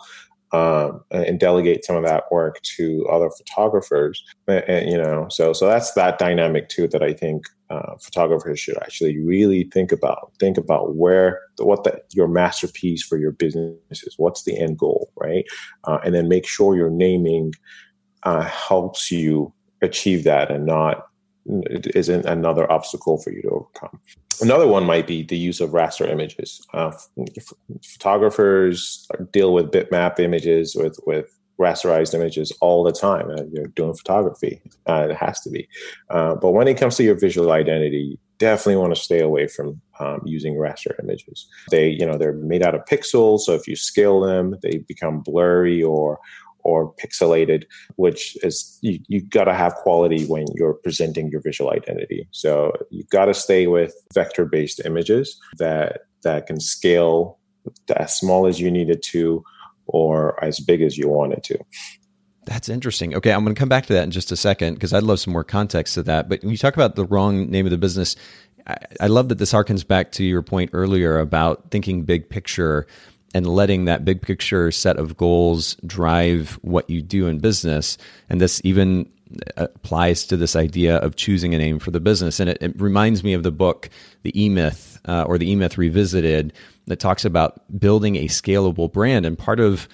um, 0.51 1.03
and 1.11 1.39
delegate 1.39 1.83
some 1.83 1.97
of 1.97 2.05
that 2.05 2.25
work 2.31 2.61
to 2.77 3.05
other 3.11 3.29
photographers. 3.29 4.23
And, 4.47 4.63
and, 4.65 4.89
you 4.89 4.97
know, 4.97 5.27
so 5.29 5.53
so 5.53 5.67
that's 5.67 5.93
that 5.93 6.17
dynamic 6.17 6.69
too 6.69 6.87
that 6.89 7.03
I 7.03 7.13
think 7.13 7.43
uh, 7.69 7.95
photographers 8.01 8.59
should 8.59 8.77
actually 8.77 9.19
really 9.19 9.63
think 9.73 9.91
about. 9.91 10.31
Think 10.39 10.57
about 10.57 10.95
where 10.95 11.41
what 11.57 11.83
the, 11.83 12.01
your 12.13 12.27
masterpiece 12.27 13.03
for 13.03 13.17
your 13.17 13.31
business 13.31 13.75
is. 13.91 14.15
What's 14.17 14.43
the 14.43 14.57
end 14.57 14.77
goal, 14.77 15.11
right? 15.15 15.45
Uh, 15.85 15.99
and 16.03 16.13
then 16.13 16.27
make 16.27 16.47
sure 16.47 16.75
your 16.75 16.89
naming 16.89 17.53
uh, 18.23 18.43
helps 18.43 19.11
you 19.11 19.53
achieve 19.81 20.23
that 20.23 20.51
and 20.51 20.65
not 20.65 21.07
isn't 21.47 22.25
another 22.25 22.71
obstacle 22.71 23.19
for 23.19 23.31
you 23.31 23.41
to 23.43 23.49
overcome. 23.49 23.99
Another 24.41 24.67
one 24.67 24.83
might 24.83 25.07
be 25.07 25.23
the 25.23 25.37
use 25.37 25.61
of 25.61 25.69
raster 25.71 26.09
images. 26.09 26.65
Uh, 26.73 26.91
photographers 27.83 29.07
deal 29.31 29.53
with 29.53 29.71
bitmap 29.71 30.19
images 30.19 30.75
with 30.75 30.97
with 31.05 31.34
rasterized 31.59 32.13
images 32.13 32.51
all 32.61 32.83
the 32.83 32.91
time. 32.91 33.29
Uh, 33.29 33.43
you're 33.51 33.67
doing 33.67 33.93
photography; 33.93 34.61
uh, 34.87 35.07
it 35.09 35.15
has 35.15 35.41
to 35.41 35.49
be. 35.49 35.67
Uh, 36.09 36.35
but 36.35 36.51
when 36.51 36.67
it 36.67 36.77
comes 36.77 36.97
to 36.97 37.03
your 37.03 37.19
visual 37.19 37.51
identity, 37.51 38.19
definitely 38.37 38.75
want 38.77 38.93
to 38.95 39.01
stay 39.01 39.19
away 39.19 39.47
from 39.47 39.81
um, 39.99 40.21
using 40.25 40.55
raster 40.55 40.91
images. 41.01 41.47
They, 41.71 41.89
you 41.89 42.05
know, 42.05 42.17
they're 42.17 42.33
made 42.33 42.63
out 42.63 42.75
of 42.75 42.85
pixels, 42.85 43.41
so 43.41 43.53
if 43.53 43.67
you 43.67 43.75
scale 43.75 44.19
them, 44.19 44.55
they 44.61 44.79
become 44.87 45.21
blurry 45.21 45.81
or 45.81 46.19
or 46.65 46.91
pixelated, 46.95 47.63
which 47.95 48.35
is 48.43 48.79
you, 48.81 48.99
you 49.07 49.21
got 49.21 49.43
to 49.45 49.53
have 49.53 49.75
quality 49.75 50.25
when 50.25 50.45
you're 50.55 50.73
presenting 50.73 51.29
your 51.29 51.39
visual 51.39 51.71
identity. 51.71 52.27
So 52.31 52.73
you 52.89 53.03
got 53.11 53.25
to 53.25 53.35
stay 53.35 53.67
with 53.67 53.93
vector 54.13 54.45
based 54.45 54.81
images 54.83 55.39
that 55.59 56.01
that 56.23 56.47
can 56.47 56.59
scale 56.59 57.37
as 57.95 58.17
small 58.17 58.47
as 58.47 58.59
you 58.59 58.69
need 58.69 58.89
it 58.89 59.03
to 59.03 59.43
or 59.87 60.43
as 60.43 60.59
big 60.59 60.81
as 60.81 60.97
you 60.97 61.07
want 61.07 61.33
it 61.33 61.43
to. 61.43 61.59
That's 62.45 62.69
interesting. 62.69 63.15
Okay, 63.15 63.31
I'm 63.31 63.43
going 63.43 63.55
to 63.55 63.59
come 63.59 63.69
back 63.69 63.87
to 63.87 63.93
that 63.93 64.03
in 64.03 64.11
just 64.11 64.31
a 64.31 64.35
second 64.35 64.75
because 64.75 64.93
I'd 64.93 65.03
love 65.03 65.19
some 65.19 65.33
more 65.33 65.43
context 65.43 65.95
to 65.95 66.03
that. 66.03 66.29
But 66.29 66.41
when 66.43 66.51
you 66.51 66.57
talk 66.57 66.75
about 66.75 66.95
the 66.95 67.05
wrong 67.05 67.49
name 67.49 67.65
of 67.65 67.71
the 67.71 67.77
business, 67.77 68.15
I, 68.99 69.07
love 69.07 69.29
that 69.29 69.37
this 69.37 69.53
harkens 69.53 69.87
back 69.87 70.11
to 70.13 70.23
your 70.23 70.41
point 70.41 70.71
earlier 70.73 71.19
about 71.19 71.69
thinking 71.69 72.03
big 72.03 72.29
picture 72.29 72.87
and 73.33 73.45
letting 73.45 73.85
that 73.85 74.05
big 74.05 74.21
picture 74.21 74.71
set 74.71 74.97
of 74.97 75.17
goals 75.17 75.75
drive 75.85 76.57
what 76.61 76.89
you 76.89 77.01
do 77.01 77.27
in 77.27 77.39
business. 77.39 77.97
And 78.29 78.39
this 78.39 78.61
even 78.63 79.11
applies 79.57 80.25
to 80.27 80.37
this 80.37 80.55
idea 80.55 80.97
of 80.97 81.15
choosing 81.15 81.53
a 81.53 81.57
name 81.57 81.79
for 81.79 81.91
the 81.91 81.99
business. 81.99 82.39
And 82.39 82.49
it, 82.49 82.57
it 82.61 82.79
reminds 82.79 83.23
me 83.23 83.33
of 83.33 83.43
the 83.43 83.51
book, 83.51 83.89
The 84.23 84.41
E 84.41 84.49
Myth, 84.49 84.99
uh, 85.07 85.23
or 85.23 85.37
The 85.37 85.51
E 85.51 85.55
Myth 85.55 85.77
Revisited, 85.77 86.53
that 86.87 86.99
talks 86.99 87.25
about 87.25 87.61
building 87.79 88.15
a 88.15 88.25
scalable 88.25 88.91
brand. 88.91 89.25
And 89.25 89.37
part 89.37 89.59
of 89.59 89.87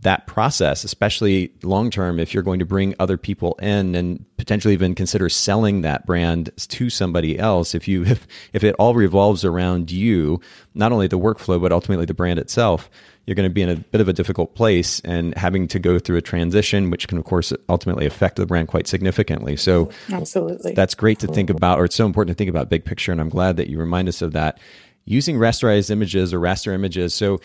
that 0.00 0.26
process, 0.26 0.84
especially 0.84 1.52
long 1.62 1.90
term, 1.90 2.20
if 2.20 2.32
you're 2.32 2.42
going 2.42 2.58
to 2.58 2.64
bring 2.64 2.94
other 2.98 3.16
people 3.16 3.54
in 3.60 3.94
and 3.94 4.24
potentially 4.36 4.74
even 4.74 4.94
consider 4.94 5.28
selling 5.28 5.82
that 5.82 6.06
brand 6.06 6.50
to 6.56 6.90
somebody 6.90 7.38
else, 7.38 7.74
if 7.74 7.88
you 7.88 8.04
if, 8.06 8.26
if 8.52 8.64
it 8.64 8.74
all 8.78 8.94
revolves 8.94 9.44
around 9.44 9.90
you, 9.90 10.40
not 10.74 10.92
only 10.92 11.06
the 11.06 11.18
workflow 11.18 11.60
but 11.60 11.72
ultimately 11.72 12.06
the 12.06 12.14
brand 12.14 12.38
itself, 12.38 12.90
you're 13.26 13.34
going 13.34 13.48
to 13.48 13.52
be 13.52 13.62
in 13.62 13.70
a 13.70 13.76
bit 13.76 14.00
of 14.00 14.08
a 14.08 14.12
difficult 14.12 14.54
place 14.54 15.00
and 15.00 15.34
having 15.36 15.66
to 15.68 15.78
go 15.78 15.98
through 15.98 16.18
a 16.18 16.22
transition, 16.22 16.90
which 16.90 17.08
can 17.08 17.16
of 17.16 17.24
course 17.24 17.52
ultimately 17.68 18.04
affect 18.04 18.36
the 18.36 18.46
brand 18.46 18.68
quite 18.68 18.86
significantly. 18.86 19.56
So, 19.56 19.90
absolutely, 20.12 20.74
that's 20.74 20.94
great 20.94 21.18
to 21.20 21.26
think 21.26 21.50
about, 21.50 21.80
or 21.80 21.86
it's 21.86 21.96
so 21.96 22.06
important 22.06 22.36
to 22.36 22.38
think 22.38 22.50
about 22.50 22.68
big 22.68 22.84
picture. 22.84 23.12
And 23.12 23.20
I'm 23.20 23.30
glad 23.30 23.56
that 23.56 23.68
you 23.68 23.78
remind 23.78 24.08
us 24.08 24.20
of 24.20 24.32
that 24.32 24.58
using 25.04 25.36
rasterized 25.36 25.90
images 25.90 26.32
or 26.32 26.40
raster 26.40 26.72
images. 26.72 27.14
So 27.14 27.40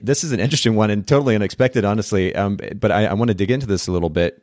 this 0.00 0.24
is 0.24 0.32
an 0.32 0.40
interesting 0.40 0.76
one 0.76 0.90
and 0.90 1.06
totally 1.06 1.34
unexpected, 1.34 1.84
honestly. 1.84 2.34
Um, 2.34 2.58
but 2.76 2.90
I, 2.90 3.06
I 3.06 3.12
want 3.14 3.28
to 3.28 3.34
dig 3.34 3.50
into 3.50 3.66
this 3.66 3.86
a 3.86 3.92
little 3.92 4.10
bit. 4.10 4.40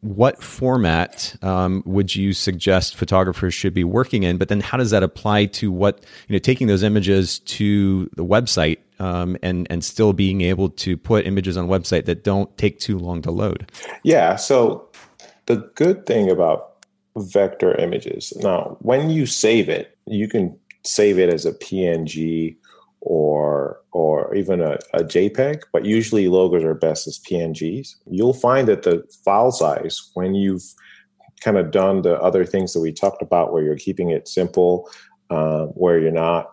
What 0.00 0.40
format 0.42 1.34
um, 1.42 1.82
would 1.84 2.14
you 2.14 2.32
suggest 2.32 2.94
photographers 2.94 3.52
should 3.52 3.74
be 3.74 3.82
working 3.82 4.22
in? 4.22 4.38
But 4.38 4.48
then, 4.48 4.60
how 4.60 4.78
does 4.78 4.90
that 4.90 5.02
apply 5.02 5.46
to 5.46 5.72
what 5.72 6.04
you 6.28 6.34
know? 6.34 6.38
Taking 6.38 6.68
those 6.68 6.84
images 6.84 7.40
to 7.40 8.08
the 8.14 8.24
website 8.24 8.78
um, 9.00 9.36
and 9.42 9.66
and 9.70 9.82
still 9.82 10.12
being 10.12 10.42
able 10.42 10.70
to 10.70 10.96
put 10.96 11.26
images 11.26 11.56
on 11.56 11.66
website 11.66 12.04
that 12.04 12.22
don't 12.22 12.56
take 12.56 12.78
too 12.78 12.96
long 12.96 13.22
to 13.22 13.32
load. 13.32 13.72
Yeah. 14.04 14.36
So 14.36 14.88
the 15.46 15.56
good 15.74 16.06
thing 16.06 16.30
about 16.30 16.74
vector 17.16 17.74
images 17.74 18.32
now, 18.36 18.76
when 18.80 19.10
you 19.10 19.26
save 19.26 19.68
it, 19.68 19.98
you 20.06 20.28
can 20.28 20.56
save 20.84 21.18
it 21.18 21.32
as 21.32 21.44
a 21.44 21.52
PNG 21.52 22.56
or 23.00 23.80
or 23.92 24.34
even 24.34 24.60
a, 24.60 24.78
a, 24.92 25.02
JPEG, 25.02 25.62
but 25.72 25.84
usually 25.84 26.28
logos 26.28 26.64
are 26.64 26.74
best 26.74 27.06
as 27.06 27.18
PNGs. 27.18 27.94
You'll 28.06 28.34
find 28.34 28.68
that 28.68 28.82
the 28.82 29.02
file 29.24 29.52
size, 29.52 30.10
when 30.14 30.34
you've 30.34 30.62
kind 31.40 31.56
of 31.56 31.70
done 31.70 32.02
the 32.02 32.20
other 32.20 32.44
things 32.44 32.72
that 32.72 32.80
we 32.80 32.92
talked 32.92 33.22
about, 33.22 33.52
where 33.52 33.62
you're 33.62 33.76
keeping 33.76 34.10
it 34.10 34.28
simple, 34.28 34.90
uh, 35.30 35.66
where 35.66 35.98
you're 35.98 36.10
not 36.10 36.52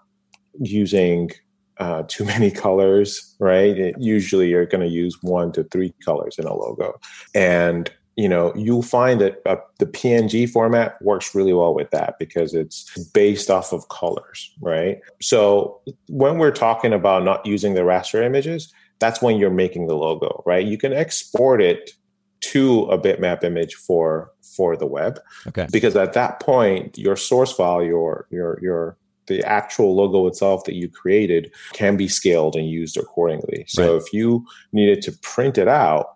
using 0.59 1.31
uh, 1.77 2.03
too 2.07 2.25
many 2.33 2.51
colors, 2.51 3.35
right? 3.39 3.77
It, 3.77 3.95
usually 3.99 4.49
you're 4.49 4.65
going 4.65 4.87
to 4.87 4.93
use 4.93 5.17
one 5.21 5.51
to 5.53 5.63
three 5.65 5.93
colors 6.03 6.37
in 6.37 6.45
a 6.45 6.53
logo. 6.53 6.93
And 7.33 7.91
you 8.15 8.29
know, 8.29 8.53
you'll 8.55 8.81
find 8.81 9.19
that 9.19 9.41
uh, 9.45 9.57
the 9.79 9.85
PNG 9.85 10.49
format 10.49 11.01
works 11.01 11.35
really 11.35 11.53
well 11.53 11.73
with 11.73 11.91
that 11.91 12.17
because 12.17 12.53
it's 12.53 12.97
based 13.13 13.49
off 13.49 13.73
of 13.73 13.89
colors, 13.89 14.53
right? 14.61 14.99
So 15.21 15.81
when 16.07 16.37
we're 16.37 16.51
talking 16.51 16.93
about 16.93 17.23
not 17.23 17.45
using 17.45 17.73
the 17.73 17.81
raster 17.81 18.23
images, 18.23 18.73
that's 18.99 19.21
when 19.21 19.37
you're 19.37 19.49
making 19.49 19.87
the 19.87 19.95
logo, 19.95 20.41
right? 20.45 20.65
You 20.65 20.77
can 20.77 20.93
export 20.93 21.61
it 21.61 21.91
to 22.41 22.83
a 22.83 22.97
bitmap 22.97 23.43
image 23.43 23.75
for 23.75 24.31
for 24.55 24.77
the 24.77 24.85
web. 24.85 25.19
Okay. 25.47 25.67
Because 25.71 25.95
at 25.95 26.13
that 26.13 26.39
point, 26.39 26.97
your 26.97 27.17
source 27.17 27.51
file, 27.51 27.83
your 27.83 28.27
your 28.29 28.59
your 28.61 28.97
the 29.27 29.43
actual 29.43 29.95
logo 29.95 30.27
itself 30.27 30.63
that 30.65 30.75
you 30.75 30.87
created 30.87 31.51
can 31.73 31.97
be 31.97 32.07
scaled 32.07 32.55
and 32.55 32.69
used 32.69 32.95
accordingly. 32.95 33.65
So 33.67 33.93
right. 33.93 34.01
if 34.01 34.13
you 34.13 34.45
needed 34.71 35.01
to 35.03 35.11
print 35.23 35.57
it 35.57 35.67
out, 35.67 36.14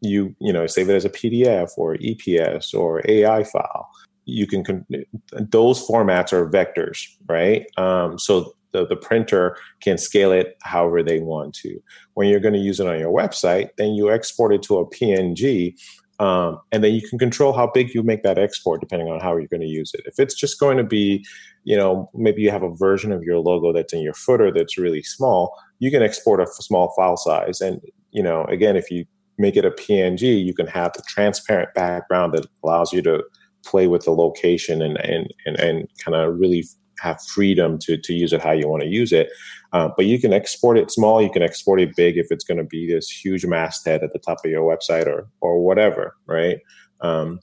you 0.00 0.34
you 0.40 0.52
know 0.52 0.66
save 0.66 0.88
it 0.90 0.94
as 0.94 1.04
a 1.04 1.10
PDF 1.10 1.70
or 1.76 1.96
EPS 1.96 2.74
or 2.74 3.02
AI 3.08 3.44
file. 3.44 3.88
You 4.24 4.46
can 4.46 4.64
con- 4.64 4.86
those 5.32 5.86
formats 5.86 6.32
are 6.32 6.48
vectors, 6.48 7.06
right? 7.28 7.64
Um, 7.76 8.18
so 8.18 8.54
the, 8.72 8.86
the 8.86 8.96
printer 8.96 9.56
can 9.80 9.98
scale 9.98 10.32
it 10.32 10.56
however 10.62 11.02
they 11.02 11.20
want 11.20 11.54
to. 11.54 11.80
When 12.14 12.28
you're 12.28 12.40
going 12.40 12.54
to 12.54 12.60
use 12.60 12.80
it 12.80 12.88
on 12.88 12.98
your 12.98 13.12
website, 13.12 13.68
then 13.78 13.94
you 13.94 14.10
export 14.10 14.52
it 14.52 14.62
to 14.64 14.78
a 14.78 14.90
PNG 14.90 15.74
um, 16.18 16.60
and 16.72 16.82
then 16.82 16.94
you 16.94 17.06
can 17.06 17.18
control 17.18 17.52
how 17.52 17.70
big 17.72 17.94
you 17.94 18.02
make 18.02 18.22
that 18.22 18.38
export 18.38 18.80
depending 18.80 19.08
on 19.08 19.20
how 19.20 19.36
you're 19.36 19.48
going 19.48 19.60
to 19.60 19.66
use 19.66 19.92
it. 19.92 20.02
If 20.06 20.18
it's 20.18 20.34
just 20.34 20.58
going 20.58 20.78
to 20.78 20.84
be, 20.84 21.24
you 21.64 21.76
know, 21.76 22.10
maybe 22.14 22.42
you 22.42 22.50
have 22.50 22.62
a 22.62 22.74
version 22.74 23.12
of 23.12 23.22
your 23.22 23.38
logo 23.38 23.72
that's 23.72 23.92
in 23.92 24.00
your 24.00 24.14
footer 24.14 24.50
that's 24.50 24.78
really 24.78 25.02
small, 25.02 25.54
you 25.78 25.90
can 25.90 26.02
export 26.02 26.40
a 26.40 26.46
small 26.46 26.92
file 26.96 27.16
size. 27.16 27.60
And, 27.60 27.80
you 28.12 28.22
know, 28.22 28.44
again, 28.44 28.76
if 28.76 28.90
you 28.90 29.04
make 29.38 29.56
it 29.56 29.64
a 29.64 29.70
PNG, 29.70 30.44
you 30.44 30.54
can 30.54 30.66
have 30.66 30.92
the 30.94 31.02
transparent 31.08 31.74
background 31.74 32.34
that 32.34 32.46
allows 32.64 32.92
you 32.92 33.02
to 33.02 33.22
play 33.64 33.86
with 33.86 34.04
the 34.04 34.12
location 34.12 34.80
and, 34.80 34.96
and, 34.98 35.32
and, 35.44 35.58
and 35.58 35.88
kind 36.04 36.14
of 36.14 36.38
really 36.38 36.64
have 37.00 37.20
freedom 37.22 37.78
to, 37.78 37.96
to 37.98 38.14
use 38.14 38.32
it 38.32 38.40
how 38.40 38.52
you 38.52 38.68
want 38.68 38.82
to 38.82 38.88
use 38.88 39.12
it. 39.12 39.28
Uh, 39.72 39.90
but 39.96 40.06
you 40.06 40.18
can 40.18 40.32
export 40.32 40.78
it 40.78 40.90
small, 40.90 41.20
you 41.20 41.30
can 41.30 41.42
export 41.42 41.80
it 41.80 41.94
big 41.96 42.16
if 42.16 42.28
it's 42.30 42.44
going 42.44 42.58
to 42.58 42.64
be 42.64 42.90
this 42.90 43.10
huge 43.10 43.44
masthead 43.44 44.02
at 44.02 44.12
the 44.12 44.18
top 44.18 44.38
of 44.44 44.50
your 44.50 44.62
website 44.62 45.06
or 45.06 45.28
or 45.40 45.62
whatever, 45.62 46.16
right? 46.26 46.58
Um, 47.02 47.40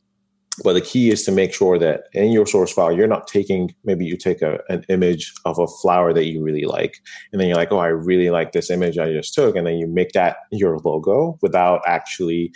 but 0.62 0.74
the 0.74 0.82
key 0.82 1.10
is 1.10 1.24
to 1.26 1.32
make 1.32 1.54
sure 1.54 1.80
that 1.80 2.04
in 2.14 2.32
your 2.32 2.46
source 2.46 2.72
file, 2.72 2.92
you're 2.92 3.08
not 3.08 3.28
taking, 3.28 3.74
maybe 3.86 4.06
you 4.06 4.16
take 4.16 4.42
a, 4.42 4.60
an 4.70 4.86
image 4.88 5.34
of 5.46 5.58
a 5.58 5.66
flower 5.66 6.14
that 6.14 6.26
you 6.26 6.44
really 6.44 6.66
like. 6.66 7.00
And 7.32 7.42
then 7.42 7.48
you're 7.48 7.58
like, 7.58 7.72
oh, 7.72 7.80
I 7.80 7.88
really 7.88 8.30
like 8.30 8.52
this 8.52 8.70
image 8.70 9.00
I 9.00 9.12
just 9.12 9.34
took. 9.34 9.56
And 9.56 9.66
then 9.66 9.78
you 9.78 9.88
make 9.88 10.12
that 10.12 10.38
your 10.52 10.78
logo 10.80 11.40
without 11.42 11.82
actually 11.88 12.52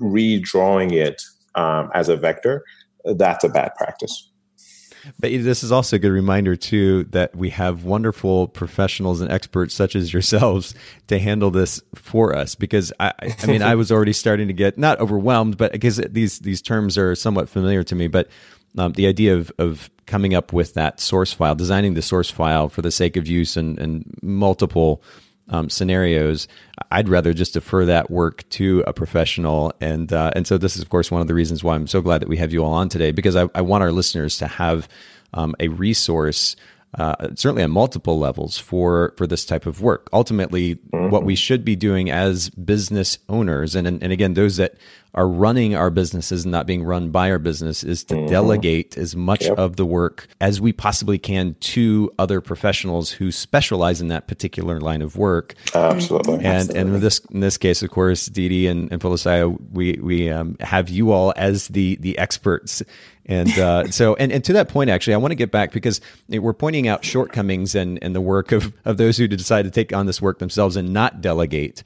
redrawing 0.00 0.92
it 0.92 1.22
um, 1.54 1.90
as 1.94 2.10
a 2.10 2.16
vector. 2.16 2.62
That's 3.04 3.44
a 3.44 3.48
bad 3.48 3.74
practice. 3.76 4.30
But 5.18 5.30
this 5.30 5.62
is 5.62 5.72
also 5.72 5.96
a 5.96 5.98
good 5.98 6.12
reminder 6.12 6.56
too 6.56 7.04
that 7.04 7.34
we 7.34 7.50
have 7.50 7.84
wonderful 7.84 8.48
professionals 8.48 9.20
and 9.20 9.30
experts 9.30 9.74
such 9.74 9.96
as 9.96 10.12
yourselves 10.12 10.74
to 11.08 11.18
handle 11.18 11.50
this 11.50 11.82
for 11.94 12.34
us. 12.34 12.54
Because 12.54 12.92
I, 13.00 13.12
I 13.42 13.46
mean, 13.46 13.62
I 13.62 13.74
was 13.74 13.92
already 13.92 14.12
starting 14.12 14.48
to 14.48 14.54
get 14.54 14.78
not 14.78 15.00
overwhelmed, 15.00 15.56
but 15.56 15.72
because 15.72 15.96
these 15.96 16.38
these 16.40 16.62
terms 16.62 16.98
are 16.98 17.14
somewhat 17.14 17.48
familiar 17.48 17.82
to 17.84 17.94
me. 17.94 18.08
But 18.08 18.28
um, 18.78 18.92
the 18.92 19.06
idea 19.06 19.36
of 19.36 19.52
of 19.58 19.90
coming 20.06 20.34
up 20.34 20.52
with 20.52 20.74
that 20.74 21.00
source 21.00 21.32
file, 21.32 21.54
designing 21.54 21.94
the 21.94 22.02
source 22.02 22.30
file 22.30 22.68
for 22.68 22.82
the 22.82 22.90
sake 22.90 23.16
of 23.16 23.26
use 23.26 23.56
and 23.56 23.78
and 23.78 24.04
multiple 24.22 25.02
um, 25.48 25.68
scenarios, 25.68 26.48
I'd 26.90 27.08
rather 27.08 27.32
just 27.32 27.54
defer 27.54 27.84
that 27.86 28.10
work 28.10 28.48
to 28.50 28.82
a 28.86 28.92
professional. 28.92 29.72
And 29.80 30.12
uh, 30.12 30.30
and 30.34 30.46
so 30.46 30.58
this 30.58 30.76
is, 30.76 30.82
of 30.82 30.90
course, 30.90 31.10
one 31.10 31.20
of 31.20 31.28
the 31.28 31.34
reasons 31.34 31.62
why 31.62 31.74
I'm 31.74 31.86
so 31.86 32.00
glad 32.00 32.22
that 32.22 32.28
we 32.28 32.36
have 32.38 32.52
you 32.52 32.64
all 32.64 32.72
on 32.72 32.88
today 32.88 33.12
because 33.12 33.36
I, 33.36 33.48
I 33.54 33.60
want 33.60 33.82
our 33.82 33.92
listeners 33.92 34.38
to 34.38 34.46
have 34.46 34.88
um, 35.32 35.54
a 35.60 35.68
resource. 35.68 36.56
Uh, 36.96 37.34
certainly 37.34 37.64
on 37.64 37.72
multiple 37.72 38.20
levels 38.20 38.56
for 38.56 39.14
for 39.16 39.26
this 39.26 39.44
type 39.44 39.66
of 39.66 39.80
work. 39.80 40.08
Ultimately, 40.12 40.76
mm-hmm. 40.76 41.10
what 41.10 41.24
we 41.24 41.34
should 41.34 41.64
be 41.64 41.74
doing 41.74 42.08
as 42.08 42.50
business 42.50 43.18
owners, 43.28 43.74
and 43.74 43.88
and 43.88 44.12
again, 44.12 44.34
those 44.34 44.58
that 44.58 44.76
are 45.14 45.28
running 45.28 45.74
our 45.74 45.90
businesses 45.90 46.44
and 46.44 46.52
not 46.52 46.66
being 46.66 46.84
run 46.84 47.10
by 47.10 47.30
our 47.30 47.38
business 47.38 47.84
is 47.84 48.04
to 48.04 48.14
mm-hmm. 48.14 48.26
delegate 48.26 48.98
as 48.98 49.14
much 49.14 49.44
yep. 49.44 49.58
of 49.58 49.76
the 49.76 49.86
work 49.86 50.26
as 50.40 50.60
we 50.60 50.72
possibly 50.72 51.18
can 51.18 51.54
to 51.60 52.10
other 52.18 52.40
professionals 52.40 53.10
who 53.10 53.30
specialize 53.30 54.00
in 54.00 54.08
that 54.08 54.26
particular 54.26 54.80
line 54.80 55.02
of 55.02 55.16
work. 55.16 55.54
Absolutely. 55.74 56.34
And 56.34 56.46
Absolutely. 56.46 56.80
and 56.80 56.94
in 56.94 57.00
this 57.00 57.18
in 57.30 57.40
this 57.40 57.56
case, 57.56 57.82
of 57.82 57.90
course, 57.90 58.26
Didi 58.26 58.66
and, 58.66 58.90
and 58.92 59.00
Folisayo, 59.00 59.58
we 59.72 59.98
we 60.02 60.30
um, 60.30 60.56
have 60.60 60.88
you 60.88 61.12
all 61.12 61.32
as 61.36 61.68
the 61.68 61.96
the 61.96 62.18
experts. 62.18 62.82
And 63.26 63.50
uh, 63.58 63.86
so, 63.90 64.14
and, 64.16 64.30
and 64.32 64.44
to 64.44 64.52
that 64.54 64.68
point, 64.68 64.90
actually, 64.90 65.14
I 65.14 65.16
want 65.18 65.32
to 65.32 65.36
get 65.36 65.50
back 65.50 65.72
because 65.72 66.00
we're 66.28 66.52
pointing 66.52 66.88
out 66.88 67.04
shortcomings 67.04 67.74
and, 67.74 67.98
and 68.02 68.14
the 68.14 68.20
work 68.20 68.52
of, 68.52 68.74
of 68.84 68.98
those 68.98 69.16
who 69.16 69.26
decide 69.26 69.62
to 69.62 69.70
take 69.70 69.94
on 69.94 70.06
this 70.06 70.20
work 70.20 70.38
themselves 70.38 70.76
and 70.76 70.92
not 70.92 71.20
delegate. 71.20 71.82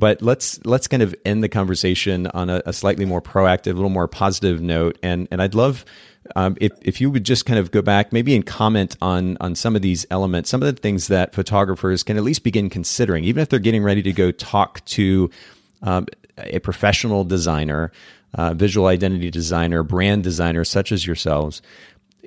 But 0.00 0.22
let's 0.22 0.58
let's 0.64 0.88
kind 0.88 1.02
of 1.02 1.14
end 1.26 1.44
the 1.44 1.48
conversation 1.48 2.26
on 2.28 2.48
a, 2.48 2.62
a 2.64 2.72
slightly 2.72 3.04
more 3.04 3.20
proactive, 3.20 3.72
a 3.72 3.74
little 3.74 3.90
more 3.90 4.08
positive 4.08 4.62
note. 4.62 4.98
And 5.02 5.28
and 5.30 5.42
I'd 5.42 5.54
love 5.54 5.84
um, 6.34 6.56
if 6.58 6.72
if 6.80 7.02
you 7.02 7.10
would 7.10 7.24
just 7.24 7.44
kind 7.44 7.58
of 7.58 7.70
go 7.70 7.82
back, 7.82 8.10
maybe 8.10 8.34
and 8.34 8.44
comment 8.44 8.96
on 9.02 9.36
on 9.40 9.54
some 9.54 9.76
of 9.76 9.82
these 9.82 10.06
elements, 10.10 10.48
some 10.48 10.62
of 10.62 10.74
the 10.74 10.80
things 10.80 11.08
that 11.08 11.34
photographers 11.34 12.02
can 12.02 12.16
at 12.16 12.22
least 12.22 12.42
begin 12.42 12.70
considering, 12.70 13.24
even 13.24 13.42
if 13.42 13.50
they're 13.50 13.58
getting 13.58 13.82
ready 13.82 14.02
to 14.02 14.12
go 14.12 14.30
talk 14.30 14.82
to 14.86 15.30
um, 15.82 16.06
a 16.38 16.60
professional 16.60 17.22
designer, 17.22 17.92
uh, 18.34 18.54
visual 18.54 18.86
identity 18.86 19.30
designer, 19.30 19.82
brand 19.82 20.24
designer, 20.24 20.64
such 20.64 20.92
as 20.92 21.06
yourselves 21.06 21.60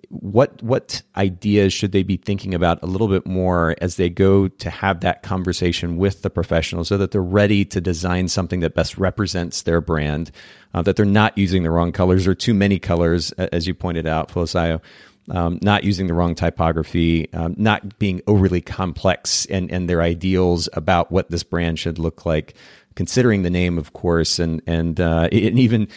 what 0.10 0.62
what 0.62 1.02
ideas 1.16 1.74
should 1.74 1.92
they 1.92 2.04
be 2.04 2.18
thinking 2.18 2.54
about 2.54 2.82
a 2.84 2.86
little 2.86 3.08
bit 3.08 3.26
more 3.26 3.76
as 3.82 3.96
they 3.96 4.10
go 4.10 4.48
to 4.48 4.70
have 4.70 5.00
that 5.02 5.24
conversation 5.24 5.98
with 5.98 6.22
the 6.22 6.30
professional 6.30 6.84
so 6.84 6.98
that 6.98 7.12
they're 7.12 7.22
ready 7.22 7.66
to 7.66 7.82
design 7.82 8.28
something 8.28 8.60
that 8.60 8.76
best 8.76 8.98
represents 8.98 9.64
their 9.64 9.82
brand 9.82 10.32
uh, 10.74 10.82
that 10.82 10.96
they're 10.96 11.06
not 11.06 11.38
using 11.38 11.64
the 11.64 11.72
wrong 11.72 11.92
colors 11.92 12.28
or 12.28 12.36
too 12.36 12.54
many 12.54 12.80
colors 12.80 13.32
as 13.34 13.68
you 13.68 13.74
pointed 13.74 14.06
out 14.06 14.30
Folisayo 14.30 14.82
um, 15.30 15.60
not 15.62 15.84
using 15.84 16.08
the 16.08 16.14
wrong 16.14 16.36
typography, 16.36 17.32
um, 17.34 17.56
not 17.58 17.98
being 18.00 18.22
overly 18.28 18.62
complex, 18.62 19.46
and, 19.46 19.72
and 19.72 19.90
their 19.90 20.02
ideals 20.02 20.68
about 20.74 21.12
what 21.12 21.30
this 21.30 21.44
brand 21.44 21.80
should 21.80 21.98
look 21.98 22.26
like 22.26 22.56
considering 22.96 23.44
the 23.44 23.50
name, 23.50 23.78
of 23.78 23.94
course, 23.94 24.40
and 24.40 24.62
and 24.68 25.00
uh, 25.00 25.30
and 25.32 25.60
even 25.60 25.88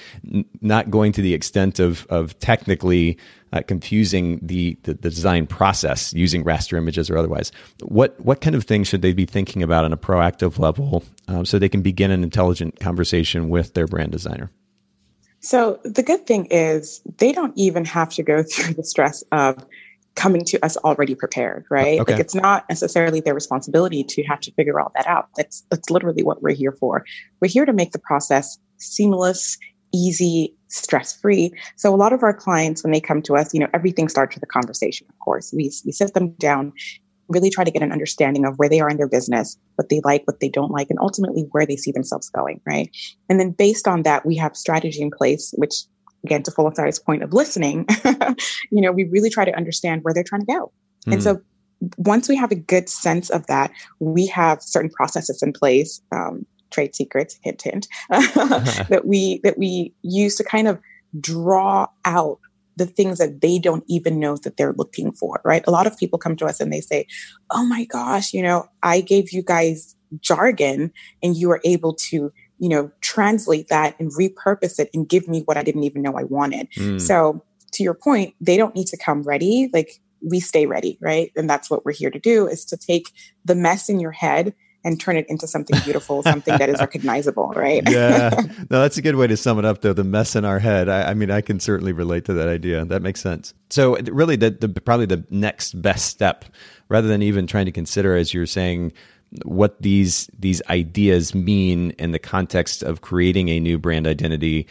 not 0.61 0.91
going 0.91 1.13
to 1.13 1.23
the 1.23 1.35
extent 1.35 1.79
of 1.79 2.07
of 2.09 2.39
technically 2.39 3.19
uh, 3.53 3.63
confusing 3.63 4.39
the, 4.43 4.77
the, 4.83 4.95
the 4.95 5.11
design 5.11 5.47
process 5.47 6.13
using 6.13 6.45
raster 6.45 6.77
images 6.77 7.09
or 7.09 7.17
otherwise. 7.17 7.53
What 7.83 8.19
what 8.21 8.41
kind 8.41 8.57
of 8.57 8.65
things 8.65 8.89
should 8.89 9.03
they 9.03 9.13
be 9.13 9.27
thinking 9.27 9.63
about 9.63 9.85
on 9.85 9.93
a 9.93 9.97
proactive 9.97 10.59
level 10.59 11.05
um, 11.29 11.45
so 11.45 11.59
they 11.59 11.69
can 11.69 11.83
begin 11.83 12.11
an 12.11 12.23
intelligent 12.23 12.81
conversation 12.81 13.49
with 13.49 13.75
their 13.75 13.87
brand 13.87 14.13
designer? 14.13 14.51
So 15.41 15.79
the 15.85 16.03
good 16.03 16.27
thing 16.27 16.47
is 16.47 17.03
they 17.19 17.33
don't 17.33 17.57
even 17.57 17.85
have 17.85 18.11
to 18.15 18.23
go 18.23 18.43
through 18.51 18.75
the 18.75 18.85
stress 18.85 19.23
of 19.33 19.65
coming 20.17 20.45
to 20.47 20.59
us 20.65 20.77
already 20.79 21.15
prepared, 21.15 21.65
right? 21.71 22.01
Okay. 22.01 22.13
Like 22.13 22.21
it's 22.21 22.35
not 22.35 22.69
necessarily 22.69 23.21
their 23.21 23.35
responsibility 23.35 24.03
to 24.03 24.23
have 24.25 24.41
to 24.41 24.53
figure 24.53 24.81
all 24.81 24.91
that 24.97 25.07
out. 25.07 25.29
That's 25.37 25.65
that's 25.71 25.91
literally 25.91 26.25
what 26.25 26.43
we're 26.43 26.55
here 26.55 26.73
for. 26.73 27.05
We're 27.41 27.49
here 27.49 27.67
to 27.67 27.73
make 27.73 27.93
the 27.93 27.99
process 27.99 28.59
seamless, 28.79 29.57
easy, 29.95 30.55
stress-free. 30.69 31.53
So 31.77 31.95
a 31.95 31.97
lot 31.97 32.13
of 32.13 32.23
our 32.23 32.35
clients 32.35 32.83
when 32.83 32.93
they 32.93 33.01
come 33.01 33.23
to 33.23 33.37
us, 33.37 33.55
you 33.55 33.61
know, 33.61 33.69
everything 33.73 34.09
starts 34.09 34.35
with 34.35 34.43
a 34.43 34.47
conversation, 34.47 35.07
of 35.09 35.19
course. 35.21 35.53
We 35.55 35.71
we 35.85 35.93
sit 35.93 36.15
them 36.15 36.31
down, 36.33 36.73
really 37.29 37.51
try 37.51 37.65
to 37.65 37.71
get 37.71 37.83
an 37.83 37.93
understanding 37.93 38.47
of 38.47 38.57
where 38.57 38.69
they 38.69 38.81
are 38.81 38.89
in 38.89 38.97
their 38.97 39.09
business, 39.09 39.57
what 39.77 39.91
they 39.91 40.01
like, 40.03 40.27
what 40.27 40.41
they 40.41 40.49
don't 40.49 40.73
like, 40.73 40.89
and 40.91 40.99
ultimately 40.99 41.47
where 41.53 41.67
they 41.67 41.77
see 41.77 41.93
themselves 41.93 42.31
going, 42.31 42.61
right? 42.67 42.91
And 43.29 43.39
then 43.39 43.51
based 43.51 43.87
on 43.87 44.03
that, 44.03 44.25
we 44.25 44.37
have 44.37 44.57
strategy 44.57 45.03
in 45.03 45.11
place 45.11 45.53
which 45.57 45.85
again 46.25 46.43
to 46.45 46.51
Folisayo's 46.51 46.99
point 46.99 47.23
of 47.23 47.33
listening, 47.33 47.87
you 48.71 48.81
know, 48.81 48.93
we 48.93 49.05
really 49.05 49.31
try 49.31 49.45
to 49.45 49.57
understand 49.57 50.03
where 50.03 50.13
they're 50.13 50.25
trying 50.25 50.45
to 50.45 50.53
go. 50.53 50.73
Mm. 51.07 51.15
And 51.15 51.23
so 51.23 51.41
once 51.99 52.29
we 52.29 52.37
have 52.37 52.51
a 52.51 52.57
good 52.57 52.89
sense 52.89 53.31
of 53.31 53.47
that, 53.47 53.71
we 54.01 54.27
have 54.27 54.63
certain 54.63 54.91
processes 54.91 55.43
in 55.43 55.53
place, 55.53 56.01
um, 56.13 56.47
trade 56.71 56.95
secrets, 56.95 57.39
hint, 57.43 57.63
hint, 57.63 57.87
that 58.11 59.03
we 59.05 59.41
that 59.45 59.59
we 59.59 59.93
use 60.03 60.37
to 60.37 60.45
kind 60.45 60.69
of 60.69 60.79
draw 61.21 61.87
out 62.05 62.39
the 62.77 62.87
things 62.87 63.19
that 63.19 63.41
they 63.41 63.59
don't 63.59 63.85
even 63.89 64.21
know 64.21 64.37
that 64.37 64.57
they're 64.57 64.75
looking 64.75 65.11
for, 65.13 65.41
right? 65.45 65.65
A 65.67 65.71
lot 65.71 65.87
of 65.87 65.97
people 65.97 66.19
come 66.19 66.37
to 66.37 66.47
us 66.47 66.61
and 66.61 66.73
they 66.73 66.83
say, 66.83 67.07
Oh 67.51 67.65
my 67.65 67.85
gosh, 67.85 68.35
you 68.35 68.43
know, 68.43 68.69
I 68.83 69.01
gave 69.01 69.33
you 69.33 69.43
guys 69.43 69.97
jargon 70.21 70.93
and 71.23 71.37
you 71.37 71.49
were 71.49 71.61
able 71.65 71.95
to, 71.95 72.33
you 72.59 72.69
know, 72.69 72.91
translate 73.01 73.69
that 73.69 73.99
and 73.99 74.13
repurpose 74.15 74.79
it 74.79 74.91
and 74.95 75.09
give 75.09 75.29
me 75.29 75.43
what 75.45 75.57
I 75.57 75.63
didn't 75.63 75.85
even 75.85 76.03
know 76.03 76.17
I 76.17 76.25
wanted. 76.25 76.71
Mm. 76.73 77.01
So 77.01 77.45
to 77.73 77.83
your 77.83 77.95
point, 77.95 78.35
they 78.41 78.57
don't 78.57 78.75
need 78.75 78.87
to 78.89 78.97
come 78.97 79.23
ready. 79.23 79.71
Like 79.73 80.01
we 80.23 80.41
stay 80.41 80.67
ready, 80.67 80.99
right? 81.01 81.33
And 81.37 81.49
that's 81.49 81.71
what 81.71 81.85
we're 81.85 81.93
here 81.93 82.11
to 82.11 82.19
do 82.19 82.47
is 82.47 82.65
to 82.67 82.77
take 82.77 83.11
the 83.45 83.55
mess 83.55 83.89
in 83.89 84.01
your 84.01 84.13
head 84.13 84.55
and 84.87 85.01
turn 85.01 85.17
it 85.17 85.27
into 85.29 85.49
something 85.49 85.77
beautiful, 85.83 86.23
something 86.23 86.57
that 86.57 86.69
is 86.69 86.79
recognizable, 86.81 87.53
right? 87.57 87.83
yeah. 87.89 88.31
No, 88.71 88.83
that's 88.83 88.97
a 88.97 89.03
good 89.03 89.17
way 89.17 89.27
to 89.27 89.37
sum 89.37 89.59
it 89.59 89.65
up, 89.65 89.81
though. 89.81 89.93
The 89.93 90.05
mess 90.05 90.37
in 90.37 90.45
our 90.45 90.61
head. 90.61 90.89
I, 90.89 91.11
I, 91.11 91.15
mean, 91.15 91.31
I 91.31 91.41
can 91.41 91.59
certainly 91.59 91.93
relate 91.93 92.25
to 92.27 92.33
that 92.35 92.49
idea. 92.49 92.85
That 92.85 93.03
makes 93.03 93.21
sense. 93.21 93.53
So, 93.71 93.97
really, 93.99 94.37
the, 94.37 94.51
the 94.51 94.69
probably 94.69 95.07
the 95.07 95.25
next 95.29 95.81
best 95.83 96.07
step, 96.07 96.45
rather 96.89 97.09
than 97.09 97.21
even 97.23 97.47
trying 97.49 97.67
to 97.67 97.73
consider, 97.73 98.17
as 98.17 98.33
you're 98.33 98.47
saying, 98.47 98.93
what 99.45 99.81
these 99.83 100.31
these 100.39 100.63
ideas 100.71 101.35
mean 101.35 101.91
in 101.93 102.13
the 102.13 102.19
context 102.19 102.83
of 102.83 103.01
creating 103.01 103.49
a 103.49 103.61
new 103.61 103.79
brand 103.79 104.07
identity. 104.07 104.67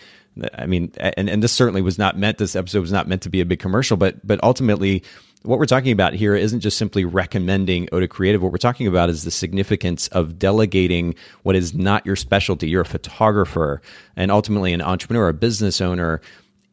I 0.54 0.66
mean, 0.66 0.92
and, 0.98 1.30
and 1.30 1.42
this 1.42 1.54
certainly 1.54 1.82
was 1.82 1.98
not 1.98 2.18
meant. 2.18 2.38
This 2.38 2.56
episode 2.56 2.82
was 2.82 2.92
not 2.92 3.08
meant 3.08 3.22
to 3.22 3.30
be 3.30 3.42
a 3.42 3.46
big 3.46 3.60
commercial, 3.60 3.96
but 3.96 4.26
but 4.26 4.40
ultimately, 4.44 5.04
what 5.44 5.60
we're 5.60 5.66
talking 5.66 5.92
about 5.92 6.14
here 6.14 6.36
isn't 6.36 6.62
just 6.62 6.78
simply 6.78 7.06
recommending 7.06 7.88
Oda 7.92 8.08
Creative. 8.08 8.42
What 8.42 8.52
we're 8.52 8.58
talking 8.58 8.88
about 8.88 9.10
is 9.10 9.24
the 9.24 9.32
significance 9.32 10.08
of 10.10 10.40
delegating 10.40 11.16
what 11.44 11.56
is 11.56 11.74
not 11.74 12.06
your 12.06 12.16
specialty. 12.16 12.68
You're 12.68 12.82
a 12.82 12.86
photographer 12.86 13.82
and 14.16 14.32
ultimately 14.32 14.74
an 14.74 14.82
entrepreneur, 14.82 15.30
a 15.30 15.34
business 15.34 15.80
owner. 15.82 16.20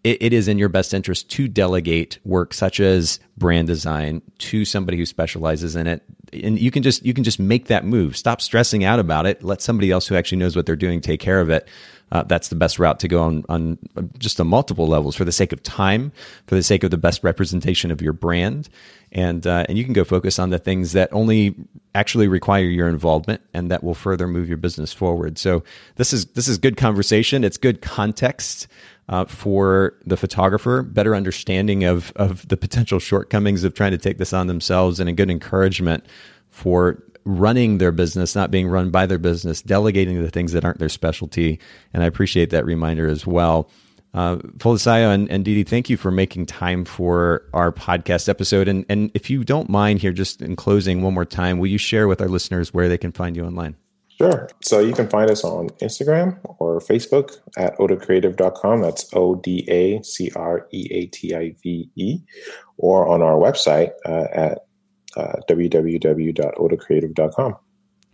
it, 0.04 0.22
it 0.22 0.32
is 0.32 0.48
in 0.48 0.58
your 0.58 0.68
best 0.68 0.94
interest 0.94 1.30
to 1.30 1.48
delegate 1.48 2.18
work 2.24 2.54
such 2.54 2.80
as 2.80 3.20
brand 3.36 3.68
design 3.68 4.22
to 4.38 4.64
somebody 4.64 4.96
who 4.96 5.06
specializes 5.06 5.76
in 5.76 5.86
it. 5.86 6.02
And 6.32 6.58
you 6.58 6.70
can 6.70 6.82
just 6.82 7.04
you 7.04 7.14
can 7.14 7.24
just 7.24 7.38
make 7.38 7.66
that 7.66 7.84
move. 7.84 8.16
Stop 8.16 8.40
stressing 8.40 8.84
out 8.84 8.98
about 8.98 9.26
it. 9.26 9.42
Let 9.42 9.60
somebody 9.60 9.90
else 9.90 10.06
who 10.06 10.16
actually 10.16 10.38
knows 10.38 10.56
what 10.56 10.66
they're 10.66 10.76
doing 10.76 11.00
take 11.00 11.20
care 11.20 11.40
of 11.40 11.50
it 11.50 11.68
uh, 12.12 12.22
that's 12.24 12.48
the 12.48 12.54
best 12.54 12.78
route 12.78 13.00
to 13.00 13.08
go 13.08 13.22
on, 13.22 13.42
on 13.48 13.78
just 14.18 14.38
on 14.38 14.46
multiple 14.46 14.86
levels 14.86 15.16
for 15.16 15.24
the 15.24 15.32
sake 15.32 15.50
of 15.50 15.62
time, 15.62 16.12
for 16.46 16.54
the 16.54 16.62
sake 16.62 16.84
of 16.84 16.90
the 16.90 16.98
best 16.98 17.24
representation 17.24 17.90
of 17.90 18.02
your 18.02 18.12
brand. 18.12 18.68
And, 19.12 19.46
uh, 19.46 19.64
and 19.66 19.78
you 19.78 19.84
can 19.84 19.94
go 19.94 20.04
focus 20.04 20.38
on 20.38 20.50
the 20.50 20.58
things 20.58 20.92
that 20.92 21.10
only 21.12 21.54
actually 21.94 22.28
require 22.28 22.64
your 22.64 22.88
involvement 22.88 23.40
and 23.54 23.70
that 23.70 23.82
will 23.82 23.94
further 23.94 24.28
move 24.28 24.46
your 24.46 24.58
business 24.58 24.92
forward. 24.92 25.38
So 25.38 25.64
this 25.96 26.12
is, 26.12 26.26
this 26.26 26.48
is 26.48 26.58
good 26.58 26.76
conversation. 26.76 27.44
It's 27.44 27.56
good 27.56 27.80
context. 27.80 28.68
Uh, 29.08 29.24
for 29.24 29.94
the 30.06 30.16
photographer, 30.16 30.80
better 30.82 31.14
understanding 31.14 31.82
of 31.84 32.12
of 32.16 32.46
the 32.48 32.56
potential 32.56 33.00
shortcomings 33.00 33.64
of 33.64 33.74
trying 33.74 33.90
to 33.90 33.98
take 33.98 34.16
this 34.16 34.32
on 34.32 34.46
themselves, 34.46 35.00
and 35.00 35.08
a 35.08 35.12
good 35.12 35.28
encouragement 35.28 36.06
for 36.50 37.02
running 37.24 37.78
their 37.78 37.92
business, 37.92 38.34
not 38.34 38.50
being 38.50 38.68
run 38.68 38.90
by 38.90 39.06
their 39.06 39.18
business, 39.18 39.62
delegating 39.62 40.22
the 40.22 40.30
things 40.30 40.52
that 40.52 40.64
aren't 40.64 40.78
their 40.78 40.88
specialty. 40.88 41.58
And 41.92 42.02
I 42.02 42.06
appreciate 42.06 42.50
that 42.50 42.64
reminder 42.64 43.08
as 43.08 43.26
well. 43.26 43.70
Uh, 44.14 44.38
and, 44.64 45.30
and 45.30 45.44
Didi, 45.44 45.64
thank 45.64 45.88
you 45.88 45.96
for 45.96 46.10
making 46.10 46.46
time 46.46 46.84
for 46.84 47.44
our 47.54 47.72
podcast 47.72 48.28
episode. 48.28 48.68
And, 48.68 48.84
and 48.88 49.10
if 49.14 49.30
you 49.30 49.42
don't 49.42 49.70
mind 49.70 50.00
here, 50.00 50.12
just 50.12 50.42
in 50.42 50.54
closing 50.54 51.02
one 51.02 51.14
more 51.14 51.24
time, 51.24 51.58
will 51.58 51.68
you 51.68 51.78
share 51.78 52.06
with 52.06 52.20
our 52.20 52.28
listeners 52.28 52.74
where 52.74 52.88
they 52.88 52.98
can 52.98 53.12
find 53.12 53.36
you 53.36 53.44
online? 53.44 53.76
Sure. 54.22 54.48
So 54.62 54.78
you 54.78 54.92
can 54.92 55.08
find 55.08 55.28
us 55.28 55.42
on 55.42 55.70
Instagram 55.80 56.38
or 56.44 56.78
Facebook 56.78 57.38
at 57.56 57.76
odacreative.com. 57.78 58.80
That's 58.80 59.12
O 59.14 59.34
D 59.34 59.66
A 59.68 60.00
C 60.04 60.30
R 60.36 60.68
E 60.70 60.86
A 60.92 61.06
T 61.06 61.34
I 61.34 61.56
V 61.60 61.90
E. 61.96 62.20
Or 62.76 63.08
on 63.08 63.20
our 63.20 63.34
website 63.34 63.90
uh, 64.06 64.28
at 64.32 64.58
uh, 65.16 65.40
www.odacreative.com. 65.50 67.56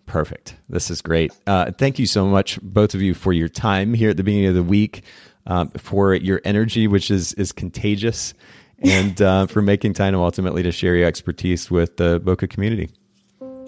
Perfect. 0.07 0.57
This 0.71 0.91
is 0.91 1.03
great. 1.03 1.31
Uh, 1.47 1.73
thank 1.73 1.99
you 1.99 2.07
so 2.07 2.27
much, 2.27 2.59
both 2.63 2.95
of 2.95 3.03
you, 3.03 3.13
for 3.13 3.35
your 3.35 3.51
time 3.51 3.93
here 3.93 4.09
at 4.09 4.17
the 4.17 4.25
beginning 4.25 4.47
of 4.47 4.55
the 4.55 4.63
week, 4.63 5.03
uh, 5.47 5.67
for 5.77 6.15
your 6.15 6.41
energy, 6.45 6.89
which 6.89 7.11
is 7.11 7.35
is 7.35 7.53
contagious, 7.53 8.33
and 8.79 9.21
uh, 9.21 9.47
for 9.47 9.61
making 9.61 9.93
time 9.93 10.15
ultimately 10.15 10.63
to 10.63 10.73
share 10.73 10.97
your 10.97 11.07
expertise 11.07 11.71
with 11.71 11.99
the 11.99 12.19
Bokeh 12.19 12.49
community. 12.49 12.89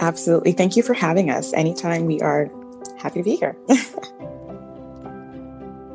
Absolutely. 0.01 0.53
Thank 0.53 0.76
you 0.76 0.82
for 0.82 0.94
having 0.94 1.30
us. 1.30 1.53
Anytime 1.53 2.07
we 2.07 2.20
are 2.20 2.51
happy 2.98 3.20
to 3.20 3.24
be 3.24 3.36
here. 3.36 3.57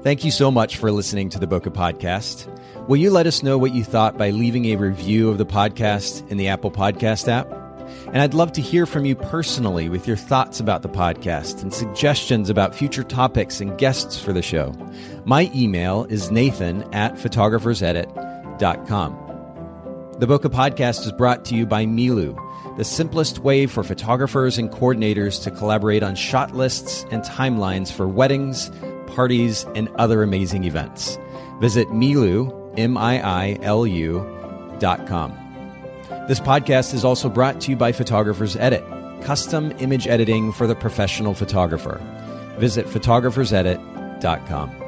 Thank 0.03 0.23
you 0.23 0.29
so 0.29 0.51
much 0.51 0.77
for 0.77 0.91
listening 0.91 1.29
to 1.29 1.39
the 1.39 1.47
Bokeh 1.47 1.73
Podcast. 1.73 2.47
Will 2.87 2.97
you 2.97 3.09
let 3.09 3.25
us 3.25 3.41
know 3.41 3.57
what 3.57 3.73
you 3.73 3.83
thought 3.83 4.19
by 4.19 4.29
leaving 4.29 4.65
a 4.65 4.75
review 4.75 5.29
of 5.29 5.39
the 5.39 5.47
podcast 5.47 6.29
in 6.29 6.37
the 6.37 6.47
Apple 6.47 6.69
Podcast 6.69 7.27
app? 7.27 7.51
And 8.07 8.21
I'd 8.21 8.35
love 8.35 8.51
to 8.53 8.61
hear 8.61 8.85
from 8.85 9.05
you 9.05 9.15
personally 9.15 9.89
with 9.89 10.07
your 10.07 10.17
thoughts 10.17 10.59
about 10.59 10.83
the 10.83 10.89
podcast 10.89 11.63
and 11.63 11.73
suggestions 11.73 12.51
about 12.51 12.75
future 12.75 13.03
topics 13.03 13.61
and 13.61 13.75
guests 13.79 14.19
for 14.19 14.31
the 14.31 14.43
show. 14.43 14.75
My 15.25 15.49
email 15.55 16.05
is 16.05 16.29
nathan 16.29 16.83
at 16.93 17.15
photographersedit.com. 17.15 19.21
The 20.19 20.27
Bokeh 20.27 20.51
Podcast 20.51 21.05
is 21.05 21.11
brought 21.11 21.43
to 21.45 21.55
you 21.55 21.65
by 21.65 21.85
Miilu, 21.85 22.37
the 22.77 22.83
simplest 22.83 23.39
way 23.39 23.65
for 23.65 23.83
photographers 23.83 24.57
and 24.57 24.69
coordinators 24.69 25.41
to 25.43 25.51
collaborate 25.51 26.03
on 26.03 26.15
shot 26.15 26.53
lists 26.55 27.05
and 27.11 27.23
timelines 27.23 27.91
for 27.91 28.07
weddings, 28.07 28.71
parties, 29.07 29.65
and 29.75 29.87
other 29.95 30.23
amazing 30.23 30.63
events. 30.65 31.17
Visit 31.61 31.87
Miilu, 31.89 32.73
M-I-I-L-U 32.77 34.75
dot 34.79 35.07
com. 35.07 35.33
This 36.27 36.39
podcast 36.39 36.93
is 36.93 37.05
also 37.05 37.29
brought 37.29 37.61
to 37.61 37.71
you 37.71 37.77
by 37.77 37.91
Photographers 37.91 38.55
Edit, 38.57 38.83
custom 39.21 39.71
image 39.79 40.07
editing 40.07 40.51
for 40.51 40.67
the 40.67 40.75
professional 40.75 41.33
photographer. 41.33 42.01
Visit 42.57 42.85
photographersedit.com. 42.87 44.84